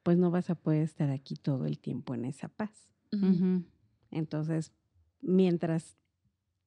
pues 0.04 0.18
no 0.18 0.32
vas 0.32 0.50
a 0.50 0.56
poder 0.56 0.84
estar 0.84 1.10
aquí 1.12 1.36
todo 1.36 1.66
el 1.66 1.80
tiempo 1.80 2.14
en 2.16 2.26
esa 2.26 2.48
paz. 2.50 2.90
Entonces, 4.12 4.72
mientras 5.22 5.98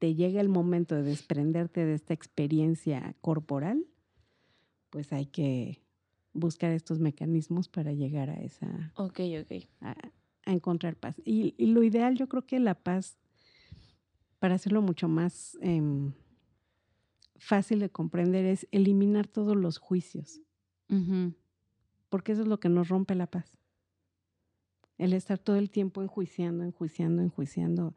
te 0.03 0.17
llega 0.17 0.41
el 0.41 0.49
momento 0.49 0.97
de 0.97 1.05
desprenderte 1.05 1.87
de 1.87 1.95
esta 1.95 2.13
experiencia 2.13 3.15
corporal, 3.21 3.87
pues 4.91 5.13
hay 5.13 5.27
que 5.27 5.81
buscar 6.33 6.73
estos 6.73 6.99
mecanismos 6.99 7.69
para 7.69 7.93
llegar 7.93 8.29
a 8.29 8.41
esa 8.43 8.93
Ok, 8.97 9.21
ok. 9.41 9.63
a, 9.81 9.95
a 10.45 10.53
encontrar 10.53 10.97
paz. 10.97 11.23
Y, 11.25 11.55
y 11.57 11.67
lo 11.67 11.85
ideal, 11.85 12.17
yo 12.17 12.29
creo 12.29 12.45
que 12.45 12.59
la 12.59 12.75
paz, 12.75 13.17
para 14.41 14.57
hacerlo 14.57 14.83
mucho 14.83 15.07
más 15.07 15.57
em, 15.61 16.13
fácil 17.37 17.79
de 17.79 17.89
comprender 17.89 18.45
es 18.45 18.67
eliminar 18.73 19.29
todos 19.29 19.57
los 19.57 19.79
juicios, 19.79 20.41
porque 22.09 22.33
eso 22.33 22.43
es 22.43 22.49
lo 22.49 22.59
que 22.59 22.69
nos 22.69 22.89
rompe 22.89 23.15
la 23.15 23.29
paz. 23.29 23.57
El 24.99 25.13
estar 25.13 25.39
todo 25.39 25.55
el 25.55 25.71
tiempo 25.71 26.03
enjuiciando, 26.03 26.65
enjuiciando, 26.65 27.23
enjuiciando. 27.23 27.95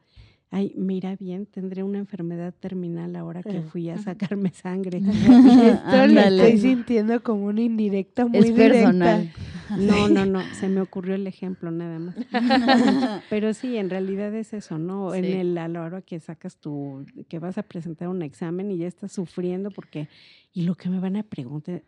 Ay, 0.50 0.72
mira 0.76 1.16
bien, 1.16 1.46
tendré 1.46 1.82
una 1.82 1.98
enfermedad 1.98 2.54
terminal 2.54 3.16
ahora 3.16 3.42
que 3.42 3.62
fui 3.62 3.90
a 3.90 3.98
sacarme 3.98 4.50
sangre. 4.52 4.98
Esto 5.84 6.06
lo 6.06 6.20
estoy 6.20 6.58
sintiendo 6.58 7.22
como 7.22 7.46
una 7.46 7.62
indirecta 7.62 8.26
muy 8.26 8.38
Es 8.48 8.54
directa. 8.54 8.82
personal. 8.88 9.32
No, 9.76 10.08
no, 10.08 10.24
no, 10.24 10.54
se 10.54 10.68
me 10.68 10.80
ocurrió 10.80 11.16
el 11.16 11.26
ejemplo 11.26 11.70
nada 11.72 11.98
más. 11.98 12.14
Pero 13.28 13.52
sí, 13.52 13.76
en 13.76 13.90
realidad 13.90 14.32
es 14.34 14.52
eso, 14.52 14.78
¿no? 14.78 15.12
En 15.14 15.24
el 15.24 15.58
a 15.58 15.66
la 15.66 15.82
hora 15.82 16.00
que 16.02 16.20
sacas 16.20 16.56
tu, 16.58 17.04
que 17.28 17.40
vas 17.40 17.58
a 17.58 17.64
presentar 17.64 18.08
un 18.08 18.22
examen 18.22 18.70
y 18.70 18.76
ya 18.78 18.86
estás 18.86 19.10
sufriendo 19.12 19.70
porque, 19.72 20.08
y 20.52 20.62
lo 20.62 20.76
que 20.76 20.88
me 20.88 21.00
van 21.00 21.16
a 21.16 21.24
preguntar, 21.24 21.82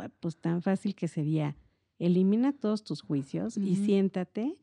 va, 0.00 0.08
pues 0.08 0.38
tan 0.38 0.62
fácil 0.62 0.94
que 0.94 1.06
sería, 1.08 1.56
elimina 1.98 2.52
todos 2.52 2.82
tus 2.82 3.02
juicios 3.02 3.58
y 3.58 3.76
siéntate 3.76 4.54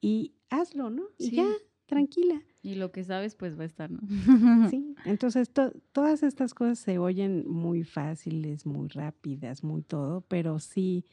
y 0.00 0.32
hazlo, 0.50 0.90
¿no? 0.90 1.04
Y 1.18 1.28
Sí. 1.28 1.36
ya, 1.36 1.46
tranquila. 1.86 2.42
Y 2.62 2.76
lo 2.76 2.92
que 2.92 3.04
sabes, 3.04 3.34
pues 3.34 3.58
va 3.58 3.62
a 3.62 3.66
estar, 3.66 3.90
¿no? 3.90 4.00
Sí, 4.70 4.94
entonces 5.04 5.50
to- 5.50 5.72
todas 5.92 6.22
estas 6.22 6.54
cosas 6.54 6.78
se 6.78 6.98
oyen 6.98 7.46
muy 7.48 7.84
fáciles, 7.84 8.64
muy 8.64 8.88
rápidas, 8.88 9.62
muy 9.62 9.82
todo, 9.82 10.22
pero 10.22 10.58
sí 10.58 11.04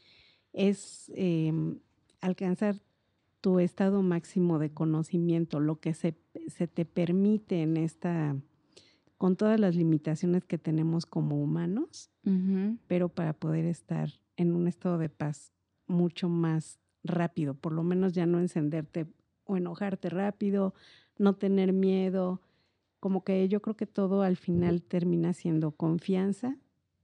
es 0.53 1.11
em, 1.15 1.79
alcanzar 2.21 2.75
tu 3.41 3.59
estado 3.59 4.01
máximo 4.03 4.59
de 4.59 4.69
conocimiento, 4.71 5.59
lo 5.59 5.79
que 5.79 5.93
se, 5.93 6.15
se 6.47 6.67
te 6.67 6.85
permite 6.85 7.63
en 7.63 7.75
esta, 7.75 8.35
con 9.17 9.35
todas 9.35 9.59
las 9.59 9.75
limitaciones 9.75 10.45
que 10.45 10.57
tenemos 10.57 11.05
como 11.05 11.41
humanos, 11.41 12.11
pero 12.87 13.09
para 13.09 13.33
poder 13.33 13.65
estar 13.65 14.09
en 14.37 14.53
un 14.53 14.67
estado 14.67 14.97
de 14.99 15.09
paz 15.09 15.51
mucho 15.87 16.29
más 16.29 16.79
rápido, 17.03 17.55
por 17.55 17.73
lo 17.73 17.83
menos 17.83 18.13
ya 18.13 18.25
no 18.27 18.39
encenderte 18.39 19.07
o 19.45 19.57
enojarte 19.57 20.09
rápido, 20.09 20.73
no 21.17 21.35
tener 21.35 21.73
miedo, 21.73 22.41
como 22.99 23.23
que 23.23 23.47
yo 23.49 23.61
creo 23.61 23.75
que 23.75 23.87
todo 23.87 24.21
al 24.21 24.37
final 24.37 24.83
termina 24.83 25.33
siendo 25.33 25.71
confianza 25.71 26.57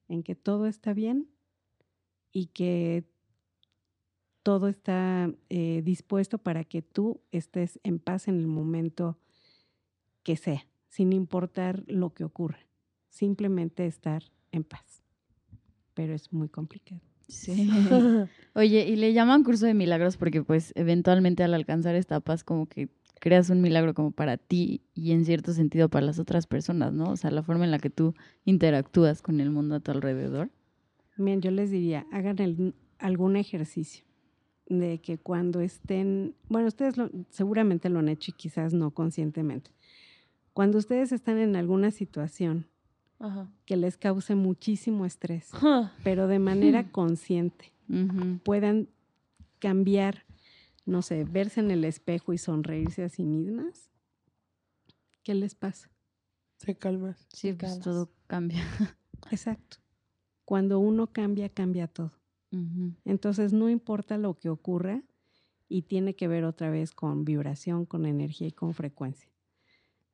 en 0.07 0.23
que 0.23 0.35
todo 0.35 0.67
está 0.67 0.93
bien 0.93 1.27
y 2.31 2.47
que 2.47 3.03
todo 4.43 4.67
está 4.67 5.29
eh, 5.49 5.81
dispuesto 5.83 6.37
para 6.37 6.63
que 6.63 6.81
tú 6.81 7.19
estés 7.31 7.79
en 7.83 7.99
paz 7.99 8.27
en 8.27 8.39
el 8.39 8.47
momento 8.47 9.17
que 10.23 10.37
sea, 10.37 10.65
sin 10.87 11.13
importar 11.13 11.83
lo 11.87 12.13
que 12.13 12.23
ocurra, 12.23 12.59
simplemente 13.09 13.87
estar 13.87 14.23
en 14.51 14.63
paz. 14.63 15.01
Pero 15.93 16.13
es 16.13 16.31
muy 16.31 16.47
complicado. 16.47 17.06
Sí. 17.27 17.69
Oye, 18.55 18.87
y 18.87 18.95
le 18.95 19.13
llaman 19.13 19.43
curso 19.43 19.65
de 19.65 19.73
milagros 19.73 20.17
porque 20.17 20.43
pues 20.43 20.71
eventualmente 20.75 21.43
al 21.43 21.53
alcanzar 21.53 21.95
esta 21.95 22.19
paz 22.19 22.43
como 22.43 22.67
que 22.67 22.89
creas 23.19 23.49
un 23.49 23.61
milagro 23.61 23.93
como 23.93 24.11
para 24.11 24.37
ti 24.37 24.81
y 24.93 25.11
en 25.11 25.25
cierto 25.25 25.51
sentido 25.53 25.89
para 25.89 26.05
las 26.05 26.19
otras 26.19 26.47
personas, 26.47 26.93
¿no? 26.93 27.09
O 27.11 27.17
sea, 27.17 27.31
la 27.31 27.43
forma 27.43 27.65
en 27.65 27.71
la 27.71 27.79
que 27.79 27.89
tú 27.89 28.13
interactúas 28.45 29.21
con 29.21 29.39
el 29.41 29.49
mundo 29.51 29.75
a 29.75 29.79
tu 29.79 29.91
alrededor. 29.91 30.49
Bien, 31.17 31.41
yo 31.41 31.51
les 31.51 31.71
diría, 31.71 32.05
hagan 32.11 32.39
el- 32.39 32.75
algún 32.99 33.35
ejercicio 33.35 34.03
de 34.69 34.99
que 34.99 35.17
cuando 35.17 35.61
estén, 35.61 36.35
bueno, 36.49 36.67
ustedes 36.67 36.97
lo- 36.97 37.09
seguramente 37.29 37.89
lo 37.89 37.99
han 37.99 38.09
hecho 38.09 38.31
y 38.31 38.37
quizás 38.37 38.73
no 38.73 38.91
conscientemente. 38.91 39.71
Cuando 40.53 40.77
ustedes 40.77 41.11
están 41.11 41.37
en 41.37 41.55
alguna 41.55 41.91
situación 41.91 42.67
Ajá. 43.19 43.51
que 43.65 43.75
les 43.77 43.97
cause 43.97 44.35
muchísimo 44.35 45.05
estrés, 45.05 45.49
pero 46.03 46.27
de 46.27 46.39
manera 46.39 46.83
consciente, 46.91 47.73
puedan 48.43 48.89
cambiar, 49.59 50.25
no 50.85 51.01
sé, 51.01 51.23
verse 51.23 51.59
en 51.59 51.71
el 51.71 51.83
espejo 51.83 52.33
y 52.33 52.37
sonreírse 52.37 53.03
a 53.03 53.09
sí 53.09 53.23
mismas, 53.23 53.89
¿qué 55.23 55.33
les 55.33 55.55
pasa? 55.55 55.89
Se 56.57 56.75
calmas. 56.75 57.27
Sí, 57.33 57.53
pues 57.53 57.71
calmas. 57.71 57.83
todo 57.83 58.11
cambia. 58.27 58.63
Exacto. 59.31 59.77
Cuando 60.45 60.79
uno 60.79 61.07
cambia, 61.07 61.49
cambia 61.49 61.87
todo. 61.87 62.13
Entonces, 63.03 63.51
no 63.51 63.69
importa 63.69 64.17
lo 64.17 64.39
que 64.39 64.49
ocurra 64.49 65.03
y 65.67 65.81
tiene 65.83 66.15
que 66.15 66.27
ver 66.27 66.45
otra 66.45 66.69
vez 66.69 66.91
con 66.91 67.25
vibración, 67.25 67.85
con 67.85 68.05
energía 68.05 68.47
y 68.47 68.51
con 68.51 68.73
frecuencia. 68.73 69.29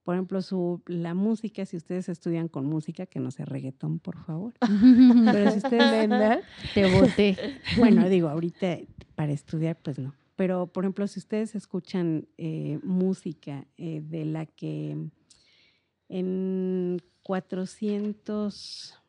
Por 0.03 0.15
ejemplo, 0.15 0.41
su, 0.41 0.81
la 0.85 1.13
música, 1.13 1.65
si 1.65 1.77
ustedes 1.77 2.09
estudian 2.09 2.49
con 2.49 2.65
música, 2.65 3.05
que 3.05 3.19
no 3.19 3.31
sea 3.31 3.45
reggaetón, 3.45 3.99
por 3.99 4.17
favor. 4.17 4.53
Pero 5.31 5.49
si 5.51 5.57
ustedes 5.59 6.09
Nena, 6.09 6.41
Te 6.73 6.85
boté. 6.85 7.37
Bueno, 7.77 8.07
digo, 8.09 8.27
ahorita 8.29 8.79
para 9.15 9.31
estudiar, 9.31 9.77
pues 9.81 9.97
no. 9.97 10.13
Pero, 10.35 10.67
por 10.67 10.83
ejemplo, 10.83 11.07
si 11.07 11.19
ustedes 11.19 11.55
escuchan 11.55 12.27
eh, 12.37 12.79
música 12.83 13.65
eh, 13.77 14.01
de 14.01 14.25
la 14.25 14.45
que 14.45 14.97
en 16.09 17.01
400... 17.23 18.99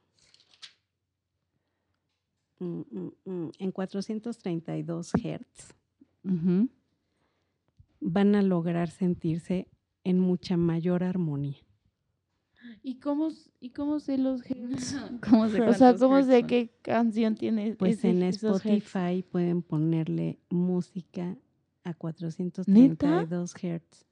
mm, 2.61 2.67
mm, 2.67 3.13
mm, 3.25 3.51
en 3.59 3.73
432 3.73 5.13
hertz 5.23 5.75
Ujú. 6.25 6.69
van 8.01 8.35
a 8.35 8.43
lograr 8.43 8.91
sentirse 8.91 9.67
en 10.05 10.21
mucha 10.21 10.57
mayor 10.57 11.03
armonía. 11.03 11.57
¿Y 12.83 12.97
cómo, 12.97 13.29
¿Y 13.61 13.71
cómo 13.71 14.01
sé 14.01 14.17
los 14.19 14.43
sé 14.43 14.57
O 15.63 15.75
sea, 15.75 15.97
¿cómo 15.97 16.23
sé 16.23 16.45
qué 16.45 16.71
canción 16.83 17.35
tiene 17.35 17.75
Pues 17.77 17.99
ese- 17.99 18.11
en 18.11 18.23
hertz? 18.23 18.43
Spotify 18.43 19.23
pueden 19.23 19.63
ponerle 19.63 20.39
música 20.51 21.37
a 21.83 21.93
432 21.95 23.55
hertz. 23.63 24.07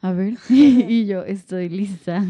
A 0.00 0.12
ver. 0.12 0.34
y 0.50 1.06
yo 1.06 1.22
estoy 1.24 1.68
lista. 1.68 2.20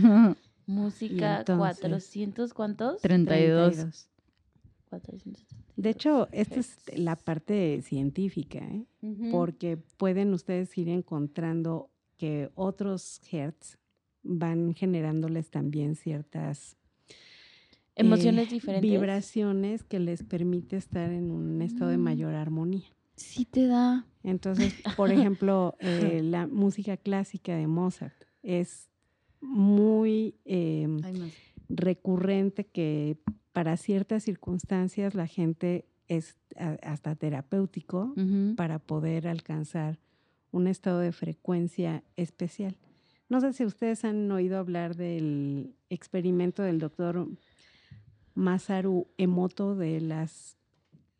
Música 0.66 1.38
entonces- 1.40 1.78
400, 1.80 2.54
¿cuántos? 2.54 3.00
32. 3.02 3.74
32. 3.74 4.08
432. 4.90 5.46
De 5.76 5.90
hecho, 5.90 6.28
esta 6.32 6.60
es 6.60 6.76
la 6.96 7.16
parte 7.16 7.82
científica, 7.82 8.58
¿eh? 8.58 8.84
Porque 9.32 9.76
pueden 9.76 10.32
ustedes 10.32 10.76
ir 10.78 10.88
encontrando 10.88 11.90
que 12.16 12.50
otros 12.54 13.20
hertz 13.30 13.78
van 14.22 14.74
generándoles 14.74 15.50
también 15.50 15.94
ciertas 15.96 16.76
eh, 17.08 17.14
Emociones 17.96 18.50
diferentes. 18.50 18.90
vibraciones 18.90 19.84
que 19.84 20.00
les 20.00 20.22
permite 20.24 20.76
estar 20.76 21.10
en 21.12 21.30
un 21.30 21.62
estado 21.62 21.90
de 21.90 21.98
Mm. 21.98 22.02
mayor 22.02 22.34
armonía. 22.34 22.86
Sí 23.16 23.44
te 23.44 23.66
da. 23.66 24.06
Entonces, 24.24 24.74
por 24.96 25.10
ejemplo, 25.32 25.76
eh, 25.78 26.20
la 26.24 26.46
música 26.48 26.96
clásica 26.96 27.54
de 27.54 27.66
Mozart 27.68 28.14
es 28.42 28.88
muy 29.40 30.34
eh, 30.44 30.88
más. 30.88 31.32
recurrente 31.68 32.64
que 32.66 33.18
para 33.52 33.76
ciertas 33.76 34.24
circunstancias 34.24 35.14
la 35.14 35.26
gente 35.26 35.86
es 36.08 36.36
hasta 36.82 37.14
terapéutico 37.14 38.14
para 38.56 38.78
poder 38.78 39.28
alcanzar 39.28 39.98
un 40.54 40.68
estado 40.68 41.00
de 41.00 41.10
frecuencia 41.12 42.04
especial. 42.16 42.76
No 43.28 43.40
sé 43.40 43.52
si 43.52 43.64
ustedes 43.64 44.04
han 44.04 44.30
oído 44.30 44.58
hablar 44.58 44.94
del 44.94 45.74
experimento 45.90 46.62
del 46.62 46.78
doctor 46.78 47.26
Masaru 48.34 49.08
Emoto 49.18 49.74
de 49.74 50.00
las 50.00 50.56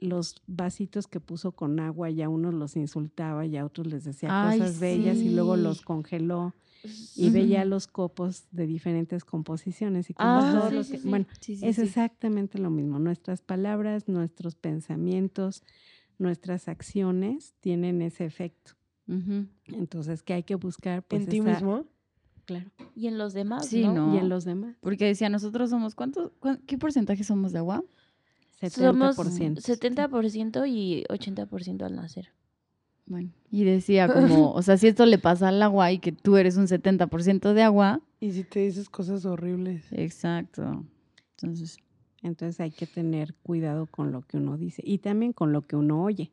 los 0.01 0.35
vasitos 0.47 1.07
que 1.07 1.18
puso 1.20 1.53
con 1.53 1.80
agua 1.80 2.11
y 2.11 2.20
a 2.20 2.28
unos 2.28 2.53
los 2.53 2.76
insultaba 2.76 3.47
y 3.47 3.57
a 3.57 3.64
otros 3.64 3.87
les 3.87 4.05
decía 4.05 4.28
Ay, 4.30 4.59
cosas 4.59 4.78
bellas 4.78 5.18
y 5.18 5.30
luego 5.30 5.57
los 5.57 5.80
congeló 5.82 6.53
y 7.16 7.30
veía 7.30 7.64
los 7.64 7.87
copos 7.87 8.45
de 8.51 8.66
diferentes 8.66 9.24
composiciones 9.24 10.11
y 10.11 10.14
como 10.14 10.41
Ah, 10.41 10.51
todos 10.53 10.87
sí, 10.87 10.93
que- 10.93 10.99
sí. 10.99 11.09
bueno, 11.09 11.26
es 11.62 11.78
exactamente 11.78 12.59
lo 12.59 12.68
mismo. 12.70 12.99
Nuestras 12.99 13.41
palabras, 13.41 14.07
nuestros 14.09 14.57
pensamientos, 14.57 15.62
nuestras 16.18 16.68
acciones 16.68 17.55
tienen 17.61 18.03
ese 18.03 18.26
efecto. 18.26 18.72
Entonces, 19.66 20.22
¿qué 20.22 20.34
hay 20.34 20.42
que 20.42 20.55
buscar? 20.55 21.02
Pues 21.02 21.22
en 21.22 21.28
ti 21.28 21.38
esa- 21.38 21.50
mismo. 21.52 21.84
Claro. 22.46 22.70
Y 22.94 23.07
en 23.07 23.16
los 23.16 23.32
demás, 23.32 23.66
Sí, 23.66 23.82
¿no? 23.82 23.92
¿no? 23.94 24.14
Y 24.14 24.18
en 24.18 24.28
los 24.28 24.44
demás, 24.44 24.76
Porque 24.80 25.07
decía, 25.07 25.28
nosotros 25.30 25.70
somos, 25.70 25.94
¿cuántos? 25.94 26.30
cuán- 26.40 26.61
¿Qué 26.66 26.76
porcentaje 26.76 27.24
somos 27.24 27.52
de 27.52 27.59
agua? 27.59 27.82
Somos 28.70 29.16
70%. 29.16 29.61
70% 29.62 30.66
y 30.66 31.05
80% 31.09 31.84
al 31.84 31.96
nacer. 31.96 32.28
Bueno, 33.07 33.30
y 33.50 33.64
decía 33.64 34.09
como, 34.09 34.14
o 34.55 34.62
sea, 34.62 34.76
si 34.78 34.86
esto 34.88 35.05
le 35.07 35.18
pasa 35.18 35.48
al 35.48 35.62
agua 35.62 35.92
y 35.92 35.98
que 35.98 36.12
tú 36.12 36.36
eres 36.36 36.57
un 36.57 36.66
70% 36.68 37.52
de 37.55 37.62
agua, 37.62 38.00
Y 38.20 38.32
si 38.32 38.44
te 38.44 38.61
dices 38.61 38.88
cosas 38.88 39.24
horribles. 39.26 39.84
exacto. 39.90 40.84
Entonces, 41.36 41.78
Entonces 42.22 42.59
hay 42.61 42.70
que 42.70 42.86
tener 42.86 43.34
cuidado 43.42 43.86
con 43.86 44.11
lo 44.12 44.22
que 44.22 44.38
uno 44.38 44.57
dice 44.57 44.82
y 44.84 44.96
también 44.98 45.34
con 45.34 45.52
lo 45.52 45.61
que 45.66 45.76
uno 45.76 46.02
oye 46.02 46.30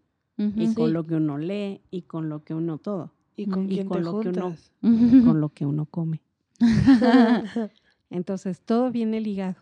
y 0.56 0.68
Sí. 0.68 0.74
con 0.76 0.94
lo 0.94 1.06
que 1.06 1.16
uno 1.16 1.38
lee 1.38 1.82
y 1.92 2.02
con 2.04 2.30
lo 2.30 2.44
que 2.44 2.54
uno 2.54 2.78
todo, 2.78 3.12
¿Y 3.38 3.46
con 3.48 3.66
Y 3.72 3.76
quién 3.76 3.88
con 3.88 3.98
te 3.98 4.04
lo 4.04 4.20
que 4.22 4.30
uno- 4.30 4.56
con 5.26 5.42
lo 5.42 5.50
que 5.50 5.66
uno 5.66 5.86
come. 5.86 6.22
Entonces, 8.10 8.62
todo 8.62 8.92
viene 8.92 9.22
ligado, 9.22 9.56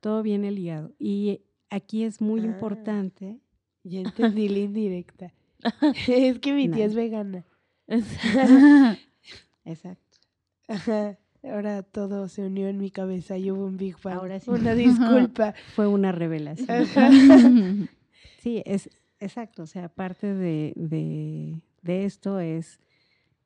todo 0.00 0.22
viene 0.22 0.50
ligado. 0.50 0.92
Y 0.98 1.40
aquí 1.70 2.02
es 2.04 2.20
muy 2.20 2.40
Ah. 2.40 2.44
importante. 2.46 3.38
Ya 3.84 4.00
entendí 4.34 4.48
la 4.48 4.58
indirecta. 4.58 5.32
es 6.08 6.38
que 6.40 6.52
mi 6.52 6.68
tía 6.68 6.84
No. 6.86 6.90
es 6.90 6.94
vegana. 6.94 7.44
Exacto. 9.64 10.18
Ajá. 10.68 11.18
Ahora 11.44 11.82
todo 11.84 12.26
se 12.28 12.44
unió 12.44 12.66
en 12.68 12.78
mi 12.78 12.90
cabeza 12.90 13.38
y 13.38 13.50
hubo 13.52 13.64
un 13.66 13.76
Big 13.76 13.96
Bang. 14.02 14.16
Ahora 14.18 14.40
sí. 14.40 14.50
Una 14.50 14.74
disculpa. 14.74 15.54
Fue 15.76 15.86
una 15.86 16.10
revelación. 16.10 17.88
Sí, 18.40 18.62
es 18.66 18.90
exacto. 19.20 19.62
O 19.62 19.66
sea, 19.66 19.88
parte 19.88 20.34
de, 20.34 20.72
de, 20.76 21.60
de 21.82 22.04
esto 22.04 22.40
es, 22.40 22.78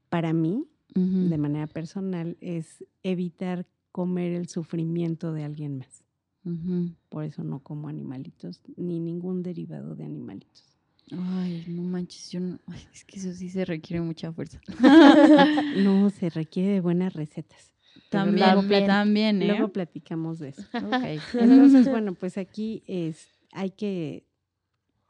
para 0.08 0.32
mí, 0.32 0.64
Ujú. 0.96 1.28
de 1.28 1.38
manera 1.38 1.66
personal, 1.66 2.36
es 2.40 2.84
evitar 3.02 3.66
comer 3.92 4.32
el 4.32 4.48
sufrimiento 4.48 5.32
de 5.32 5.44
alguien 5.44 5.78
más. 5.78 6.04
Ujú. 6.44 6.94
Por 7.08 7.24
eso 7.24 7.44
no 7.44 7.60
como 7.60 7.88
animalitos, 7.88 8.62
ni 8.76 8.98
ningún 8.98 9.42
derivado 9.42 9.94
de 9.94 10.04
animalitos. 10.04 10.64
Ay, 11.12 11.64
no 11.66 11.82
manches, 11.82 12.30
yo 12.30 12.38
no. 12.40 12.60
ay, 12.66 12.80
es 12.92 13.04
que 13.04 13.18
eso 13.18 13.32
sí 13.32 13.48
se 13.50 13.64
requiere 13.64 14.00
mucha 14.00 14.32
fuerza. 14.32 14.60
No, 15.76 16.08
se 16.10 16.30
requiere 16.30 16.68
de 16.70 16.80
buenas 16.80 17.12
recetas. 17.14 17.72
También, 18.08 18.54
luego, 18.54 18.86
También. 18.86 19.42
¿eh? 19.42 19.46
luego 19.46 19.68
platicamos 19.72 20.38
de 20.38 20.50
eso. 20.50 20.62
Ok. 20.74 21.04
Entonces, 21.34 21.88
bueno, 21.90 22.14
pues 22.14 22.38
aquí 22.38 22.82
es, 22.86 23.28
hay 23.52 23.70
que, 23.70 24.24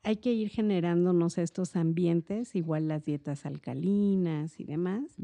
hay 0.02 0.16
que 0.16 0.32
ir 0.32 0.48
generándonos 0.48 1.38
estos 1.38 1.76
ambientes, 1.76 2.54
igual 2.54 2.88
las 2.88 3.04
dietas 3.04 3.44
alcalinas 3.44 4.58
y 4.58 4.64
demás, 4.64 5.16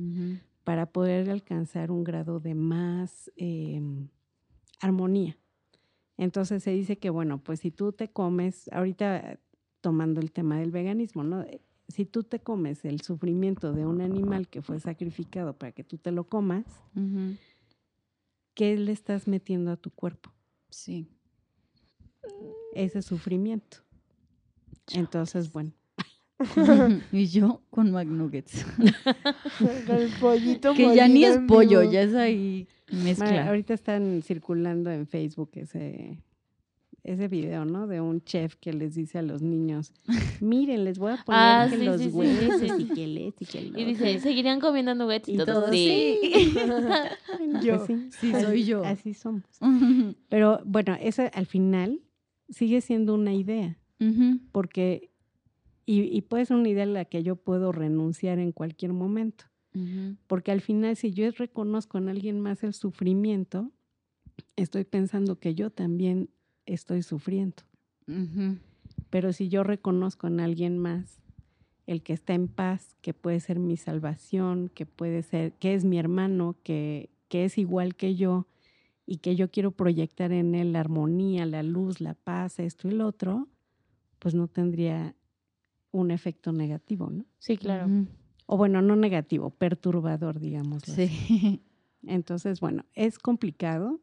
para 0.65 0.87
poder 0.87 1.31
alcanzar 1.31 1.91
un 1.91 2.05
grado 2.05 2.41
de 2.41 2.55
más 2.55 3.31
em, 3.37 4.09
armonía. 4.81 5.39
Entonces 6.19 6.63
se 6.63 6.71
dice 6.73 6.99
que, 6.99 7.11
bueno, 7.11 7.43
pues 7.43 7.61
si 7.61 7.71
tú 7.71 7.93
te 7.93 8.09
comes, 8.09 8.69
ahorita 8.73 9.39
tomando 9.81 10.21
el 10.21 10.33
tema 10.33 10.59
del 10.59 10.71
veganismo, 10.71 11.23
¿no? 11.23 11.43
Eh, 11.43 11.61
Si 11.89 12.05
tú 12.05 12.25
te 12.25 12.41
comes 12.41 12.85
el 12.85 13.01
sufrimiento 13.01 13.73
de 13.73 13.87
un 13.87 14.01
animal 14.01 14.49
que 14.49 14.61
fue 14.61 14.81
sacrificado 14.81 15.57
para 15.57 15.71
que 15.71 15.85
tú 15.85 15.99
te 15.99 16.11
lo 16.11 16.25
comas. 16.25 16.65
¿qué 18.55 18.77
le 18.77 18.91
estás 18.91 19.29
metiendo 19.29 19.71
a 19.71 19.77
tu 19.77 19.91
cuerpo? 19.91 20.33
Sí. 20.71 21.07
Ese 22.75 23.03
sufrimiento. 23.03 23.86
Entonces, 24.93 25.53
bueno, 25.53 25.73
y 27.13 27.27
yo 27.27 27.63
con 27.71 27.91
McNuggets. 27.93 28.65
Con 29.87 29.97
el 29.97 30.11
pollito 30.21 30.75
que 30.75 30.95
ya 30.95 31.09
ni 31.09 31.25
es 31.25 31.39
pollo, 31.49 31.81
vivo. 31.81 31.93
ya 31.93 32.03
es 32.03 32.15
ahí 32.15 32.69
mezcla. 32.93 33.49
ahorita 33.49 33.73
están 33.75 34.21
circulando 34.23 34.91
en 34.91 35.07
Facebook 35.07 35.51
ese, 35.55 36.19
ese 37.05 37.29
video, 37.29 37.65
¿no? 37.65 37.87
De 37.87 38.01
un 38.03 38.23
chef 38.23 38.57
que 38.57 38.73
les 38.75 38.95
dice 38.95 39.19
a 39.19 39.23
los 39.23 39.41
niños, 39.43 39.93
miren, 40.41 40.85
les 40.85 40.99
voy 40.99 41.13
a 41.13 41.25
poner 41.25 41.41
Ah, 41.41 41.67
que 41.71 41.79
sí, 41.79 41.85
los 41.85 41.97
sí, 41.99 42.05
sí, 42.05 42.11
sí, 42.11 42.17
huesos 42.17 42.61
sí, 42.77 42.83
y 42.83 42.95
que 42.95 43.07
les 43.07 43.35
y 43.41 43.47
que 43.47 43.61
Y 43.81 43.85
dice, 43.85 44.09
otro". 44.11 44.21
¿seguirían 44.21 44.61
comiendo 44.61 44.95
nuggets? 44.95 45.29
Y, 45.29 45.33
Y 45.33 45.37
todos, 45.39 45.55
todos, 45.55 45.71
sí. 45.71 46.19
Pues 46.53 47.65
Yo. 47.65 47.87
sí, 47.87 48.09
Sí, 48.11 48.33
así- 48.35 48.45
soy 48.45 48.65
yo. 48.65 48.85
Así 48.85 49.15
somos. 49.15 49.43
Pero 50.29 50.61
bueno, 50.67 50.97
eso 51.01 51.23
al 51.33 51.47
final 51.47 52.01
sigue 52.51 52.81
siendo 52.83 53.15
una 53.15 53.33
idea, 53.33 53.79
Porque, 54.53 55.11
y, 55.87 56.03
y 56.03 56.21
puede 56.23 56.47
ser 56.47 56.57
una 56.57 56.69
idea 56.69 56.85
a 56.85 56.87
la 56.87 57.05
que 57.05 57.23
yo 57.23 57.37
puedo 57.37 57.73
renunciar 57.73 58.39
en 58.39 58.53
cualquier 58.53 58.93
momento. 58.93 59.45
Ujú. 59.75 60.17
Porque 60.27 60.53
al 60.53 60.61
final, 60.61 60.97
si 60.97 61.13
yo 61.13 61.31
reconozco 61.31 61.99
en 61.99 62.09
alguien 62.09 62.41
más 62.41 62.63
el 62.63 62.75
sufrimiento, 62.75 63.73
estoy 64.57 64.85
pensando 64.85 65.39
que 65.39 65.55
yo 65.55 65.71
también 65.71 66.31
estoy 66.67 67.03
sufriendo. 67.03 67.63
Ujú. 68.07 68.59
Pero 69.11 69.33
si 69.33 69.49
yo 69.49 69.63
reconozco 69.63 70.27
en 70.27 70.41
alguien 70.41 70.79
más 70.79 71.21
el 71.87 72.03
que 72.03 72.13
está 72.13 72.35
en 72.35 72.49
paz, 72.49 72.97
que 73.01 73.15
puede 73.15 73.41
ser 73.41 73.59
mi 73.59 73.77
salvación, 73.77 74.69
que 74.69 74.87
puede 74.87 75.23
ser, 75.23 75.53
que 75.55 75.75
es 75.75 75.85
mi 75.85 75.99
hermano, 75.99 76.57
que, 76.63 77.11
que 77.29 77.45
es 77.45 77.59
igual 77.59 77.95
que 77.95 78.17
yo, 78.17 78.47
y 79.07 79.19
que 79.19 79.37
yo 79.37 79.51
quiero 79.51 79.71
proyectar 79.71 80.33
en 80.33 80.55
él 80.57 80.73
la 80.73 80.81
armonía, 80.81 81.47
la 81.47 81.63
luz, 81.63 82.01
la 82.01 82.15
paz, 82.15 82.59
esto 82.59 82.89
y 82.89 82.91
lo 82.91 83.07
otro, 83.07 83.47
pues 84.19 84.35
no 84.35 84.49
tendría 84.49 85.15
un 85.91 86.11
efecto 86.11 86.53
negativo, 86.53 87.11
¿no? 87.11 87.25
Sí, 87.39 87.57
claro. 87.57 87.89
O 88.47 88.57
bueno, 88.57 88.83
no 88.83 88.97
negativo, 88.97 89.51
perturbador, 89.51 90.39
digamos. 90.39 90.83
Sí. 90.85 91.61
Entonces, 92.07 92.61
bueno, 92.61 92.85
es 92.95 93.19
complicado 93.19 94.01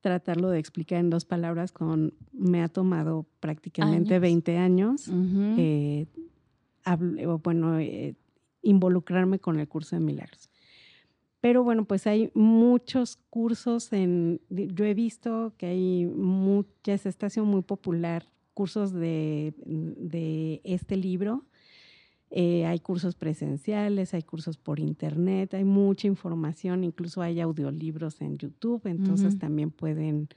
tratarlo 0.00 0.50
de 0.50 0.58
explicar 0.58 1.00
en 1.00 1.10
dos 1.10 1.24
palabras 1.24 1.72
con 1.72 2.14
me 2.32 2.62
ha 2.62 2.68
tomado 2.68 3.26
prácticamente 3.40 4.14
Años. 4.14 4.22
20 4.22 4.56
años 4.56 5.10
eh, 5.58 6.06
o 7.26 7.38
bueno 7.38 7.80
eh, 7.80 8.14
involucrarme 8.62 9.40
con 9.40 9.58
el 9.58 9.66
curso 9.68 9.96
de 9.96 10.00
milagros. 10.04 10.48
Pero 11.40 11.64
bueno, 11.64 11.84
pues 11.84 12.06
hay 12.06 12.30
muchos 12.34 13.16
cursos 13.30 13.92
en, 13.92 14.40
yo 14.48 14.84
he 14.84 14.94
visto 14.94 15.54
que 15.58 15.66
hay 15.66 16.06
muchas, 16.06 17.04
está 17.06 17.28
siendo 17.28 17.50
muy 17.50 17.62
popular 17.62 18.26
cursos 18.56 18.90
de, 18.94 19.52
de 19.66 20.62
este 20.64 20.96
libro. 20.96 21.44
Eh, 22.30 22.64
hay 22.64 22.80
cursos 22.80 23.14
presenciales, 23.14 24.14
hay 24.14 24.22
cursos 24.22 24.56
por 24.56 24.80
internet, 24.80 25.52
hay 25.52 25.64
mucha 25.64 26.06
información, 26.06 26.82
incluso 26.82 27.20
hay 27.20 27.40
audiolibros 27.40 28.22
en 28.22 28.38
YouTube, 28.38 28.80
entonces 28.86 29.38
también 29.38 29.70
pueden, 29.70 30.28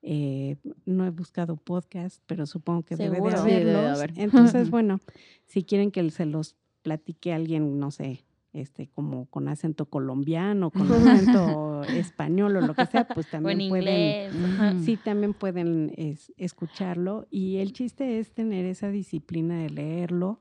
eh, 0.00 0.56
no 0.86 1.04
he 1.06 1.10
buscado 1.10 1.56
podcast, 1.56 2.22
pero 2.26 2.46
supongo 2.46 2.84
que 2.84 2.96
debe 2.96 3.20
de. 3.20 3.36
Sí, 3.36 3.50
debe 3.50 3.64
de 3.64 3.76
haberlos. 3.76 3.98
haber. 3.98 4.12
Entonces, 4.16 4.70
bueno, 4.70 4.98
si 5.44 5.62
quieren 5.62 5.90
que 5.90 6.10
se 6.10 6.24
los 6.24 6.56
platique 6.82 7.34
alguien, 7.34 7.78
no 7.78 7.90
sé, 7.90 8.24
este, 8.60 8.88
como 8.88 9.26
con 9.26 9.48
acento 9.48 9.86
colombiano, 9.86 10.70
con 10.70 10.82
acento 10.92 11.82
español 11.84 12.56
o 12.56 12.60
lo 12.60 12.74
que 12.74 12.86
sea, 12.86 13.06
pues 13.08 13.26
O 13.26 13.30
también 13.30 13.68
pueden, 13.68 14.30
inglés. 14.32 14.84
sí, 14.84 14.96
también 14.96 15.34
pueden 15.34 15.92
es- 15.96 16.32
escucharlo. 16.36 17.26
Y 17.30 17.56
el 17.58 17.72
chiste 17.72 18.18
es 18.18 18.32
tener 18.32 18.64
esa 18.66 18.88
disciplina 18.90 19.58
de 19.58 19.70
leerlo 19.70 20.40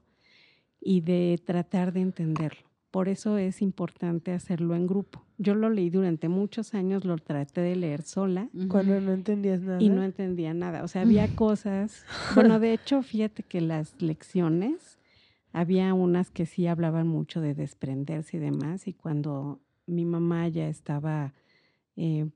y 0.79 1.01
de 1.01 1.41
tratar 1.45 1.93
de 1.93 2.01
entenderlo. 2.01 2.67
Por 2.91 3.09
eso 3.09 3.37
es 3.37 3.61
importante 3.61 4.31
hacerlo 4.31 4.73
en 4.75 4.87
grupo. 4.87 5.23
Yo 5.37 5.53
lo 5.55 5.69
leí 5.69 5.89
durante 5.89 6.29
muchos 6.29 6.73
años, 6.73 7.03
lo 7.05 7.17
traté 7.17 7.61
de 7.61 7.75
leer 7.75 8.01
sola. 8.01 8.49
Cuando 8.69 8.99
no 9.01 9.11
entendías 9.11 9.61
nada. 9.61 9.81
y 9.81 9.89
no 9.89 10.01
entendía 10.03 10.53
nada. 10.53 10.83
O 10.83 10.87
sea, 10.87 11.01
había 11.03 11.27
cosas. 11.35 12.05
Bueno, 12.33 12.59
de 12.59 12.73
hecho, 12.73 13.03
fíjate 13.03 13.43
que 13.43 13.61
las 13.61 14.01
lecciones, 14.01 14.96
había 15.53 15.93
unas 15.93 16.29
que 16.29 16.45
sí 16.45 16.67
hablaban 16.67 17.07
mucho 17.07 17.41
de 17.41 17.53
desprenderse 17.53 18.37
y 18.37 18.39
demás. 18.39 18.87
Y 18.87 18.93
cuando 18.93 19.61
mi 19.85 20.05
mamá 20.05 20.47
ya 20.47 20.67
estaba 20.67 21.33
eh, 21.95 22.29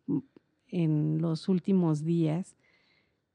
en 0.68 1.22
los 1.22 1.50
últimos 1.50 2.04
días 2.04 2.56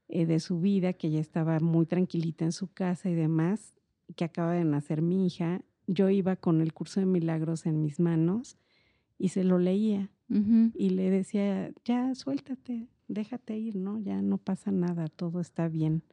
eh, 0.09 0.25
de 0.25 0.39
su 0.39 0.59
vida, 0.59 0.93
que 0.93 1.09
ya 1.11 1.19
estaba 1.19 1.59
muy 1.59 1.85
tranquilita 1.85 2.45
en 2.45 2.51
su 2.51 2.71
casa 2.71 3.09
y 3.09 3.15
demás, 3.15 3.73
que 4.15 4.25
acaba 4.25 4.53
de 4.53 4.65
nacer 4.65 5.01
mi 5.01 5.25
hija, 5.25 5.61
yo 5.85 6.09
iba 6.09 6.35
con 6.35 6.61
el 6.61 6.73
curso 6.73 6.99
de 6.99 7.05
milagros 7.05 7.65
en 7.65 7.81
mis 7.81 7.99
manos 7.99 8.57
y 9.17 9.29
se 9.29 9.43
lo 9.43 9.57
leía 9.59 10.09
y 10.73 10.89
le 10.89 11.09
decía, 11.09 11.71
ya 11.85 12.13
suéltate, 12.13 12.89
déjate 13.07 13.57
ir, 13.57 13.77
¿no? 13.77 13.97
Ya 13.97 14.21
no 14.21 14.37
pasa 14.37 14.71
nada, 14.71 15.07
todo 15.07 15.39
está 15.39 15.69
bien. 15.69 16.03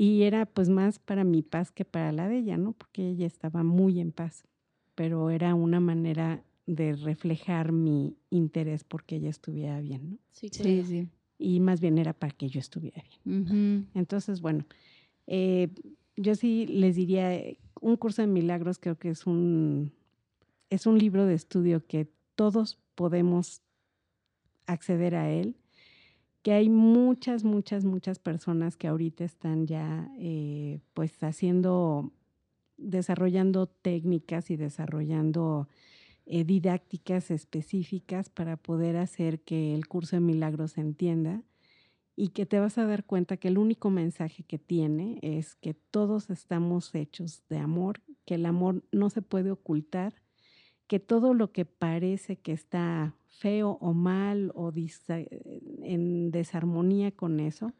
Y 0.00 0.22
era 0.22 0.46
pues 0.46 0.68
más 0.68 1.00
para 1.00 1.24
mi 1.24 1.42
paz 1.42 1.72
que 1.72 1.84
para 1.84 2.12
la 2.12 2.28
de 2.28 2.38
ella, 2.38 2.56
¿no? 2.56 2.70
Porque 2.70 3.08
ella 3.08 3.26
estaba 3.26 3.64
muy 3.64 3.98
en 3.98 4.12
paz, 4.12 4.44
pero 4.94 5.28
era 5.30 5.56
una 5.56 5.80
manera 5.80 6.44
de 6.66 6.94
reflejar 6.94 7.72
mi 7.72 8.16
interés 8.30 8.84
porque 8.84 9.16
ella 9.16 9.28
estuviera 9.28 9.80
bien, 9.80 10.10
¿no? 10.10 10.18
Sí, 10.30 10.50
Sí, 10.50 10.62
claro. 10.62 10.84
sí. 10.84 11.08
Y 11.36 11.58
más 11.58 11.80
bien 11.80 11.98
era 11.98 12.12
para 12.12 12.30
que 12.32 12.48
yo 12.48 12.60
estuviera 12.60 13.02
bien. 13.24 13.88
Entonces, 13.92 14.40
bueno, 14.40 14.66
eh, 15.26 15.68
yo 16.16 16.36
sí 16.36 16.68
les 16.68 16.94
diría, 16.94 17.32
un 17.80 17.96
curso 17.96 18.22
de 18.22 18.28
milagros 18.28 18.78
creo 18.78 18.96
que 19.00 19.10
es 19.10 19.26
un, 19.26 19.92
es 20.70 20.86
un 20.86 20.96
libro 20.96 21.26
de 21.26 21.34
estudio 21.34 21.84
que 21.84 22.08
todos 22.36 22.78
podemos 22.94 23.62
acceder 24.66 25.16
a 25.16 25.28
él, 25.28 25.56
que 26.42 26.52
hay 26.52 26.68
muchas, 26.68 27.44
muchas, 27.44 27.84
muchas 27.84 28.18
personas 28.18 28.76
que 28.76 28.88
ahorita 28.88 29.24
están 29.24 29.66
ya 29.66 30.10
eh, 30.18 30.80
pues 30.94 31.22
haciendo, 31.22 32.12
desarrollando 32.76 33.66
técnicas 33.66 34.50
y 34.50 34.56
desarrollando 34.56 35.68
eh, 36.26 36.44
didácticas 36.44 37.30
específicas 37.30 38.28
para 38.28 38.56
poder 38.56 38.96
hacer 38.96 39.40
que 39.40 39.74
el 39.74 39.88
curso 39.88 40.16
de 40.16 40.20
milagros 40.20 40.72
se 40.72 40.82
entienda 40.82 41.42
y 42.16 42.28
que 42.28 42.46
te 42.46 42.58
vas 42.58 42.78
a 42.78 42.86
dar 42.86 43.04
cuenta 43.04 43.36
que 43.36 43.48
el 43.48 43.58
único 43.58 43.90
mensaje 43.90 44.42
que 44.42 44.58
tiene 44.58 45.20
es 45.22 45.54
que 45.54 45.72
todos 45.72 46.30
estamos 46.30 46.94
hechos 46.94 47.44
de 47.48 47.58
amor, 47.58 48.02
que 48.24 48.34
el 48.34 48.44
amor 48.44 48.82
no 48.92 49.08
se 49.08 49.22
puede 49.22 49.52
ocultar, 49.52 50.20
que 50.88 50.98
todo 50.98 51.34
lo 51.34 51.52
que 51.52 51.64
parece 51.64 52.36
que 52.36 52.52
está 52.52 53.14
feo 53.26 53.78
o 53.80 53.92
mal 53.92 54.50
o 54.54 54.72
en 54.74 56.30
desarmonía 56.32 57.12
con 57.12 57.38
eso, 57.38 57.72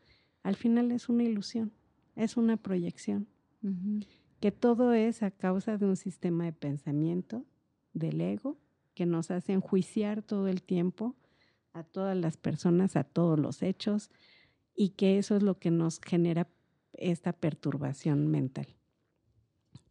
al 0.45 0.55
final 0.55 0.93
es 0.93 1.09
una 1.09 1.25
ilusión, 1.25 1.73
es 2.15 2.37
una 2.37 2.57
proyección 2.57 3.27
que 4.41 4.53
todo 4.53 4.93
es 4.93 5.23
a 5.23 5.31
causa 5.31 5.79
de 5.79 5.87
un 5.87 5.97
sistema 5.97 6.45
de 6.45 6.53
pensamiento 6.53 7.45
del 7.93 8.21
ego 8.21 8.59
que 8.95 9.07
nos 9.07 9.31
hace 9.31 9.53
enjuiciar 9.53 10.23
todo 10.23 10.49
el 10.49 10.63
tiempo 10.63 11.17
a 11.73 11.85
todas 11.85 12.17
las 12.17 12.37
personas, 12.37 12.97
a 12.97 13.05
todos 13.05 13.39
los 13.39 13.63
hechos, 13.63 14.11
y 14.75 14.91
que 14.91 15.19
eso 15.19 15.37
es 15.37 15.43
lo 15.43 15.59
que 15.59 15.71
nos 15.71 16.01
genera 16.01 16.49
esta 16.93 17.33
perturbación 17.33 18.29
mental. 18.29 18.67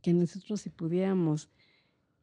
Que 0.01 0.13
nosotros 0.13 0.61
si 0.61 0.69
pudiéramos 0.69 1.49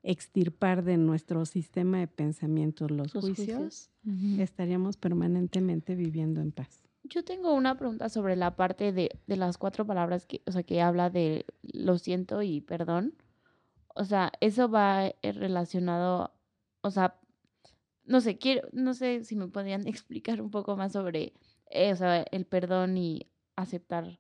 extirpar 0.05 0.84
de 0.84 0.98
nuestro 0.98 1.44
sistema 1.46 1.98
de 1.98 2.07
pensamientos 2.07 2.90
los, 2.90 3.14
Los 3.14 3.24
juicios, 3.24 3.90
estaríamos 4.38 4.96
permanentemente 4.96 5.94
viviendo 5.94 6.40
en 6.40 6.52
paz. 6.52 6.84
Yo 7.05 7.24
tengo 7.24 7.52
una 7.55 7.76
pregunta 7.76 8.09
sobre 8.09 8.36
la 8.36 8.55
parte 8.55 8.92
de, 8.92 9.18
de 9.26 9.36
las 9.36 9.59
cuatro 9.59 9.86
palabras 9.86 10.26
que, 10.26 10.42
o 10.46 10.52
sea, 10.52 10.62
que 10.62 10.80
habla 10.80 11.11
de 11.11 11.46
lo 11.62 11.98
siento 11.98 12.42
y 12.42 12.61
perdón. 12.61 13.14
O 13.94 14.05
sea, 14.05 14.32
eso 14.40 14.68
va 14.68 15.07
eh, 15.07 15.32
relacionado, 15.32 16.32
o 16.82 16.90
sea, 16.90 17.18
no 18.05 18.20
sé, 18.20 18.38
quiero, 18.38 18.68
no 18.72 18.92
sé 18.94 19.24
si 19.24 19.36
me 19.36 19.48
podrían 19.48 19.86
explicar 19.88 20.40
un 20.40 20.50
poco 20.50 20.76
más 20.76 20.92
sobre, 20.92 21.32
eh, 21.70 21.92
o 21.92 21.96
sea, 21.96 22.22
el 22.22 22.44
perdón 22.44 22.96
y 22.98 23.26
aceptar, 23.57 24.18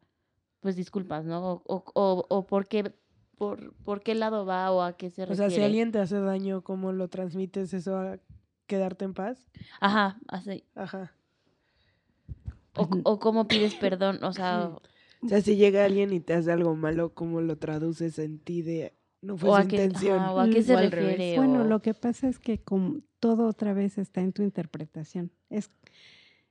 pues, 0.60 0.76
disculpas, 0.76 1.24
¿no? 1.24 1.54
O, 1.54 1.62
o, 1.66 1.84
o, 1.94 2.26
o 2.28 2.46
por 2.46 2.68
qué, 2.68 2.94
por, 3.36 3.74
por 3.84 4.02
qué 4.02 4.14
lado 4.14 4.44
va 4.46 4.70
o 4.72 4.82
a 4.82 4.96
qué 4.96 5.10
se 5.10 5.22
O 5.22 5.26
refiere. 5.26 5.50
sea, 5.50 5.50
si 5.50 5.62
alguien 5.62 5.92
te 5.92 5.98
hace 5.98 6.18
daño, 6.20 6.62
¿cómo 6.62 6.92
lo 6.92 7.08
transmites 7.08 7.74
eso 7.74 7.96
a 7.96 8.18
quedarte 8.66 9.04
en 9.04 9.14
paz? 9.14 9.46
Ajá, 9.80 10.18
así. 10.28 10.64
Ajá. 10.74 11.12
O, 12.76 12.88
Pues, 12.88 13.00
o 13.04 13.18
cómo 13.18 13.46
pides 13.48 13.74
perdón, 13.74 14.22
o 14.24 14.32
sea, 14.32 14.70
O 15.22 15.28
sea, 15.28 15.40
si 15.40 15.56
llega 15.56 15.84
alguien 15.84 16.12
y 16.12 16.20
te 16.20 16.34
hace 16.34 16.50
algo 16.52 16.74
malo, 16.74 17.14
¿cómo 17.14 17.40
lo 17.40 17.56
traduces 17.56 18.18
en 18.18 18.38
ti 18.38 18.62
de 18.62 18.94
no 19.22 19.36
fue 19.38 19.50
o 19.50 19.54
su 19.54 19.60
a 19.60 19.64
qué, 19.68 19.76
intención? 19.76 20.18
ajá, 20.18 20.32
o 20.34 20.40
a 20.40 20.50
qué 20.50 20.60
Mm, 20.60 20.66
se 20.66 20.74
o 20.74 20.80
refiere. 20.80 21.36
Bueno, 21.36 21.60
o- 21.60 21.64
lo 21.64 21.80
que 21.82 21.94
pasa 21.94 22.28
es 22.28 22.38
que 22.38 22.58
como 22.58 23.00
todo 23.20 23.46
otra 23.46 23.72
vez 23.74 23.96
está 23.98 24.20
en 24.20 24.32
tu 24.32 24.42
interpretación. 24.42 25.30
Es 25.50 25.70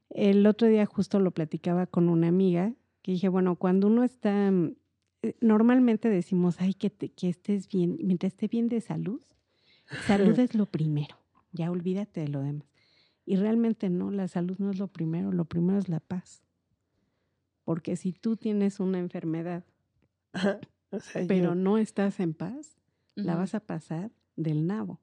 el 0.09 0.45
otro 0.47 0.67
día 0.67 0.85
justo 0.85 1.19
lo 1.19 1.31
platicaba 1.31 1.87
con 1.87 2.09
una 2.09 2.27
amiga 2.29 2.73
que 3.01 3.11
dije, 3.13 3.27
bueno, 3.29 3.57
cuando 3.57 3.87
uno 3.87 4.03
está 4.03 4.49
mm, 4.51 4.75
normalmente 5.41 6.09
decimos, 6.09 6.59
"Ay, 6.59 6.73
que 6.73 6.89
te- 6.89 7.09
que 7.09 7.29
estés 7.29 7.67
bien, 7.67 7.97
mientras 8.03 8.33
esté 8.33 8.47
bien 8.47 8.67
de 8.69 8.81
salud, 8.81 9.21
salud 10.05 10.37
es 10.39 10.55
lo 10.55 10.65
primero. 10.65 11.17
Ya 11.51 11.71
olvídate 11.71 12.21
de 12.21 12.27
lo 12.29 12.41
demás." 12.41 12.67
Y 13.25 13.37
realmente 13.37 13.89
no, 13.89 14.11
la 14.11 14.27
salud 14.27 14.57
no 14.59 14.69
es 14.71 14.79
lo 14.79 14.87
primero, 14.87 15.31
lo 15.31 15.45
primero 15.45 15.79
es 15.79 15.87
la 15.89 15.99
paz. 16.01 16.43
Porque 17.63 17.95
si 17.95 18.11
tú 18.11 18.35
tienes 18.35 18.79
una 18.79 18.99
enfermedad, 18.99 19.63
Ajá. 20.33 20.59
O 20.91 20.99
sea, 20.99 21.25
pero 21.27 21.49
yo- 21.49 21.55
no 21.55 21.77
estás 21.77 22.19
en 22.19 22.33
paz, 22.33 22.77
la 23.15 23.35
vas 23.35 23.55
a 23.55 23.59
pasar 23.61 24.11
del 24.35 24.67
nabo. 24.67 24.99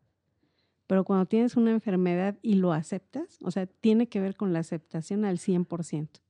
Pero 0.87 1.05
cuando 1.05 1.27
tienes 1.27 1.57
una 1.57 1.71
enfermedad 1.71 2.39
y 2.43 2.55
lo 2.55 2.73
aceptas, 2.73 3.39
o 3.43 3.51
sea, 3.51 3.67
tiene 3.67 4.09
que 4.09 4.21
ver 4.21 4.37
con 4.37 4.53
la 4.53 4.59
aceptación 4.59 5.25
al 5.25 5.39
100%. 5.39 6.21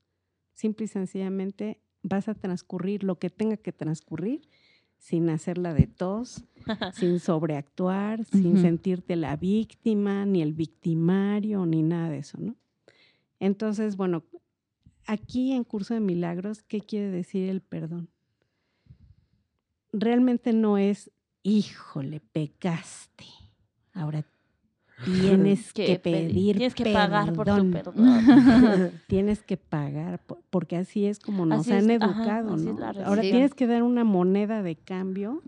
Simple 0.52 0.84
y 0.84 0.88
sencillamente 0.88 1.80
vas 2.02 2.28
a 2.28 2.34
transcurrir 2.34 3.04
lo 3.04 3.18
que 3.18 3.30
tenga 3.30 3.56
que 3.56 3.72
transcurrir 3.72 4.48
sin 4.98 5.30
hacerla 5.30 5.72
de 5.72 5.86
tos, 5.86 6.44
sin 6.94 7.20
sobreactuar, 7.20 8.24
sin 8.26 8.60
sentirte 8.60 9.16
la 9.16 9.36
víctima, 9.36 10.26
ni 10.26 10.42
el 10.42 10.52
victimario, 10.52 11.64
ni 11.66 11.82
nada 11.82 12.10
de 12.10 12.18
eso, 12.18 12.38
¿no? 12.38 12.54
Entonces, 13.40 13.96
bueno, 13.96 14.24
aquí 15.06 15.52
en 15.52 15.64
Curso 15.64 15.94
de 15.94 16.00
Milagros, 16.00 16.62
¿qué 16.62 16.82
quiere 16.82 17.10
decir 17.10 17.48
el 17.48 17.62
perdón? 17.62 18.10
Realmente 19.92 20.52
no 20.52 20.76
es, 20.76 21.10
híjole, 21.42 22.20
pecaste. 22.20 23.24
Ahora 23.92 24.22
tienes 25.04 25.72
que, 25.74 25.86
pe- 25.86 25.98
pedir 25.98 26.56
Tienes 26.56 26.74
que 26.74 26.84
pagar 26.92 27.32
por 27.32 27.46
tu 27.46 27.70
perdón. 27.70 27.70
perdón. 27.72 28.90
Tienes 29.06 29.42
que 29.42 29.56
pagar, 29.56 30.18
po- 30.24 30.38
porque 30.50 30.76
así 30.76 31.04
es 31.06 31.18
como 31.18 31.46
nos 31.46 31.60
Así 31.62 31.72
han 31.72 31.90
es, 31.90 32.00
educado, 32.02 32.56
¿no? 32.56 32.76
Ahora 33.04 33.22
tienes 33.22 33.54
que 33.54 33.66
dar 33.66 33.82
una 33.82 34.04
moneda 34.04 34.62
de 34.62 34.76
cambio 34.76 35.42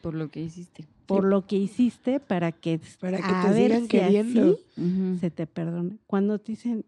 Por 0.00 0.14
lo 0.14 0.30
que 0.30 0.40
hiciste. 0.42 0.86
por 1.06 1.24
lo 1.24 1.46
que 1.46 1.56
hiciste 1.56 2.20
para 2.20 2.52
que, 2.52 2.80
Para 3.00 3.18
que 3.18 3.22
a 3.32 3.42
te 3.42 3.48
ver 3.54 3.70
sigan 3.72 3.82
si 3.82 3.88
queriendo. 3.88 4.58
así 4.76 5.18
se 5.20 5.30
te 5.30 5.46
perdone. 5.46 5.98
Cuando 6.06 6.38
te 6.38 6.52
dicen, 6.52 6.84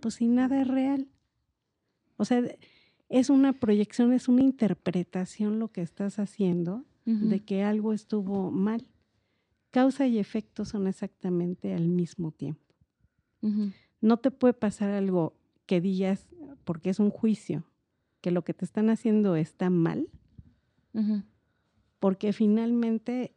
pues 0.00 0.14
si 0.14 0.26
nada 0.28 0.60
es 0.60 0.68
real. 0.68 1.06
O 2.18 2.24
sea, 2.24 2.42
es 3.08 3.30
una 3.30 3.52
proyección, 3.52 4.12
es 4.12 4.28
una 4.28 4.42
interpretación 4.42 5.58
lo 5.58 5.68
que 5.68 5.82
estás 5.82 6.18
haciendo 6.18 6.84
de 7.04 7.38
que 7.40 7.62
algo 7.62 7.92
estuvo 7.92 8.50
mal. 8.50 8.84
Causa 9.76 10.06
y 10.06 10.18
efecto 10.18 10.64
son 10.64 10.86
exactamente 10.86 11.74
al 11.74 11.86
mismo 11.86 12.30
tiempo. 12.30 12.74
No 14.00 14.16
te 14.16 14.30
puede 14.30 14.54
pasar 14.54 14.88
algo 14.88 15.36
que 15.66 15.82
digas, 15.82 16.30
porque 16.64 16.88
es 16.88 16.98
un 16.98 17.10
juicio, 17.10 17.62
que 18.22 18.30
lo 18.30 18.42
que 18.42 18.54
te 18.54 18.64
están 18.64 18.88
haciendo 18.88 19.36
está 19.36 19.68
mal, 19.68 20.08
porque 21.98 22.32
finalmente 22.32 23.34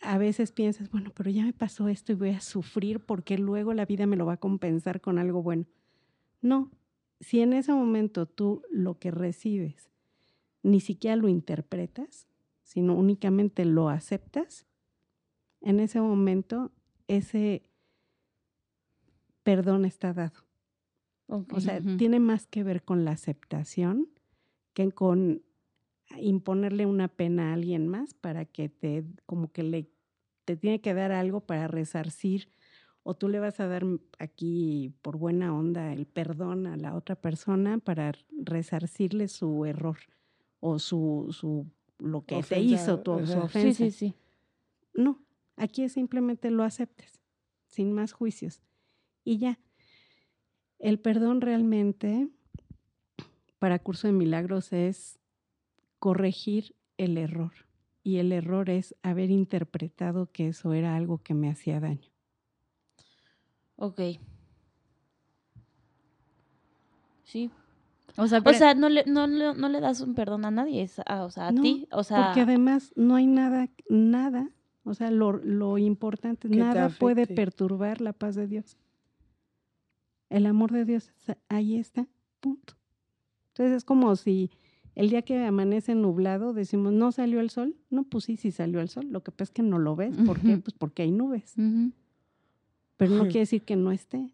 a 0.00 0.16
veces 0.16 0.52
piensas, 0.52 0.92
bueno, 0.92 1.10
pero 1.12 1.28
ya 1.28 1.44
me 1.44 1.52
pasó 1.52 1.88
esto 1.88 2.12
y 2.12 2.14
voy 2.14 2.30
a 2.30 2.40
sufrir 2.40 3.00
porque 3.00 3.36
luego 3.36 3.74
la 3.74 3.84
vida 3.84 4.06
me 4.06 4.14
lo 4.14 4.26
va 4.26 4.34
a 4.34 4.40
compensar 4.40 5.00
con 5.00 5.18
algo 5.18 5.42
bueno. 5.42 5.66
No, 6.40 6.70
si 7.18 7.40
en 7.40 7.52
ese 7.52 7.72
momento 7.72 8.26
tú 8.26 8.62
lo 8.70 9.00
que 9.00 9.10
recibes 9.10 9.90
ni 10.62 10.78
siquiera 10.78 11.16
lo 11.16 11.26
interpretas, 11.26 12.28
sino 12.62 12.94
únicamente 12.94 13.64
lo 13.64 13.88
aceptas, 13.88 14.68
en 15.60 15.80
ese 15.80 16.00
momento 16.00 16.70
ese 17.08 17.62
perdón 19.42 19.84
está 19.84 20.12
dado. 20.12 20.40
O 21.26 21.60
sea, 21.60 21.80
tiene 21.96 22.18
más 22.18 22.46
que 22.48 22.64
ver 22.64 22.82
con 22.82 23.04
la 23.04 23.12
aceptación 23.12 24.08
que 24.74 24.90
con 24.90 25.42
imponerle 26.18 26.86
una 26.86 27.06
pena 27.06 27.50
a 27.50 27.54
alguien 27.54 27.86
más 27.86 28.14
para 28.14 28.44
que 28.44 28.68
te, 28.68 29.04
como 29.26 29.52
que 29.52 29.62
le, 29.62 29.88
te 30.44 30.56
tiene 30.56 30.80
que 30.80 30.92
dar 30.92 31.12
algo 31.12 31.40
para 31.40 31.68
resarcir 31.68 32.48
o 33.04 33.14
tú 33.14 33.28
le 33.28 33.38
vas 33.38 33.60
a 33.60 33.68
dar 33.68 33.84
aquí 34.18 34.92
por 35.02 35.16
buena 35.16 35.54
onda 35.54 35.92
el 35.92 36.06
perdón 36.06 36.66
a 36.66 36.76
la 36.76 36.94
otra 36.96 37.14
persona 37.14 37.78
para 37.78 38.12
resarcirle 38.42 39.28
su 39.28 39.64
error 39.64 39.98
o 40.58 40.78
su, 40.78 41.28
su 41.30 41.66
lo 41.98 42.22
que 42.22 42.34
te 42.36 42.38
Ofensa, 42.38 42.74
hizo, 42.74 43.00
tu, 43.00 43.12
su 43.12 43.18
ajá. 43.18 43.48
sí, 43.48 43.58
ofensa. 43.58 43.84
sí, 43.84 43.90
sí. 43.90 44.14
No, 44.94 45.18
aquí 45.60 45.82
es 45.82 45.92
simplemente 45.92 46.50
lo 46.50 46.62
aceptas, 46.64 47.20
sin 47.66 47.92
más 47.92 48.12
juicios. 48.12 48.60
Y 49.24 49.38
ya. 49.38 49.58
El 50.78 50.98
perdón 50.98 51.40
realmente 51.40 52.28
para 53.58 53.78
Curso 53.78 54.06
de 54.08 54.12
Milagros 54.14 54.72
es 54.72 55.18
corregir 55.98 56.74
el 56.96 57.18
error. 57.18 57.52
Y 58.02 58.16
el 58.16 58.32
error 58.32 58.70
es 58.70 58.94
haber 59.02 59.30
interpretado 59.30 60.30
que 60.32 60.48
eso 60.48 60.72
era 60.72 60.96
algo 60.96 61.18
que 61.22 61.34
me 61.34 61.50
hacía 61.50 61.80
daño. 61.80 62.08
Ok. 63.76 64.00
Sí. 67.24 67.50
O 68.16 68.26
sea, 68.26 68.42
O 68.44 68.52
sea, 68.52 68.74
no 68.74 68.88
le, 68.88 69.04
no, 69.06 69.26
le- 69.26 69.54
no 69.54 69.68
le 69.68 69.80
das 69.80 70.00
un 70.00 70.14
perdón 70.14 70.44
a 70.44 70.50
nadie, 70.50 70.82
es 70.82 70.98
a- 71.06 71.24
o 71.24 71.30
sea, 71.30 71.48
a 71.48 71.52
No, 71.52 71.62
ti. 71.62 71.86
O 71.92 72.02
sea, 72.02 72.24
Porque 72.26 72.40
además 72.40 72.92
no 72.96 73.14
hay 73.14 73.26
nada, 73.26 73.68
nada, 73.88 74.50
o 74.90 74.94
sea, 74.94 75.10
lo, 75.10 75.32
lo 75.32 75.78
importante, 75.78 76.48
nada 76.48 76.88
puede 76.88 77.26
perturbar 77.26 78.00
la 78.00 78.12
paz 78.12 78.34
de 78.34 78.46
Dios. 78.46 78.76
El 80.28 80.46
amor 80.46 80.72
de 80.72 80.84
Dios, 80.84 81.12
ahí 81.48 81.76
está, 81.76 82.06
punto. 82.40 82.74
Entonces 83.48 83.76
es 83.78 83.84
como 83.84 84.16
si 84.16 84.50
el 84.94 85.10
día 85.10 85.22
que 85.22 85.44
amanece 85.44 85.94
nublado 85.94 86.52
decimos, 86.52 86.92
¿no 86.92 87.12
salió 87.12 87.40
el 87.40 87.50
sol? 87.50 87.76
No, 87.88 88.04
pues 88.04 88.24
sí, 88.24 88.36
sí 88.36 88.50
salió 88.50 88.80
el 88.80 88.88
sol. 88.88 89.06
Lo 89.10 89.22
que 89.22 89.30
pasa 89.30 89.44
es 89.44 89.50
que 89.50 89.62
no 89.62 89.78
lo 89.78 89.96
ves. 89.96 90.16
¿Por 90.26 90.40
qué? 90.40 90.56
Pues 90.58 90.74
porque 90.76 91.02
hay 91.02 91.12
nubes. 91.12 91.54
Pero 92.96 93.14
no 93.14 93.22
quiere 93.24 93.40
decir 93.40 93.62
que 93.62 93.76
no 93.76 93.92
esté. 93.92 94.32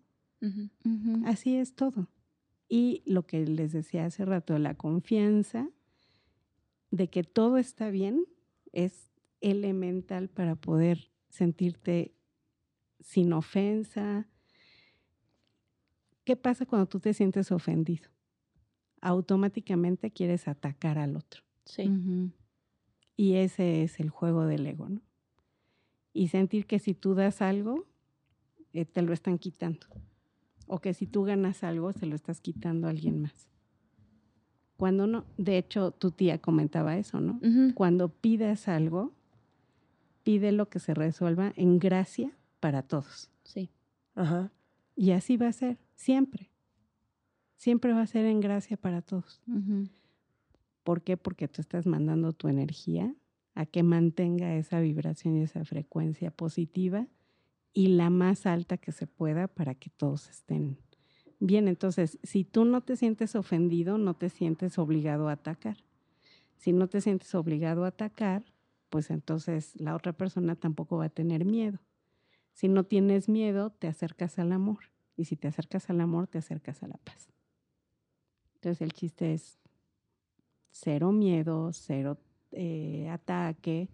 Así 1.24 1.56
es 1.56 1.74
todo. 1.74 2.08
Y 2.68 3.02
lo 3.06 3.26
que 3.26 3.46
les 3.46 3.72
decía 3.72 4.06
hace 4.06 4.24
rato, 4.24 4.58
la 4.58 4.74
confianza 4.74 5.68
de 6.90 7.08
que 7.08 7.22
todo 7.22 7.58
está 7.58 7.90
bien 7.90 8.24
es 8.72 9.10
elemental 9.50 10.28
para 10.28 10.56
poder 10.56 11.10
sentirte 11.28 12.14
sin 13.00 13.32
ofensa. 13.32 14.28
¿Qué 16.24 16.36
pasa 16.36 16.66
cuando 16.66 16.86
tú 16.86 17.00
te 17.00 17.14
sientes 17.14 17.52
ofendido? 17.52 18.08
Automáticamente 19.00 20.10
quieres 20.10 20.48
atacar 20.48 20.98
al 20.98 21.16
otro. 21.16 21.42
sí. 21.64 21.90
Y 23.18 23.36
ese 23.36 23.82
es 23.82 23.98
el 23.98 24.10
juego 24.10 24.44
del 24.44 24.66
ego, 24.66 24.90
¿no? 24.90 25.00
y 26.16 26.28
sentir 26.28 26.66
que 26.66 26.78
si 26.78 26.94
tú 26.94 27.14
das 27.14 27.42
algo, 27.42 27.86
eh, 28.72 28.86
te 28.86 29.02
lo 29.02 29.12
están 29.12 29.38
quitando. 29.38 29.86
O 30.66 30.80
que 30.80 30.94
si 30.94 31.06
tú 31.06 31.24
ganas 31.24 31.62
algo, 31.62 31.92
se 31.92 32.06
lo 32.06 32.16
estás 32.16 32.40
quitando 32.40 32.86
a 32.86 32.90
alguien 32.90 33.20
más. 33.20 33.50
Cuando 34.78 35.06
no, 35.06 35.26
de 35.36 35.58
hecho, 35.58 35.92
tu 35.92 36.10
tía 36.10 36.38
comentaba 36.40 36.96
eso, 36.96 37.20
¿no? 37.20 37.40
Cuando 37.74 38.08
pidas 38.08 38.66
algo, 38.66 39.14
pide 40.26 40.50
lo 40.50 40.68
que 40.68 40.80
se 40.80 40.92
resuelva 40.92 41.52
en 41.54 41.78
gracia 41.78 42.36
para 42.58 42.82
todos. 42.82 43.30
Sí. 43.44 43.70
Ajá. 44.16 44.50
Y 44.96 45.12
así 45.12 45.36
va 45.36 45.46
a 45.46 45.52
ser, 45.52 45.78
siempre. 45.94 46.50
Siempre 47.54 47.92
va 47.92 48.02
a 48.02 48.06
ser 48.08 48.24
en 48.26 48.40
gracia 48.40 48.76
para 48.76 49.02
todos. 49.02 49.40
Ujú. 49.46 49.86
¿Por 50.82 51.02
qué? 51.02 51.16
Porque 51.16 51.46
tú 51.46 51.60
estás 51.60 51.86
mandando 51.86 52.32
tu 52.32 52.48
energía 52.48 53.14
a 53.54 53.66
que 53.66 53.84
mantenga 53.84 54.56
esa 54.56 54.80
vibración 54.80 55.36
y 55.36 55.42
esa 55.44 55.64
frecuencia 55.64 56.32
positiva 56.32 57.06
y 57.72 57.86
la 57.90 58.10
más 58.10 58.46
alta 58.46 58.78
que 58.78 58.90
se 58.90 59.06
pueda 59.06 59.46
para 59.46 59.76
que 59.76 59.90
todos 59.90 60.28
estén 60.28 60.76
bien. 61.38 61.68
Entonces, 61.68 62.18
si 62.24 62.42
tú 62.42 62.64
no 62.64 62.80
te 62.80 62.96
sientes 62.96 63.36
ofendido, 63.36 63.96
no 63.96 64.14
te 64.14 64.28
sientes 64.28 64.76
obligado 64.76 65.28
a 65.28 65.32
atacar. 65.32 65.76
Si 66.56 66.72
no 66.72 66.88
te 66.88 67.00
sientes 67.00 67.32
obligado 67.36 67.84
a 67.84 67.88
atacar, 67.88 68.44
pues 68.88 69.10
entonces 69.10 69.78
la 69.80 69.94
otra 69.94 70.12
persona 70.12 70.56
tampoco 70.56 70.98
va 70.98 71.06
a 71.06 71.10
tener 71.10 71.44
miedo. 71.44 71.78
Si 72.52 72.68
no 72.68 72.84
tienes 72.84 73.28
miedo, 73.28 73.70
te 73.70 73.88
acercas 73.88 74.38
al 74.38 74.52
amor. 74.52 74.84
Y 75.16 75.24
si 75.26 75.36
te 75.36 75.48
acercas 75.48 75.90
al 75.90 76.00
amor, 76.00 76.26
te 76.26 76.38
acercas 76.38 76.82
a 76.82 76.88
la 76.88 76.96
paz. 76.98 77.28
Entonces 78.54 78.80
el 78.82 78.92
chiste 78.92 79.34
es 79.34 79.58
cero 80.70 81.12
miedo, 81.12 81.72
cero 81.72 82.18
eh, 82.52 83.08
ataque, 83.10 83.88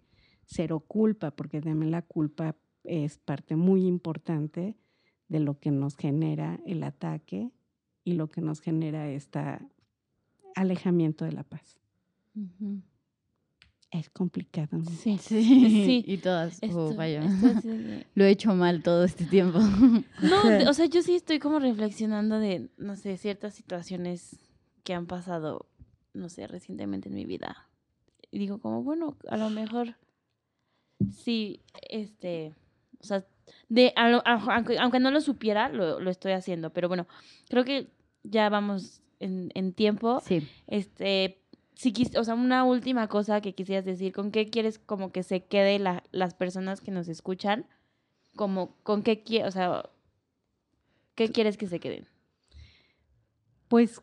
cero 0.45 0.79
culpa, 0.81 1.31
porque 1.31 1.61
también 1.61 1.91
la 1.91 2.01
culpa 2.01 2.55
es 2.83 3.17
parte 3.17 3.55
muy 3.55 3.85
importante 3.85 4.75
de 5.27 5.39
lo 5.39 5.59
que 5.59 5.71
nos 5.71 5.95
genera 5.95 6.59
el 6.65 6.83
ataque 6.83 7.51
y 8.03 8.13
lo 8.13 8.29
que 8.29 8.41
nos 8.41 8.61
genera 8.61 9.09
este 9.09 9.39
alejamiento 10.55 11.25
de 11.25 11.31
la 11.31 11.43
paz. 11.43 11.79
Ujú. 12.35 12.81
Es 13.93 14.09
complicado, 14.09 14.77
¿no? 14.79 14.85
Sí. 14.85 15.17
Sí. 15.21 15.43
Sí. 15.43 16.03
Y 16.07 16.17
todas. 16.17 16.57
oh, 16.63 16.65
Esto- 16.65 16.95
vaya. 16.95 17.23
esto 17.23 17.47
así 17.57 17.67
de- 17.69 18.05
Lo 18.15 18.25
he 18.25 18.31
hecho 18.31 18.53
mal 18.55 18.81
todo 18.81 19.03
este 19.03 19.25
tiempo. 19.25 19.59
No, 20.21 20.69
o 20.69 20.73
sea, 20.73 20.87
yo 20.87 21.01
sí 21.03 21.15
estoy 21.15 21.37
como 21.39 21.59
reflexionando 21.59 22.39
de, 22.39 22.69
no 22.77 22.95
sé, 22.95 23.17
ciertas 23.17 23.53
situaciones 23.53 24.39
que 24.83 24.93
han 24.95 25.05
pasado, 25.05 25.67
no 26.13 26.27
sé, 26.29 26.47
recientemente 26.47 27.09
en 27.09 27.15
mi 27.15 27.25
vida. 27.25 27.67
Y 28.31 28.39
digo 28.39 28.57
como, 28.57 28.81
bueno, 28.81 29.15
a 29.29 29.37
lo 29.37 29.49
mejor 29.51 29.95
sí, 31.23 31.61
este, 31.89 32.53
o 32.99 33.05
sea, 33.05 33.25
de, 33.69 33.93
a 33.95 34.09
lo- 34.09 34.23
a- 34.25 34.55
aunque, 34.55 34.79
aunque 34.79 34.99
no 34.99 35.11
lo 35.11 35.21
supiera, 35.21 35.69
lo, 35.69 35.99
lo 35.99 36.09
estoy 36.09 36.31
haciendo. 36.31 36.71
Pero 36.71 36.87
bueno, 36.87 37.07
creo 37.49 37.63
que 37.63 37.89
ya 38.23 38.49
vamos 38.49 39.01
en, 39.19 39.51
en 39.53 39.73
tiempo. 39.73 40.19
Sí. 40.25 40.47
Este, 40.67 41.37
si 41.75 41.91
quis- 41.93 42.17
o 42.17 42.23
sea, 42.23 42.35
una 42.35 42.63
última 42.63 43.07
cosa 43.07 43.41
que 43.41 43.53
quisieras 43.53 43.85
decir, 43.85 44.13
¿con 44.13 44.31
qué 44.31 44.49
quieres 44.49 44.79
como 44.79 45.11
que 45.11 45.23
se 45.23 45.45
quede 45.45 45.79
la- 45.79 46.03
las 46.11 46.33
personas 46.33 46.81
que 46.81 46.91
nos 46.91 47.07
escuchan? 47.07 47.65
Como, 48.35 48.75
¿con 48.83 49.03
qué 49.03 49.23
quieres, 49.23 49.47
o 49.49 49.51
sea, 49.51 49.89
qué 51.15 51.29
quieres 51.31 51.57
que 51.57 51.67
se 51.67 51.79
queden? 51.79 52.07
Pues 53.67 54.01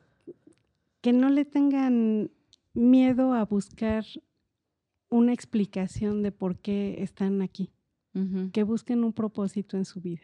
que 1.00 1.12
no 1.12 1.30
le 1.30 1.44
tengan 1.44 2.30
miedo 2.74 3.32
a 3.32 3.44
buscar 3.44 4.04
una 5.08 5.32
explicación 5.32 6.22
de 6.22 6.32
por 6.32 6.58
qué 6.58 7.02
están 7.02 7.42
aquí, 7.42 7.70
que 8.52 8.62
busquen 8.64 9.04
un 9.04 9.12
propósito 9.12 9.76
en 9.76 9.84
su 9.84 10.00
vida 10.00 10.22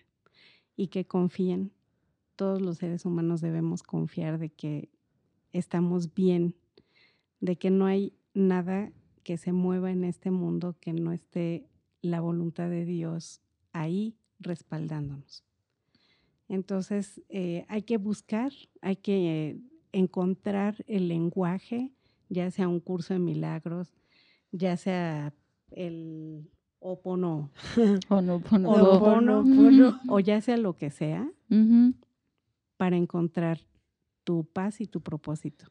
y 0.77 0.89
que 0.89 1.07
confíen. 1.07 1.73
Todos 2.37 2.61
los 2.61 2.79
seres 2.79 3.05
humanos 3.05 3.41
debemos 3.41 3.83
confiar 3.83 4.39
de 4.39 4.51
que 4.51 4.91
estamos 5.53 6.13
bien, 6.15 6.55
de 7.41 7.57
que 7.57 7.71
no 7.71 7.87
hay 7.87 8.13
nada 8.35 8.93
que 9.23 9.37
se 9.37 9.53
mueva 9.53 9.91
en 9.91 10.05
este 10.05 10.31
mundo 10.31 10.77
que 10.81 10.93
no 10.93 11.13
esté 11.13 11.69
la 12.01 12.21
voluntad 12.21 12.69
de 12.69 12.85
Dios 12.85 13.41
ahí 13.73 14.17
respaldándonos. 14.39 15.45
Entonces, 16.49 17.23
eh, 17.29 17.65
hay 17.69 17.83
que 17.83 17.97
buscar, 17.97 18.53
hay 18.81 18.97
que 18.97 19.59
encontrar 19.93 20.85
el 20.87 21.09
lenguaje, 21.09 21.93
ya 22.29 22.51
sea 22.51 22.69
un 22.69 22.81
curso 22.81 23.15
de 23.15 23.21
milagros, 23.21 23.93
ya 24.53 24.77
sea 24.77 25.35
el 25.71 26.49
opono, 26.79 27.51
O 30.09 30.21
ya 30.21 30.41
sea 30.41 30.57
lo 30.57 30.77
que 30.77 30.91
sea, 30.91 31.29
para 32.77 32.97
encontrar 32.97 33.61
tu 34.25 34.45
paz 34.45 34.81
y 34.81 34.87
tu 34.87 35.01
propósito. 35.01 35.67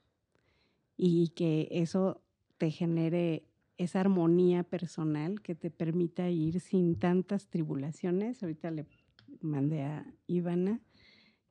Y 0.97 1.29
que 1.29 1.67
eso 1.71 2.23
te 2.57 2.71
genere 2.71 3.43
esa 3.77 3.99
armonía 3.99 4.63
personal 4.63 5.41
que 5.41 5.55
te 5.55 5.69
permita 5.69 6.29
ir 6.29 6.59
sin 6.59 6.97
tantas 6.97 7.49
tribulaciones. 7.49 8.41
Ahorita 8.41 8.71
le 8.71 8.85
mandé 9.41 9.83
a 9.83 10.05
Ivana 10.27 10.81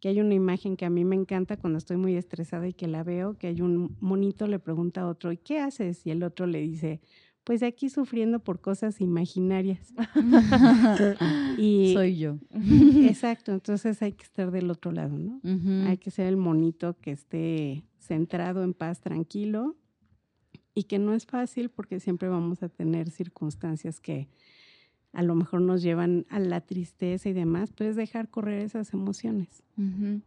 que 0.05 0.11
hay 0.11 0.20
una 0.20 0.34
imagen 0.34 0.76
que 0.76 0.84
a 0.84 0.90
mí 0.90 1.03
me 1.03 1.16
encanta 1.16 1.57
cuando 1.57 1.78
estoy 1.78 1.97
muy 1.97 2.14
estresada 2.14 2.68
y 2.68 2.74
que 2.74 2.86
la 2.86 3.03
veo, 3.03 3.38
que 3.38 3.47
hay 3.47 3.62
un 3.62 3.97
monito 4.01 4.47
le 4.47 4.59
pregunta 4.59 5.01
a 5.01 5.09
otro, 5.09 5.32
¿y 5.32 5.38
qué 5.38 5.61
haces? 5.61 6.05
Y 6.05 6.11
el 6.11 6.22
otro 6.22 6.45
le 6.45 6.61
dice, 6.61 7.01
pues 7.45 7.62
aquí 7.62 7.90
sufriendo 7.90 8.38
por 8.40 8.61
cosas 8.61 9.01
imaginarias. 9.01 9.92
y 11.59 11.92
Soy 11.95 12.18
yo. 12.18 12.38
exacto, 13.03 13.53
entonces 13.53 14.01
hay 14.03 14.12
que 14.12 14.24
estar 14.24 14.51
del 14.51 14.70
otro 14.70 14.92
lado, 14.92 15.18
¿no? 15.18 15.40
Ujú. 15.45 15.86
Hay 15.88 15.99
que 15.99 16.11
ser 16.11 16.26
el 16.26 16.36
monito 16.38 16.97
que 17.01 17.12
esté 17.12 17.84
centrado 17.99 18.64
en 18.64 18.72
paz, 18.72 19.01
tranquilo, 19.01 19.76
y 20.74 20.84
que 20.84 20.99
no 20.99 21.14
es 21.14 21.26
fácil 21.26 21.68
porque 21.70 22.01
siempre 22.01 22.28
vamos 22.28 22.62
a 22.62 22.68
tener 22.68 23.11
circunstancias 23.11 24.01
que 24.01 24.28
a 25.12 25.22
lo 25.22 25.34
mejor 25.36 25.61
nos 25.61 25.82
llevan 25.82 26.26
a 26.28 26.40
la 26.40 26.61
tristeza 26.62 27.28
y 27.28 27.32
demás, 27.32 27.70
puedes 27.72 27.95
dejar 27.95 28.28
correr 28.30 28.62
esas 28.62 28.92
emociones 28.92 29.62
Ujú. 29.78 30.22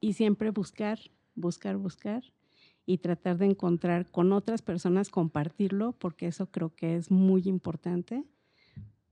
y 0.00 0.14
siempre 0.14 0.50
buscar, 0.50 0.98
buscar, 1.36 1.76
buscar 1.76 2.24
y 2.86 2.98
tratar 2.98 3.38
de 3.38 3.46
encontrar 3.46 4.10
con 4.10 4.32
otras 4.32 4.62
personas, 4.62 5.08
compartirlo, 5.08 5.92
porque 5.92 6.26
eso 6.26 6.50
creo 6.50 6.74
que 6.74 6.96
es 6.96 7.10
muy 7.10 7.42
importante 7.46 8.24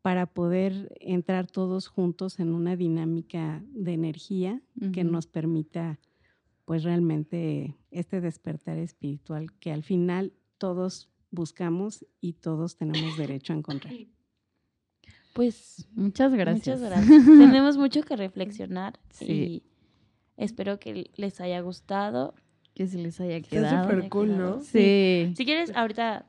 para 0.03 0.27
poder 0.27 0.93
entrar 1.01 1.47
todos 1.47 1.87
juntos 1.87 2.39
en 2.41 2.53
una 2.55 2.77
dinámica 2.77 3.63
de 3.73 3.93
energía 3.93 4.61
que 4.93 5.05
nos 5.05 5.27
permita 5.27 5.99
pues 6.65 6.83
realmente 6.85 7.77
este 7.91 8.21
despertar 8.21 8.79
espiritual 8.79 9.53
que 9.61 9.73
al 9.73 9.83
final 9.85 10.33
todos 10.59 11.09
buscamos 11.31 12.05
y 12.21 12.35
todos 12.35 12.77
tenemos 12.77 13.17
derecho 13.17 13.53
a 13.53 13.57
encontrar. 13.57 13.95
Pues 15.33 15.87
Muchas 15.95 16.33
gracias. 16.35 16.79
muchas 16.81 16.91
gracias. 17.07 17.25
Tenemos 17.39 17.77
mucho 17.79 18.03
que 18.03 18.17
reflexionar 18.17 18.99
Sí. 19.11 19.25
y 19.33 19.63
espero 20.37 20.79
que 20.79 21.11
les 21.17 21.41
haya 21.41 21.61
gustado. 21.61 22.35
Que 22.75 22.87
se 22.87 22.99
les 22.99 23.21
haya 23.21 23.37
Está 23.37 23.49
quedado. 23.51 23.83
súper 23.85 24.09
cool, 24.09 24.39
¿no? 24.39 24.61
Sí. 24.61 25.33
Si 25.37 25.45
quieres, 25.45 25.71
ahorita 25.75 26.27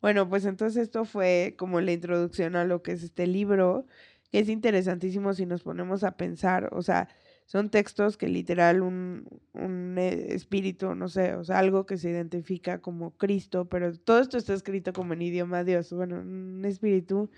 Bueno, 0.00 0.28
pues 0.28 0.44
entonces 0.44 0.82
esto 0.82 1.04
fue 1.04 1.54
como 1.58 1.80
la 1.80 1.92
introducción 1.92 2.56
a 2.56 2.64
lo 2.64 2.82
que 2.82 2.92
es 2.92 3.02
este 3.02 3.26
libro, 3.26 3.86
que 4.30 4.38
es 4.40 4.48
interesantísimo 4.48 5.34
si 5.34 5.46
nos 5.46 5.62
ponemos 5.62 6.04
a 6.04 6.12
pensar, 6.16 6.70
o 6.72 6.82
sea, 6.82 7.08
son 7.44 7.70
textos 7.70 8.16
que 8.16 8.28
literal 8.28 8.82
un, 8.82 9.28
un 9.52 9.96
eh, 9.98 10.34
espíritu, 10.34 10.94
no 10.94 11.08
sé, 11.08 11.34
o 11.34 11.44
sea, 11.44 11.58
algo 11.60 11.86
que 11.86 11.96
se 11.96 12.10
identifica 12.10 12.80
como 12.80 13.12
Cristo, 13.16 13.66
pero 13.66 13.92
todo 13.96 14.20
esto 14.20 14.36
está 14.36 14.52
escrito 14.54 14.92
como 14.92 15.12
en 15.12 15.22
idioma 15.22 15.62
Dios, 15.64 15.92
bueno, 15.92 16.20
un 16.20 16.64
espíritu 16.64 17.30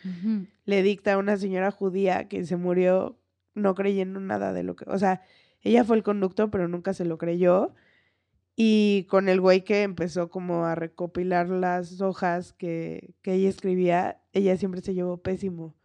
le 0.64 0.82
dicta 0.82 1.14
a 1.14 1.18
una 1.18 1.36
señora 1.36 1.70
judía 1.70 2.26
que 2.28 2.44
se 2.46 2.56
murió 2.56 3.18
no 3.54 3.74
creyendo 3.74 4.18
nada 4.20 4.52
de 4.52 4.62
lo 4.62 4.76
que, 4.76 4.84
o 4.88 4.98
sea, 4.98 5.20
ella 5.62 5.84
fue 5.84 5.96
el 5.96 6.02
conducto, 6.02 6.50
pero 6.50 6.68
nunca 6.68 6.94
se 6.94 7.04
lo 7.04 7.18
creyó. 7.18 7.74
Y 8.60 9.04
con 9.04 9.28
el 9.28 9.40
güey 9.40 9.62
que 9.62 9.84
empezó 9.84 10.30
como 10.30 10.64
a 10.64 10.74
recopilar 10.74 11.48
las 11.48 12.00
hojas 12.00 12.52
que, 12.54 13.14
que 13.22 13.34
ella 13.34 13.48
escribía, 13.48 14.20
ella 14.32 14.56
siempre 14.56 14.80
se 14.80 14.94
llevó 14.94 15.18
pésimo. 15.18 15.76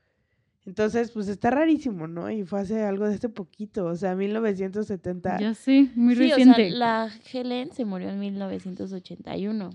Entonces, 0.65 1.11
pues 1.11 1.27
está 1.27 1.51
rarísimo, 1.51 2.07
¿no? 2.07 2.31
Y 2.31 2.45
fue 2.45 2.61
hace 2.61 2.81
algo 2.81 3.07
de 3.07 3.13
este 3.13 3.29
poquito, 3.29 3.85
o 3.85 3.95
sea, 3.95 4.15
1970. 4.15 5.39
Ya 5.39 5.53
sí, 5.53 5.91
muy 5.93 6.15
sí, 6.15 6.31
o 6.31 6.35
sea, 6.35 6.45
reciente. 6.47 6.69
la 6.71 7.11
Helen 7.31 7.71
se 7.73 7.85
murió 7.85 8.09
en 8.09 8.19
1981 8.19 9.69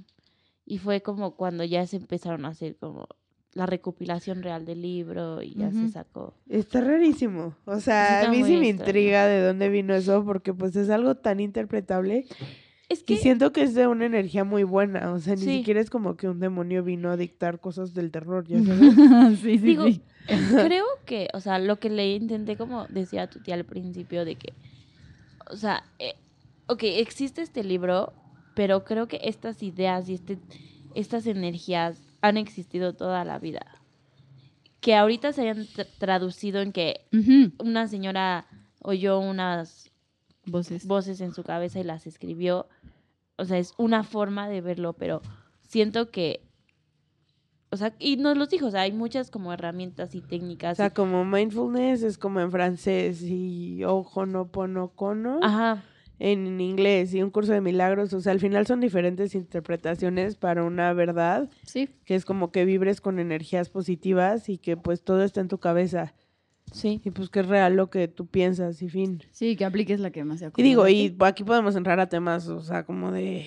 y 0.67 0.79
fue 0.79 1.01
como 1.01 1.37
cuando 1.37 1.63
ya 1.63 1.87
se 1.87 1.99
empezaron 1.99 2.47
a 2.47 2.49
hacer 2.49 2.75
como 2.79 3.07
la 3.53 3.67
recopilación 3.67 4.43
real 4.43 4.65
del 4.65 4.83
libro 4.83 5.41
y 5.41 5.55
ya 5.55 5.71
se 5.71 5.89
sacó. 5.91 6.35
Está 6.49 6.81
rarísimo. 6.81 7.55
O 7.65 7.79
sea, 7.79 8.23
está 8.23 8.29
a 8.29 8.33
mí 8.33 8.39
sí 8.39 8.57
me 8.57 8.69
extraño. 8.69 8.89
intriga 8.89 9.27
de 9.29 9.41
dónde 9.41 9.69
vino 9.69 9.95
eso, 9.95 10.25
porque 10.25 10.53
pues 10.53 10.75
es 10.75 10.91
algo 10.91 11.15
tan 11.15 11.39
interpretable 11.39 12.27
Es 12.89 13.05
Y 13.07 13.17
siento 13.19 13.53
que 13.53 13.63
es 13.63 13.75
de 13.75 13.87
una 13.87 14.07
energía 14.07 14.45
muy 14.45 14.63
buena, 14.65 15.13
o 15.13 15.19
sea, 15.19 15.35
ni 15.35 15.43
Sí. 15.43 15.59
siquiera 15.59 15.81
es 15.81 15.91
como 15.91 16.17
que 16.17 16.29
un 16.29 16.41
demonio 16.41 16.83
vino 16.83 17.11
a 17.11 17.17
dictar 17.19 17.61
cosas 17.61 17.93
del 17.93 18.11
terror, 18.11 18.47
ya 18.47 18.63
sabes. 18.65 18.95
sí, 19.43 19.59
sí, 19.59 19.59
Digo, 19.59 19.85
sí. 19.87 20.01
creo 20.67 20.85
que, 21.07 21.29
o 21.35 21.41
sea, 21.41 21.59
lo 21.59 21.79
que 21.79 21.91
le 21.91 22.15
intenté 22.15 22.57
como 22.57 22.87
decía 22.89 23.29
tu 23.29 23.41
tía 23.41 23.55
al 23.57 23.65
principio 23.65 24.25
de 24.25 24.37
que, 24.37 24.55
o 25.51 25.57
sea, 25.57 25.85
eh, 25.99 26.15
ok, 26.67 26.83
existe 26.85 27.43
este 27.43 27.63
libro, 27.63 28.13
pero 28.55 28.85
creo 28.85 29.07
que 29.07 29.21
estas 29.23 29.63
ideas 29.63 30.09
y 30.09 30.15
este, 30.15 30.39
estas 30.95 31.27
energías 31.27 32.01
han 32.23 32.37
existido 32.39 32.95
toda 32.95 33.23
la 33.25 33.39
vida. 33.39 33.67
Que 34.81 34.95
ahorita 34.95 35.33
se 35.33 35.43
hayan 35.43 35.67
tra- 35.67 35.87
traducido 35.99 36.61
en 36.63 36.73
que 36.73 37.01
una 37.59 37.87
señora 37.89 38.47
oyó 38.81 39.19
unas 39.19 39.88
Voces. 40.51 40.87
voces 40.87 41.21
en 41.21 41.33
su 41.33 41.43
cabeza 41.45 41.79
y 41.81 41.85
las 41.85 42.07
escribió. 42.07 42.69
O 43.37 43.45
sea, 43.45 43.59
es 43.59 43.73
una 43.79 44.03
forma 44.03 44.49
de 44.49 44.61
verlo, 44.61 44.95
pero 44.95 45.23
siento 45.63 46.11
que, 46.11 46.41
o 47.71 47.77
sea, 47.77 47.95
y 47.99 48.17
nos 48.17 48.37
los 48.37 48.49
dijo, 48.49 48.67
o 48.67 48.71
sea, 48.71 48.81
hay 48.83 48.93
muchas 48.93 49.31
como 49.31 49.53
herramientas 49.53 50.15
y 50.15 50.19
O 50.19 50.23
técnicas. 50.27 50.77
sea, 50.79 50.87
y- 50.87 50.91
como 50.91 51.25
mindfulness 51.25 52.03
es 52.03 52.19
como 52.19 52.41
en 52.41 52.51
francés 52.51 53.23
y 53.23 53.85
Ho'oponopono 53.85 55.39
Ajá, 55.43 55.85
en 56.19 56.61
inglés 56.61 57.15
y 57.15 57.23
un 57.23 57.31
curso 57.31 57.53
de 57.53 57.61
milagros, 57.61 58.13
o 58.13 58.21
sea, 58.21 58.33
al 58.33 58.41
final 58.41 58.67
son 58.67 58.81
diferentes 58.81 59.35
interpretaciones 59.35 60.35
para 60.37 60.65
una 60.65 60.93
verdad, 60.93 61.49
Sí. 61.65 61.89
que 62.05 62.15
es 62.17 62.25
como 62.25 62.51
que 62.51 62.65
vibres 62.65 63.01
con 63.01 63.19
energías 63.21 63.69
positivas 63.69 64.49
y 64.49 64.59
que 64.59 64.77
pues 64.77 65.03
todo 65.05 65.23
está 65.23 65.41
en 65.41 65.49
tu 65.49 65.59
cabeza 65.59 66.15
sí. 66.73 67.01
y 67.05 67.11
pues 67.11 67.29
que 67.31 67.41
es 67.41 67.47
real 67.47 67.77
lo 67.77 67.91
que 67.91 68.09
tú 68.09 68.27
piensas 68.27 68.83
y 68.83 68.89
fin. 68.89 69.23
Sí, 69.31 69.57
que 69.57 69.65
apliques 69.65 70.01
la 70.01 70.11
que 70.11 70.25
más 70.25 70.41
se 70.41 70.51
Y 70.57 70.63
digo, 70.63 70.89
y 70.89 71.17
aquí 71.21 71.45
podemos 71.45 71.77
entrar 71.77 72.01
a 72.01 72.09
temas, 72.09 72.49
o 72.49 72.61
sea, 72.61 72.85
como 72.85 73.13
de 73.13 73.47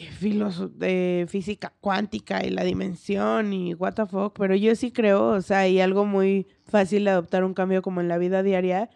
de 0.77 1.25
física 1.27 1.73
cuántica 1.81 2.45
y 2.45 2.49
la 2.49 2.63
dimensión 2.63 3.53
y 3.53 3.73
what 3.73 3.93
the 3.93 4.05
fuck, 4.05 4.37
pero 4.37 4.55
yo 4.55 4.75
sí 4.75 4.91
creo, 4.91 5.29
o 5.29 5.41
sea, 5.41 5.67
y 5.67 5.79
algo 5.81 6.05
muy 6.05 6.47
fácil 6.65 7.05
de 7.05 7.11
adoptar 7.11 7.43
un 7.43 7.53
cambio 7.53 7.81
como 7.81 8.01
en 8.01 8.07
la 8.07 8.17
vida 8.17 8.43
diaria, 8.43 8.89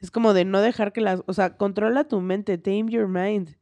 es 0.00 0.10
como 0.10 0.34
de 0.34 0.44
no 0.44 0.60
dejar 0.60 0.92
que 0.92 1.00
las, 1.00 1.22
o 1.26 1.32
sea, 1.32 1.56
controla 1.56 2.04
tu 2.04 2.20
mente, 2.20 2.58
tame 2.58 2.90
your 2.90 3.08
mind. 3.08 3.56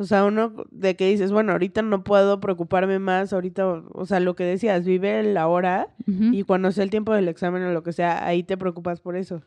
O 0.00 0.04
sea, 0.04 0.24
uno 0.24 0.64
de 0.70 0.94
que 0.94 1.08
dices, 1.08 1.32
bueno, 1.32 1.52
ahorita 1.52 1.82
no 1.82 2.04
puedo 2.04 2.38
preocuparme 2.38 3.00
más, 3.00 3.32
ahorita, 3.32 3.66
o 3.66 4.06
sea, 4.06 4.20
lo 4.20 4.36
que 4.36 4.44
decías, 4.44 4.84
vive 4.84 5.18
el 5.18 5.36
ahora 5.36 5.88
Ujú. 6.06 6.32
y 6.32 6.44
cuando 6.44 6.70
sea 6.70 6.84
el 6.84 6.90
tiempo 6.90 7.12
del 7.12 7.28
examen 7.28 7.64
o 7.64 7.72
lo 7.72 7.82
que 7.82 7.92
sea, 7.92 8.24
ahí 8.24 8.44
te 8.44 8.56
preocupas 8.56 9.00
por 9.00 9.16
eso. 9.16 9.42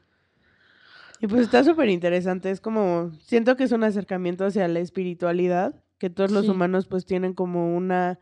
Y 1.21 1.27
pues 1.27 1.43
está 1.43 1.63
súper 1.63 1.87
interesante, 1.89 2.51
es 2.51 2.59
como, 2.59 3.11
siento 3.21 3.55
que 3.55 3.63
es 3.63 3.71
un 3.71 3.83
acercamiento 3.83 4.43
hacia 4.43 4.67
la 4.67 4.79
espiritualidad, 4.79 5.75
que 5.99 6.09
todos 6.09 6.31
los 6.31 6.49
humanos 6.49 6.87
pues 6.87 7.05
tienen 7.05 7.33
como 7.33 7.75
una 7.75 8.19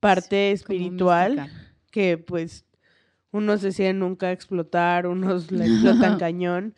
parte 0.00 0.52
espiritual 0.52 1.50
que 1.90 2.18
pues 2.18 2.66
unos 3.32 3.62
deciden 3.62 3.98
nunca 3.98 4.30
explotar, 4.32 5.06
unos 5.06 5.50
la 5.50 5.64
explotan 5.66 6.18
cañón, 6.18 6.74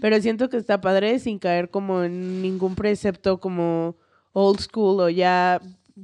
pero 0.00 0.18
siento 0.20 0.48
que 0.48 0.56
está 0.56 0.80
padre 0.80 1.18
sin 1.18 1.38
caer 1.38 1.70
como 1.70 2.04
en 2.04 2.40
ningún 2.40 2.74
precepto 2.74 3.38
como 3.40 3.96
old 4.32 4.60
school 4.60 5.00
o 5.00 5.08
ya 5.08 5.60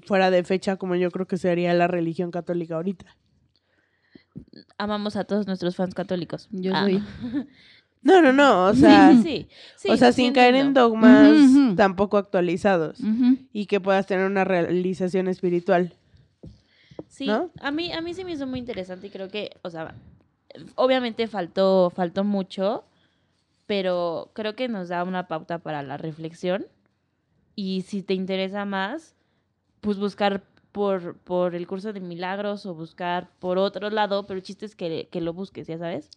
fuera 0.06 0.30
de 0.30 0.42
fecha 0.44 0.76
como 0.76 0.94
yo 0.96 1.10
creo 1.10 1.26
que 1.26 1.36
sería 1.38 1.72
la 1.74 1.86
religión 1.88 2.30
católica 2.30 2.76
ahorita. 2.76 3.06
Amamos 4.78 5.16
a 5.16 5.24
todos 5.24 5.46
nuestros 5.46 5.76
fans 5.76 5.94
católicos. 5.94 6.48
Yo 6.50 6.72
Ah. 6.74 6.82
soy. 6.84 7.02
No, 8.02 8.22
no, 8.22 8.32
no, 8.32 8.66
o 8.66 8.74
sea, 8.74 9.10
sí, 9.10 9.22
sí, 9.24 9.48
sí, 9.74 9.88
o 9.90 9.96
sea, 9.96 10.12
sin 10.12 10.32
caer 10.32 10.54
en 10.54 10.74
dogmas 10.74 11.34
tampoco 11.76 12.18
actualizados 12.18 13.00
y 13.52 13.66
que 13.66 13.80
puedas 13.80 14.06
tener 14.06 14.26
una 14.26 14.44
realización 14.44 15.26
espiritual. 15.26 15.92
Sí, 17.08 17.26
¿no? 17.26 17.50
a 17.60 17.72
mí, 17.72 17.90
a 17.92 18.00
mí 18.02 18.14
sí 18.14 18.24
me 18.24 18.30
hizo 18.30 18.46
muy 18.46 18.60
interesante 18.60 19.08
y 19.08 19.10
creo 19.10 19.26
que, 19.28 19.50
o 19.62 19.70
sea, 19.70 19.92
obviamente 20.76 21.26
faltó, 21.26 21.90
faltó 21.90 22.22
mucho, 22.22 22.84
pero 23.66 24.30
creo 24.34 24.54
que 24.54 24.68
nos 24.68 24.88
da 24.88 25.02
una 25.02 25.26
pauta 25.26 25.58
para 25.58 25.82
la 25.82 25.96
reflexión. 25.96 26.64
Y 27.56 27.82
si 27.82 28.02
te 28.02 28.14
interesa 28.14 28.64
más, 28.64 29.16
pues 29.80 29.98
buscar 29.98 30.44
por, 30.72 31.16
por 31.16 31.54
el 31.54 31.66
curso 31.66 31.92
de 31.92 32.00
milagros 32.00 32.66
o 32.66 32.74
buscar 32.74 33.30
por 33.38 33.56
otro 33.56 33.88
lado, 33.90 34.26
pero 34.26 34.36
el 34.36 34.42
chiste 34.44 34.66
es 34.66 34.76
que, 34.76 35.08
que 35.10 35.22
lo 35.22 35.32
busques, 35.32 35.66
ya 35.66 35.78
sabes. 35.78 36.10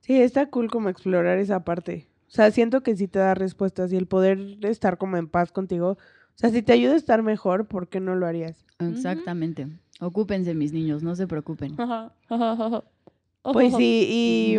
Sí, 0.00 0.20
está 0.20 0.50
cool 0.50 0.68
como 0.68 0.88
explorar 0.88 1.38
esa 1.38 1.64
parte. 1.64 2.08
O 2.26 2.30
sea, 2.30 2.50
siento 2.50 2.82
que 2.82 2.96
sí 2.96 3.06
te 3.06 3.20
da 3.20 3.34
respuestas 3.34 3.92
y 3.92 3.96
el 3.96 4.06
poder 4.06 4.58
estar 4.62 4.98
como 4.98 5.16
en 5.16 5.28
paz 5.28 5.52
contigo. 5.52 5.90
O 5.90 6.38
sea, 6.38 6.50
si 6.50 6.60
te 6.62 6.72
ayuda 6.72 6.94
a 6.94 6.96
estar 6.96 7.22
mejor, 7.22 7.66
¿por 7.66 7.88
qué 7.88 8.00
no 8.00 8.16
lo 8.16 8.26
harías? 8.26 8.66
Exactamente. 8.80 9.68
Ocúpense, 10.00 10.54
mis 10.54 10.72
niños, 10.72 11.02
no 11.02 11.14
se 11.14 11.26
preocupen. 11.26 11.76
Pues 13.52 13.76
sí, 13.76 14.06
y 14.10 14.58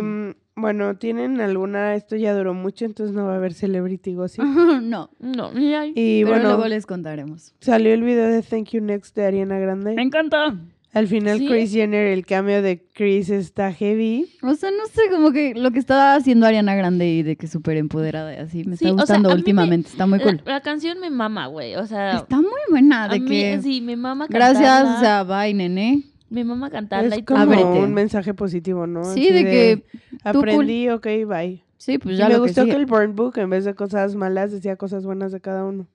bueno, 0.60 0.96
¿tienen 0.96 1.40
alguna? 1.40 1.94
Esto 1.94 2.16
ya 2.16 2.34
duró 2.34 2.54
mucho, 2.54 2.84
entonces 2.84 3.14
no 3.14 3.24
va 3.26 3.34
a 3.34 3.36
haber 3.36 3.54
Celebrity 3.54 4.14
Gossip. 4.14 4.42
no, 4.82 5.10
No. 5.20 5.50
Y 5.54 6.22
pero 6.24 6.28
bueno, 6.28 6.48
luego 6.50 6.66
les 6.68 6.86
contaremos. 6.86 7.54
salió 7.60 7.92
el 7.94 8.02
video 8.02 8.26
de 8.28 8.42
Thank 8.42 8.70
You 8.70 8.80
Next 8.82 9.14
de 9.16 9.24
Ariana 9.26 9.54
Me 9.56 9.60
Grande. 9.60 9.94
encanta. 10.00 10.54
Al 10.94 11.06
final, 11.06 11.38
¿Sí? 11.38 11.46
Chris 11.46 11.70
Jenner, 11.70 12.06
el 12.06 12.24
cambio 12.24 12.62
de 12.62 12.82
Chris 12.94 13.28
está 13.28 13.72
heavy. 13.74 14.26
O 14.42 14.54
sea, 14.54 14.70
no 14.70 14.86
sé, 14.86 15.02
como 15.10 15.32
que 15.32 15.54
lo 15.54 15.70
que 15.70 15.78
está 15.78 16.14
haciendo 16.14 16.46
Ariana 16.46 16.74
Grande 16.74 17.06
y 17.06 17.22
de 17.22 17.36
que 17.36 17.46
súper 17.46 17.76
empoderada 17.76 18.34
y 18.34 18.38
así, 18.38 18.64
me 18.64 18.76
Sí, 18.78 18.86
está 18.86 18.94
o 18.94 19.06
sea, 19.06 19.16
gustando 19.16 19.28
a 19.28 19.32
mí 19.32 19.34
me- 19.36 19.40
últimamente, 19.40 19.90
está 19.90 20.06
muy 20.06 20.18
La, 20.18 20.24
cool. 20.24 20.40
la 20.46 20.60
canción 20.62 20.98
me 20.98 21.10
mama, 21.10 21.46
güey. 21.48 21.76
O 21.76 21.86
sea, 21.86 22.16
Está 22.16 22.36
muy 22.36 22.48
buena, 22.70 23.04
a 23.04 23.08
de 23.08 23.20
mí 23.20 23.28
que... 23.28 23.60
sí, 23.62 23.80
me 23.82 23.96
mama 23.96 24.26
Gracias, 24.30 24.62
cantarla. 24.66 24.96
o 24.96 25.00
sea, 25.00 25.24
bye, 25.24 25.52
nene. 25.54 26.04
Me 26.30 26.44
mama 26.44 26.70
cantarla 26.70 27.16
y 27.16 27.20
Es 27.20 27.24
todo. 27.24 27.38
como 27.38 27.52
Ábrete. 27.52 27.84
un 27.84 27.94
mensaje 27.94 28.34
positivo, 28.34 28.86
¿no? 28.86 29.04
Sí, 29.04 29.28
Así 29.28 29.32
de 29.32 29.44
que 29.44 29.84
tú. 30.32 30.38
Aprendí, 30.40 30.88
ok, 30.90 31.06
bye. 31.26 31.62
Sí, 31.78 31.98
pues 31.98 32.16
Y 32.16 32.18
ya 32.18 32.26
me 32.28 32.34
lo 32.34 32.42
que 32.42 32.48
gustó 32.48 32.64
que, 32.64 32.72
el 32.72 32.86
Burn 32.86 33.14
Book, 33.14 33.38
en 33.38 33.50
vez 33.50 33.64
de 33.64 33.74
cosas 33.74 34.14
malas, 34.14 34.50
decía 34.52 34.76
cosas 34.76 35.04
buenas 35.06 35.32
de 35.32 35.40
cada 35.40 35.64
uno. 35.64 35.86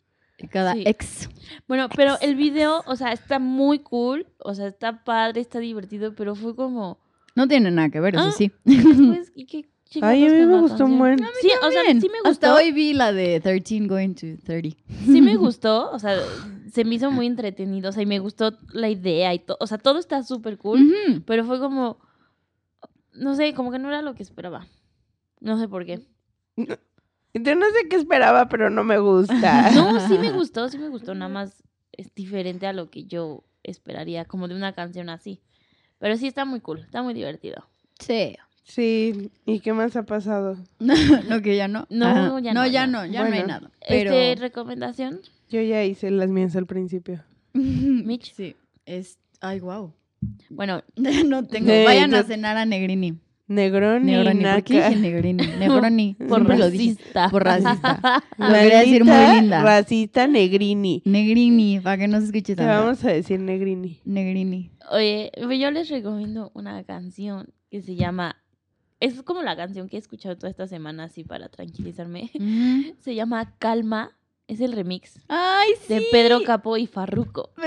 Cada 0.50 0.74
Sí. 0.74 0.84
ex. 0.86 1.30
Bueno, 1.68 1.88
pero 1.96 2.16
el 2.22 2.36
video, 2.36 2.84
o 2.88 2.96
sea, 2.96 3.12
está 3.12 3.38
muy 3.40 3.80
cool, 3.80 4.26
o 4.40 4.56
sea, 4.56 4.68
está 4.68 5.04
padre, 5.04 5.42
está 5.42 5.60
divertido, 5.60 6.16
pero 6.16 6.36
fue 6.36 6.56
como, 6.56 6.98
No 7.36 7.48
tiene 7.48 7.70
nada 7.72 7.90
que 7.90 8.00
ver, 8.00 8.16
eso 8.16 8.26
Ah, 8.28 8.32
sí. 8.32 8.52
después, 8.64 9.32
¿y 9.36 9.46
qué 9.46 9.66
Ay, 10.02 10.26
a 10.26 10.30
mí 10.30 10.40
con 10.40 10.50
me 10.50 10.60
gustó 10.62 10.86
un 10.86 10.98
buen. 10.98 11.20
Sí, 11.42 11.52
o 11.62 11.72
sea, 11.72 11.84
sí 11.86 12.10
me 12.10 12.20
gustó, 12.20 12.30
Hasta 12.30 12.56
hoy 12.56 12.72
vi 12.72 12.94
la 12.94 13.12
de 13.12 13.40
13 13.40 13.88
going 13.88 14.14
to 14.14 14.28
30. 14.44 14.78
sí 15.06 15.22
me 15.22 15.36
gustó, 15.38 15.92
o 15.92 16.00
sea, 16.00 16.18
se 16.72 16.84
me 16.86 16.96
hizo 16.96 17.12
muy 17.12 17.28
entretenido, 17.28 17.90
o 17.90 17.92
sea, 17.92 18.04
y 18.04 18.08
me 18.08 18.20
gustó 18.20 18.58
la 18.72 18.90
idea 18.90 19.34
y 19.34 19.40
todo, 19.40 19.58
o 19.60 19.68
sea, 19.68 19.78
todo 19.78 20.00
está 20.00 20.24
súper 20.24 20.58
cool, 20.58 21.22
pero 21.26 21.46
fue 21.46 21.60
como, 21.60 22.00
no 23.14 23.36
sé, 23.36 23.54
como 23.54 23.72
que 23.72 23.80
no 23.80 23.90
era 23.90 24.02
lo 24.02 24.16
que 24.16 24.24
esperaba. 24.24 24.68
No 25.40 25.60
sé 25.60 25.68
por 25.68 25.86
qué. 25.86 26.00
Yo 26.56 27.56
no 27.56 27.66
sé 27.66 27.90
qué 27.90 27.96
esperaba, 27.98 28.48
pero 28.48 28.70
no 28.70 28.84
me 28.84 28.98
gusta. 29.00 29.70
No, 29.76 30.00
sí 30.08 30.18
me 30.18 30.32
gustó, 30.34 30.70
sí 30.70 30.78
me 30.78 30.90
gustó, 30.90 31.14
nada 31.14 31.30
más 31.30 31.64
es 31.92 32.14
diferente 32.16 32.66
a 32.66 32.74
lo 32.74 32.90
que 32.90 33.06
yo 33.06 33.44
esperaría, 33.64 34.26
como 34.26 34.48
de 34.48 34.56
una 34.56 34.74
canción 34.74 35.10
así. 35.10 35.42
Pero 36.00 36.18
sí 36.18 36.28
está 36.28 36.46
muy 36.46 36.60
cool, 36.60 36.80
está 36.80 37.02
muy 37.04 37.14
divertido. 37.14 37.66
Sí. 38.00 38.36
Sí, 38.64 39.30
¿y 39.46 39.60
qué 39.60 39.74
más 39.74 39.96
ha 39.96 40.04
pasado? 40.04 40.58
no, 40.80 41.42
que 41.42 41.56
ya 41.56 41.68
no. 41.68 41.86
No, 41.90 42.06
Ajá. 42.06 42.40
ya 42.40 42.54
no. 42.54 42.62
no, 42.62 42.68
ya 42.68 42.88
no, 42.88 43.06
ya 43.06 43.28
no 43.28 43.36
hay 43.36 43.44
nada. 43.44 43.72
Pero... 43.88 44.12
Este, 44.14 44.42
recomendación, 44.42 45.20
Yo 45.50 45.62
ya 45.62 45.84
hice 45.84 46.10
las 46.12 46.30
mías 46.30 46.56
al 46.56 46.66
principio. 46.66 47.24
Mitch. 47.54 48.34
Sí. 48.34 48.56
Es... 48.86 49.20
Ay, 49.42 49.60
wow. 49.60 49.94
Bueno, 50.50 50.84
no 50.96 51.46
tengo. 51.46 51.72
Sí, 51.72 51.84
Vayan 51.86 52.14
a 52.16 52.24
cenar 52.24 52.58
a 52.58 52.66
Negrini. 52.66 53.20
Negroni, 53.46 54.06
Negroni. 54.14 54.44
¿Por 54.44 54.64
qué 54.64 54.90
dije 54.90 54.96
Negrini? 54.96 55.48
Negroni. 55.60 56.16
por 56.30 56.48
racista. 56.48 57.30
Por 57.30 57.44
racista. 57.44 58.24
Lo 58.38 58.54
quería 58.54 58.80
decir 58.80 59.04
muy 59.04 59.36
linda. 59.36 59.62
Racista 59.62 60.28
Negrini. 60.28 61.02
Negrini, 61.06 61.80
para 61.82 61.98
que 61.98 62.08
no 62.08 62.20
se 62.20 62.28
escuche 62.28 62.56
Te 62.56 62.64
tanto. 62.64 62.84
vamos 62.84 63.04
a 63.04 63.10
decir 63.10 63.42
Negrini. 63.42 64.00
Negrini. 64.06 64.72
Oye, 64.92 65.32
yo 65.60 65.72
les 65.72 65.90
recomiendo 65.90 66.52
una 66.54 66.84
canción 66.84 67.50
que 67.70 67.82
se 67.82 67.96
llama. 67.96 68.38
Es 69.04 69.22
como 69.24 69.42
la 69.42 69.56
canción 69.56 69.90
que 69.90 69.98
he 69.98 70.00
escuchado 70.00 70.38
toda 70.38 70.50
esta 70.50 70.68
semana, 70.68 71.06
así 71.06 71.24
para 71.24 71.50
tranquilizarme. 71.50 72.32
Se 73.00 73.16
llama 73.16 73.54
Calma. 73.60 74.12
Es 74.46 74.60
el 74.60 74.74
remix 74.74 75.22
Ay, 75.30 75.70
sí. 75.88 75.94
de 75.94 76.04
Pedro 76.12 76.44
Capo 76.44 76.76
y 76.78 76.86
Farruco. 76.86 77.52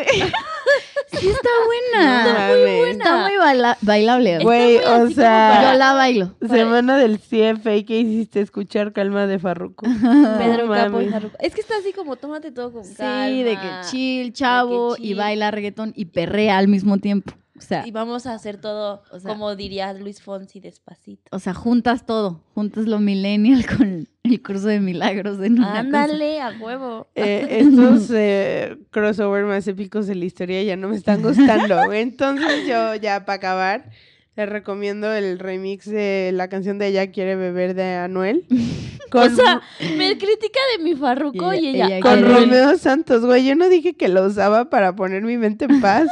Sí, 1.09 1.28
está 1.28 1.49
buena. 1.66 2.24
mames. 2.49 2.89
Está 2.97 3.22
muy 3.22 3.37
baila- 3.37 3.78
bailable. 3.80 4.39
Güey, 4.43 4.74
muy 4.76 4.84
o 4.84 5.09
sea, 5.11 5.72
Yo 5.72 5.78
la 5.78 5.93
bailo. 5.95 6.34
semana 6.47 6.99
del 6.99 7.18
CFA 7.20 7.82
que 7.87 8.01
hiciste 8.01 8.41
escuchar 8.41 8.93
Calma 8.93 9.26
de 9.26 9.39
Farruko. 9.39 9.87
Pedro 10.39 10.66
No 10.66 10.72
Capo 10.74 11.01
y. 11.01 11.09
Farruco. 11.09 11.37
Es 11.41 11.55
que 11.55 11.61
está 11.61 11.78
así 11.78 11.93
como, 11.93 12.16
tómate 12.16 12.51
todo 12.51 12.72
con 12.72 12.82
calma. 12.95 13.28
Sí, 13.28 13.43
de 13.45 13.53
que 13.53 13.70
chill, 13.91 14.32
chavo, 14.32 14.97
y 14.99 15.03
chill. 15.03 15.16
baila 15.16 15.51
reggaetón 15.51 15.93
y 15.97 16.07
perrea 16.07 16.59
al 16.59 16.68
mismo 16.68 16.99
tiempo. 16.99 17.32
O 17.59 17.61
sea, 17.61 17.87
Y 17.87 17.91
vamos 17.91 18.27
a 18.27 18.35
hacer 18.35 18.59
todo, 18.61 19.03
O 19.11 19.19
sea- 19.21 19.31
como 19.33 19.57
diría 19.57 19.93
Luis 19.95 20.21
Fonsi, 20.23 20.61
despacito. 20.61 21.23
o 21.35 21.39
sea, 21.39 21.55
juntas 21.55 22.05
todo. 22.07 22.43
Juntas 22.55 22.87
lo 22.87 22.99
millennial 23.01 23.65
con 23.67 24.09
El 24.25 24.43
curso 24.43 24.67
de 24.69 24.81
milagros 24.81 25.39
en 25.41 25.55
una 25.55 25.69
cosa. 25.69 25.79
Ándale, 26.05 26.41
a 26.41 26.51
huevo. 26.61 27.07
Eh, 27.15 27.47
estos 27.61 28.11
eh, 28.13 28.77
crossover 28.91 29.45
más 29.45 29.67
épicos 29.69 30.07
de 30.07 30.17
la 30.17 30.25
historia 30.25 30.63
ya 30.63 30.77
no 30.77 30.89
me 30.89 30.97
están 30.97 31.23
gustando. 31.23 31.81
Entonces 31.93 32.67
yo 32.69 32.95
ya 32.97 33.25
para 33.25 33.37
acabar 33.37 33.91
les 34.37 34.49
recomiendo 34.51 35.11
el 35.15 35.39
remix 35.39 35.87
de 35.89 36.31
la 36.35 36.49
canción 36.49 36.79
de 36.79 36.89
Ella 36.89 37.11
quiere 37.11 37.37
beber 37.37 37.75
de 37.75 37.95
Anuel. 37.95 38.45
Con, 39.11 39.33
O 39.33 39.37
sea, 39.37 39.63
me 39.97 40.19
critica 40.19 40.59
de 40.77 40.83
mi 40.83 40.97
farruco 40.97 41.55
Y 41.55 41.59
y 41.59 41.69
ella- 41.77 42.01
con 42.01 42.19
quiere- 42.19 42.35
Romeo 42.41 42.77
Santos, 42.77 43.25
güey. 43.25 43.47
Yo 43.47 43.55
no 43.55 43.69
dije 43.69 43.95
que 43.97 44.09
lo 44.09 44.27
usaba 44.27 44.69
para 44.69 44.97
poner 44.97 45.23
mi 45.23 45.39
mente 45.39 45.67
en 45.67 45.81
paz. 45.81 46.09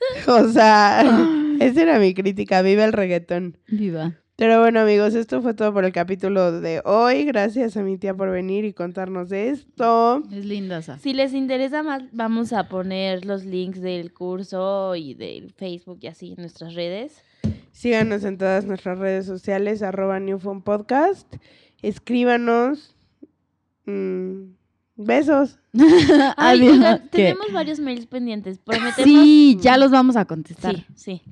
O 0.26 0.48
sea, 0.48 1.02
esa 1.60 1.82
era 1.82 1.98
mi 1.98 2.14
crítica. 2.14 2.62
Viva 2.62 2.84
el 2.84 2.92
reggaetón. 2.92 3.58
Viva. 3.68 4.16
Pero 4.40 4.58
bueno, 4.58 4.80
amigos, 4.80 5.14
esto 5.14 5.42
fue 5.42 5.52
todo 5.52 5.74
por 5.74 5.84
el 5.84 5.92
capítulo 5.92 6.60
de 6.62 6.80
hoy. 6.86 7.24
Gracias 7.26 7.76
a 7.76 7.82
mi 7.82 7.98
tía 7.98 8.14
por 8.14 8.30
venir 8.30 8.64
y 8.64 8.72
contarnos 8.72 9.30
esto. 9.32 10.22
Es 10.32 10.46
linda 10.46 10.78
esa. 10.78 10.98
Si 10.98 11.12
les 11.12 11.34
interesa 11.34 11.82
más, 11.82 12.04
vamos 12.12 12.54
a 12.54 12.66
poner 12.66 13.26
los 13.26 13.44
links 13.44 13.82
del 13.82 14.14
curso 14.14 14.96
y 14.96 15.12
del 15.12 15.52
Facebook 15.52 15.98
y 16.00 16.06
así 16.06 16.28
en 16.30 16.36
nuestras 16.36 16.74
redes. 16.74 17.22
Síganos 17.72 18.24
en 18.24 18.38
todas 18.38 18.64
nuestras 18.64 18.98
redes 18.98 19.26
sociales, 19.26 19.82
arroba 19.82 20.18
Newphone 20.20 20.62
Podcast. 20.62 21.30
Escríbanos. 21.82 22.96
Mm, 23.84 24.52
besos. 25.04 25.58
Ay, 26.36 26.60
tenemos 27.10 27.52
varios 27.52 27.78
mails 27.80 28.06
pendientes. 28.06 28.58
Prometemos. 28.58 29.04
Sí, 29.04 29.58
ya 29.60 29.76
los 29.76 29.90
vamos 29.90 30.16
a 30.16 30.24
contestar. 30.24 30.76
Sí, 30.76 30.84
sí. 30.94 31.22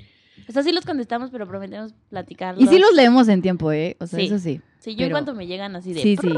O 0.49 0.53
sea, 0.53 0.63
sí 0.63 0.73
los 0.73 0.85
contestamos, 0.87 1.31
pero 1.31 1.47
prometemos 1.47 1.95
platicarlos. 2.09 2.63
Y 2.65 2.67
sí 2.69 2.79
los 2.79 2.95
leemos 2.95 3.29
en 3.29 3.43
tiempo, 3.43 3.71
¿eh? 3.73 3.97
O 4.01 4.07
sea, 4.07 4.19
Sí. 4.19 4.27
eso 4.27 4.39
sí. 4.39 4.61
Sí, 4.79 4.95
yo 4.95 5.05
en 5.05 5.11
cuanto 5.13 5.35
me 5.35 5.47
llegan 5.47 5.77
así 5.77 5.93
de. 5.93 6.01
Sí, 6.01 6.17
sí. 6.17 6.33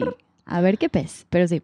A 0.46 0.60
ver 0.60 0.78
qué 0.78 0.88
pez, 0.88 1.26
pero 1.30 1.46
sí. 1.46 1.62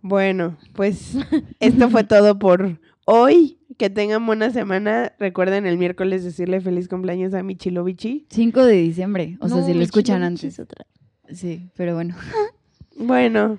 Bueno, 0.00 0.56
pues 0.74 1.16
esto 1.60 1.90
fue 1.90 2.04
todo 2.04 2.38
por 2.38 2.78
hoy. 3.04 3.58
Que 3.78 3.88
tengan 3.90 4.24
buena 4.26 4.50
semana. 4.50 5.12
Recuerden 5.18 5.66
el 5.66 5.78
miércoles 5.78 6.22
decirle 6.22 6.60
feliz 6.60 6.88
cumpleaños 6.88 7.34
a 7.34 7.42
Michilovichi. 7.42 8.26
5 8.30 8.64
de 8.64 8.74
diciembre. 8.74 9.38
O 9.40 9.48
sea, 9.48 9.56
No, 9.58 9.66
si 9.66 9.74
lo 9.74 9.82
escuchan 9.82 10.22
antes. 10.22 10.58
otra. 10.60 10.86
Sí, 11.32 11.70
pero 11.74 11.94
bueno. 11.94 12.14
Bueno, 12.96 13.58